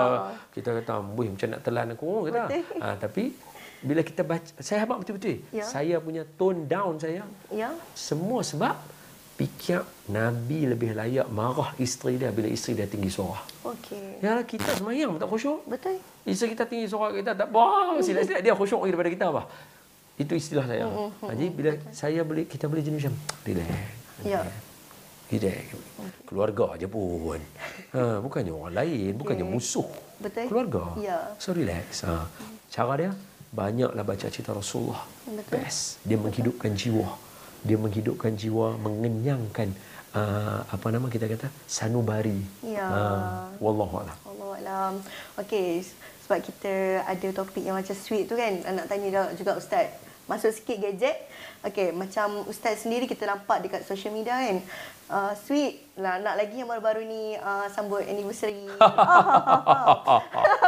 [0.56, 2.48] Kita kata, "Boy, macam nak telan aku." Kata.
[2.48, 2.80] Betul.
[2.80, 3.36] Ah, tapi
[3.80, 5.40] bila kita baca, saya habaq betul-betul.
[5.56, 5.64] Ya.
[5.64, 7.72] Saya punya tone down saya Ya.
[7.96, 8.76] semua sebab
[9.40, 13.40] fikir Nabi lebih layak marah isteri dia bila isteri dia tinggi suara.
[13.64, 14.20] Okey.
[14.20, 15.64] Ya kita semayang tak khusyuk.
[15.64, 15.96] Betul.
[16.28, 19.44] Isteri kita tinggi suara kita tak wah silap-silap dia khusyuk lagi daripada kita apa.
[20.20, 20.84] Itu istilah saya.
[21.32, 23.16] Jadi bila saya boleh kita boleh jenis macam
[23.48, 23.72] relax.
[24.28, 24.44] Ya.
[25.32, 25.64] Relax.
[26.28, 27.40] Keluarga aja pun.
[27.96, 29.88] Ha, bukannya orang lain, bukannya musuh.
[30.20, 30.52] Betul.
[30.52, 30.84] Keluarga.
[31.00, 31.18] Ya.
[31.40, 32.04] So relax.
[32.04, 32.28] Ha.
[32.68, 33.12] Cara dia
[33.50, 35.02] banyaklah baca cerita Rasulullah.
[35.26, 35.52] Betul.
[35.58, 35.98] Best.
[36.06, 37.18] Dia menghidupkan jiwa.
[37.66, 39.74] Dia menghidupkan jiwa, mengenyangkan
[40.16, 42.40] uh, apa nama kita kata sanubari.
[42.64, 42.88] Ya.
[42.88, 44.18] Uh, wallahu a'lam.
[44.26, 44.94] Allah Alam.
[45.40, 45.82] Okey,
[46.28, 48.54] sebab kita ada topik yang macam sweet tu kan.
[48.64, 49.92] Nak tanya juga Ustaz.
[50.30, 51.18] masuk sikit gadget.
[51.66, 54.62] Okey, macam Ustaz sendiri kita nampak dekat social media kan.
[55.10, 58.70] Uh, sweet lah nak lagi yang baru-baru ni uh, sambut anniversary.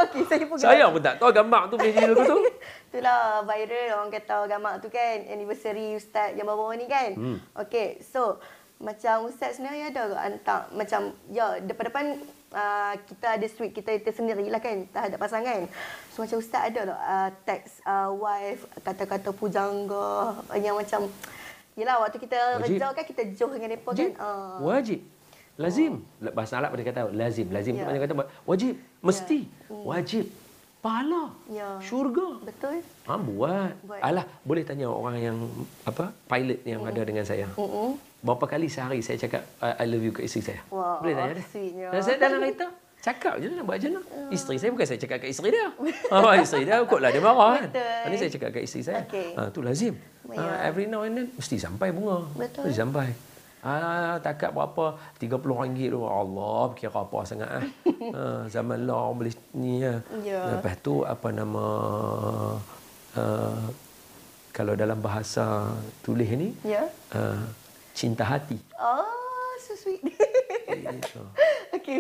[0.10, 2.50] Okey, saya pun Saya pun tak tahu gambar tu cerita tu.
[2.90, 7.14] Itulah viral orang kata gambar tu kan anniversary ustaz yang baru ni kan.
[7.14, 7.38] Hmm.
[7.54, 8.42] Okey, so
[8.82, 12.06] macam ustaz sebenarnya ada ke hantar macam ya depan-depan
[12.50, 15.70] uh, kita ada suite kita kita sendirilah kan terhadap pasangan.
[16.18, 21.14] So macam ustaz ada tak uh, teks uh, wife kata-kata pujangga yang macam
[21.80, 22.78] Yelah waktu kita Wajib.
[22.78, 24.12] rejau kan kita jauh dengan mereka kan.
[24.20, 25.00] Uh, Wajib.
[25.60, 25.94] Lazim.
[26.20, 27.48] Bahasa Arab dia kata lazim.
[27.52, 28.16] Lazim tu maknanya kata
[28.48, 28.74] wajib.
[29.04, 29.40] Mesti.
[29.70, 30.26] Wajib.
[30.82, 31.30] Pahala.
[31.46, 31.78] Ya.
[31.78, 32.42] Syurga.
[32.42, 32.82] betul?
[33.06, 33.74] Ha, buat.
[33.86, 34.02] Buat.
[34.02, 35.38] Alah, boleh tanya orang yang
[35.86, 37.46] apa pilot yang ada dengan saya.
[37.54, 37.94] Mm-mm.
[38.26, 40.62] Berapa kali sehari saya cakap I love you ke isteri saya?
[40.74, 41.46] Wah, boleh tanya dia.
[41.46, 41.88] sweetnya.
[41.94, 42.68] Dan saya dalam kereta
[43.02, 44.30] cakap je nak buat macam mana.
[44.30, 45.68] Isteri saya bukan saya cakap kat isteri dia.
[46.14, 47.64] ha, isteri dia kotlah dia marah kan.
[47.68, 48.06] Betul.
[48.08, 49.02] Ini saya cakap kat isteri saya.
[49.10, 49.30] Okey.
[49.36, 49.94] Ha, tu lazim.
[50.32, 52.30] Ha, every now and then mesti sampai bunga.
[52.38, 52.70] Betul.
[52.70, 53.10] Mesti sampai.
[53.62, 54.98] Ah, takat berapa?
[55.22, 56.02] RM30 tu.
[56.02, 57.64] Allah, kira apa sangat ah.
[58.14, 58.22] ha,
[58.54, 60.02] zaman lah orang boleh ni ya.
[60.26, 60.58] Ya.
[60.58, 61.66] Lepas tu apa nama
[63.18, 63.62] uh,
[64.50, 65.70] kalau dalam bahasa
[66.02, 66.86] tulis ni Ya.
[67.14, 67.38] uh,
[67.94, 68.58] cinta hati.
[68.82, 69.06] Oh,
[69.72, 70.02] so sweet.
[71.00, 71.24] Itu.
[71.76, 72.00] Okey.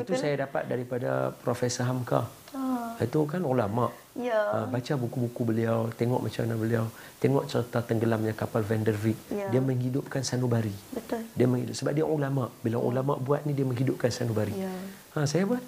[0.00, 2.24] Itu saya dapat daripada Profesor Hamka.
[2.56, 2.96] Ah.
[3.00, 3.92] Itu kan ulama.
[4.16, 4.64] Ya.
[4.64, 6.84] Uh, baca buku-buku beliau, tengok macam mana beliau,
[7.20, 9.18] tengok cerita tenggelamnya kapal Van der Wijk.
[9.32, 9.48] Ya.
[9.52, 10.72] Dia menghidupkan sanubari.
[10.92, 11.24] Betul.
[11.36, 12.48] Dia menghidup sebab dia ulama.
[12.64, 14.56] Bila ulama buat ni dia menghidupkan sanubari.
[14.56, 14.72] Ya.
[15.16, 15.60] Ha, saya buat.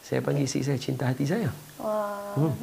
[0.00, 1.52] Saya panggil isteri saya cinta hati saya.
[1.80, 2.36] Wah.
[2.36, 2.56] Hmm.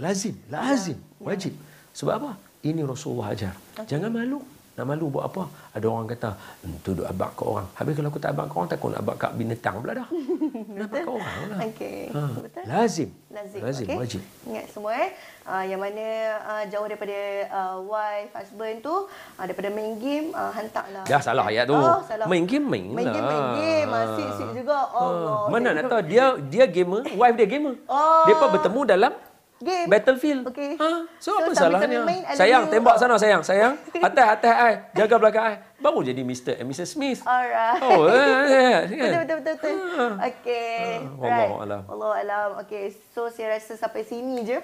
[0.00, 1.52] Lazim, lazim, wajib.
[1.92, 2.32] Sebab apa?
[2.64, 3.52] Ini Rasulullah ajar.
[3.84, 4.40] Jangan malu.
[4.80, 5.44] Nak malu buat apa?
[5.76, 6.32] Ada orang kata,
[6.80, 9.16] "Tu duk abak ke orang." Habis kalau aku tak abak ke orang, takut nak abak
[9.20, 10.08] kat binatang pula dah.
[10.80, 11.58] nak abak ke orang lah.
[11.68, 12.00] Okey.
[12.16, 12.22] Ha.
[12.40, 12.62] Betul.
[12.64, 13.08] Lazim.
[13.28, 13.60] Lazim.
[13.60, 13.96] Lazim, okey?
[14.00, 14.20] wajib.
[14.48, 15.10] Ingat semua eh.
[15.44, 16.06] Uh, yang mana
[16.40, 17.18] uh, jauh daripada
[17.52, 21.04] uh, wife, husband tu, uh, daripada main game, uh, hantarlah.
[21.04, 21.76] Dah salah ayat tu.
[21.76, 22.24] Oh, salah.
[22.24, 23.14] Main game, main Main lah.
[23.20, 23.88] game, main game.
[23.92, 24.78] Uh, sweet-sweet juga.
[24.96, 25.44] Allah.
[25.52, 27.76] Mana nak tahu dia dia gamer, wife dia gamer.
[27.84, 28.24] Oh.
[28.24, 29.12] Depa bertemu dalam
[29.60, 29.92] Game.
[29.92, 30.48] Battlefield.
[30.48, 30.80] Okey.
[30.80, 32.00] Ha, so, So, apa salahnya?
[32.00, 32.72] main, sayang, you.
[32.72, 33.76] tembak sana sayang, sayang.
[34.08, 35.56] Atas atas ai, jaga belakang ai.
[35.76, 36.56] Baru jadi Mr.
[36.56, 36.96] and Mrs.
[36.96, 37.20] Smith.
[37.28, 37.76] Alright.
[37.84, 38.88] Oh, eh, eh, kan?
[38.88, 39.76] Betul betul betul betul.
[40.16, 40.80] Okey.
[40.96, 41.82] Ah, wallahu alam.
[41.92, 42.48] Allah alam.
[42.64, 44.58] Okey, so saya rasa sampai sini je.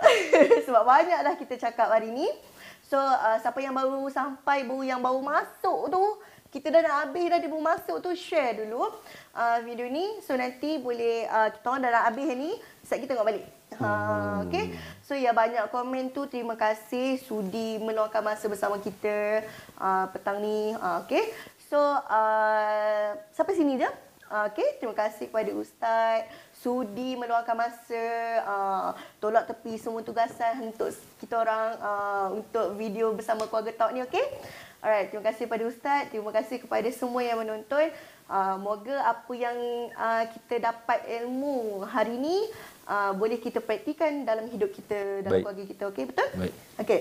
[0.66, 2.24] Sebab banyaklah kita cakap hari ni.
[2.88, 6.02] So uh, siapa yang baru sampai, baru yang baru masuk tu,
[6.48, 8.88] kita dah nak habis dah dia baru masuk tu share dulu
[9.32, 10.16] uh, video ni.
[10.24, 13.61] So nanti boleh uh, kita orang dah nak habis ni, set kita tengok balik.
[13.80, 14.74] Ha, okay.
[15.06, 19.46] So ya banyak komen tu terima kasih sudi meluangkan masa bersama kita
[19.80, 20.76] uh, petang ni.
[20.76, 21.32] Uh, okay.
[21.70, 23.88] So uh, sampai sini je.
[24.32, 26.24] Uh, okay, terima kasih kepada Ustaz
[26.56, 28.04] sudi meluangkan masa
[28.48, 28.88] uh,
[29.20, 30.88] tolak tepi semua tugasan untuk
[31.20, 34.24] kita orang uh, untuk video bersama keluarga Talk ni okey.
[34.80, 37.92] Alright, terima kasih kepada Ustaz, terima kasih kepada semua yang menonton.
[38.24, 39.58] Uh, moga apa yang
[39.92, 42.48] uh, kita dapat ilmu hari ni
[42.88, 45.42] uh, boleh kita praktikan dalam hidup kita dalam Baik.
[45.44, 46.54] keluarga kita okey betul Baik.
[46.82, 47.00] okey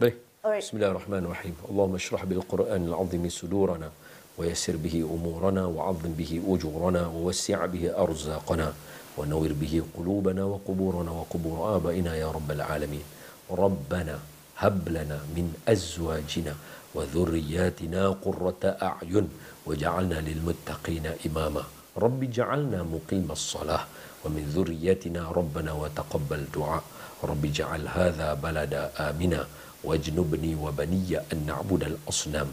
[0.00, 0.16] Baik.
[0.40, 0.64] Alright.
[0.64, 1.52] Bismillahirrahmanirrahim.
[1.68, 7.28] Allahumma syrah bil Qur'an al-azim sudurana wa yassir bihi umurana wa 'azzim bihi ujurana wa
[7.28, 13.04] wassi' bihi arzaqana wa nawwir bihi qulubana wa quburana wa qubur abaina ya rabbal alamin.
[13.52, 14.16] Rabbana
[14.64, 16.56] hab lana min azwajina
[16.96, 19.28] wa dhurriyyatina qurrata a'yun
[19.68, 21.68] waj'alna lil muttaqina imama.
[21.92, 23.84] Rabbi ij'alna muqimas salah
[24.25, 26.83] ومن ذريتنا ربنا وتقبل دعاء
[27.23, 29.41] رب اجعل هذا بلدا آمنا
[29.83, 32.47] واجنبني وبني أن نعبد الأصنام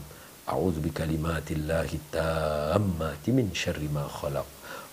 [0.48, 4.46] أعوذ بكلمات الله التامات من شر ما خلق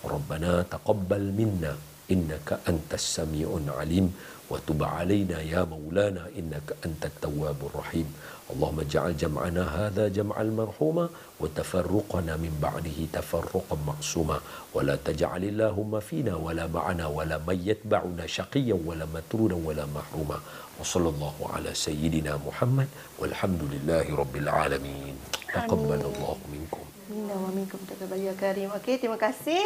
[0.05, 1.73] ربنا تقبل منا
[2.11, 4.07] إنك أنت السميع العليم
[4.49, 8.07] وتب علينا يا مولانا إنك أنت التواب الرحيم
[8.49, 14.39] اللهم اجعل جمعنا هذا جمعا مرحوما وتفرقنا من بعده تفرقا معصوما
[14.73, 20.37] ولا تجعل اللهم فينا ولا معنا ولا من يتبعنا شقيا ولا مترودا ولا محروما
[20.79, 22.87] وصلى الله على سيدنا محمد
[23.19, 25.15] والحمد لله رب العالمين
[25.53, 28.69] تقبل الله منكم Minna wa minkum taqabbal ya karim.
[28.69, 29.65] Okey, terima kasih.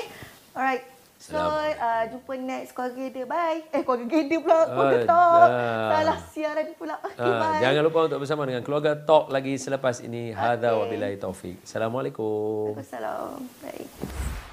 [0.55, 0.96] Alright.
[1.18, 1.74] So, uh,
[2.06, 3.26] jumpa next keluarga dia.
[3.26, 3.66] Bye.
[3.68, 4.58] Eh, keluarga gede pula.
[4.64, 5.34] Keluarga Ah, talk.
[5.42, 5.50] dah.
[5.90, 6.94] Salah siaran pula.
[7.02, 7.58] Okay, Ah, bye.
[7.58, 10.30] jangan lupa untuk bersama dengan keluarga Talk lagi selepas ini.
[10.30, 10.78] Hadza Okey.
[10.80, 11.58] wabillahi taufik.
[11.60, 12.70] Assalamualaikum.
[12.72, 13.34] Waalaikumsalam.
[13.60, 14.47] Bye.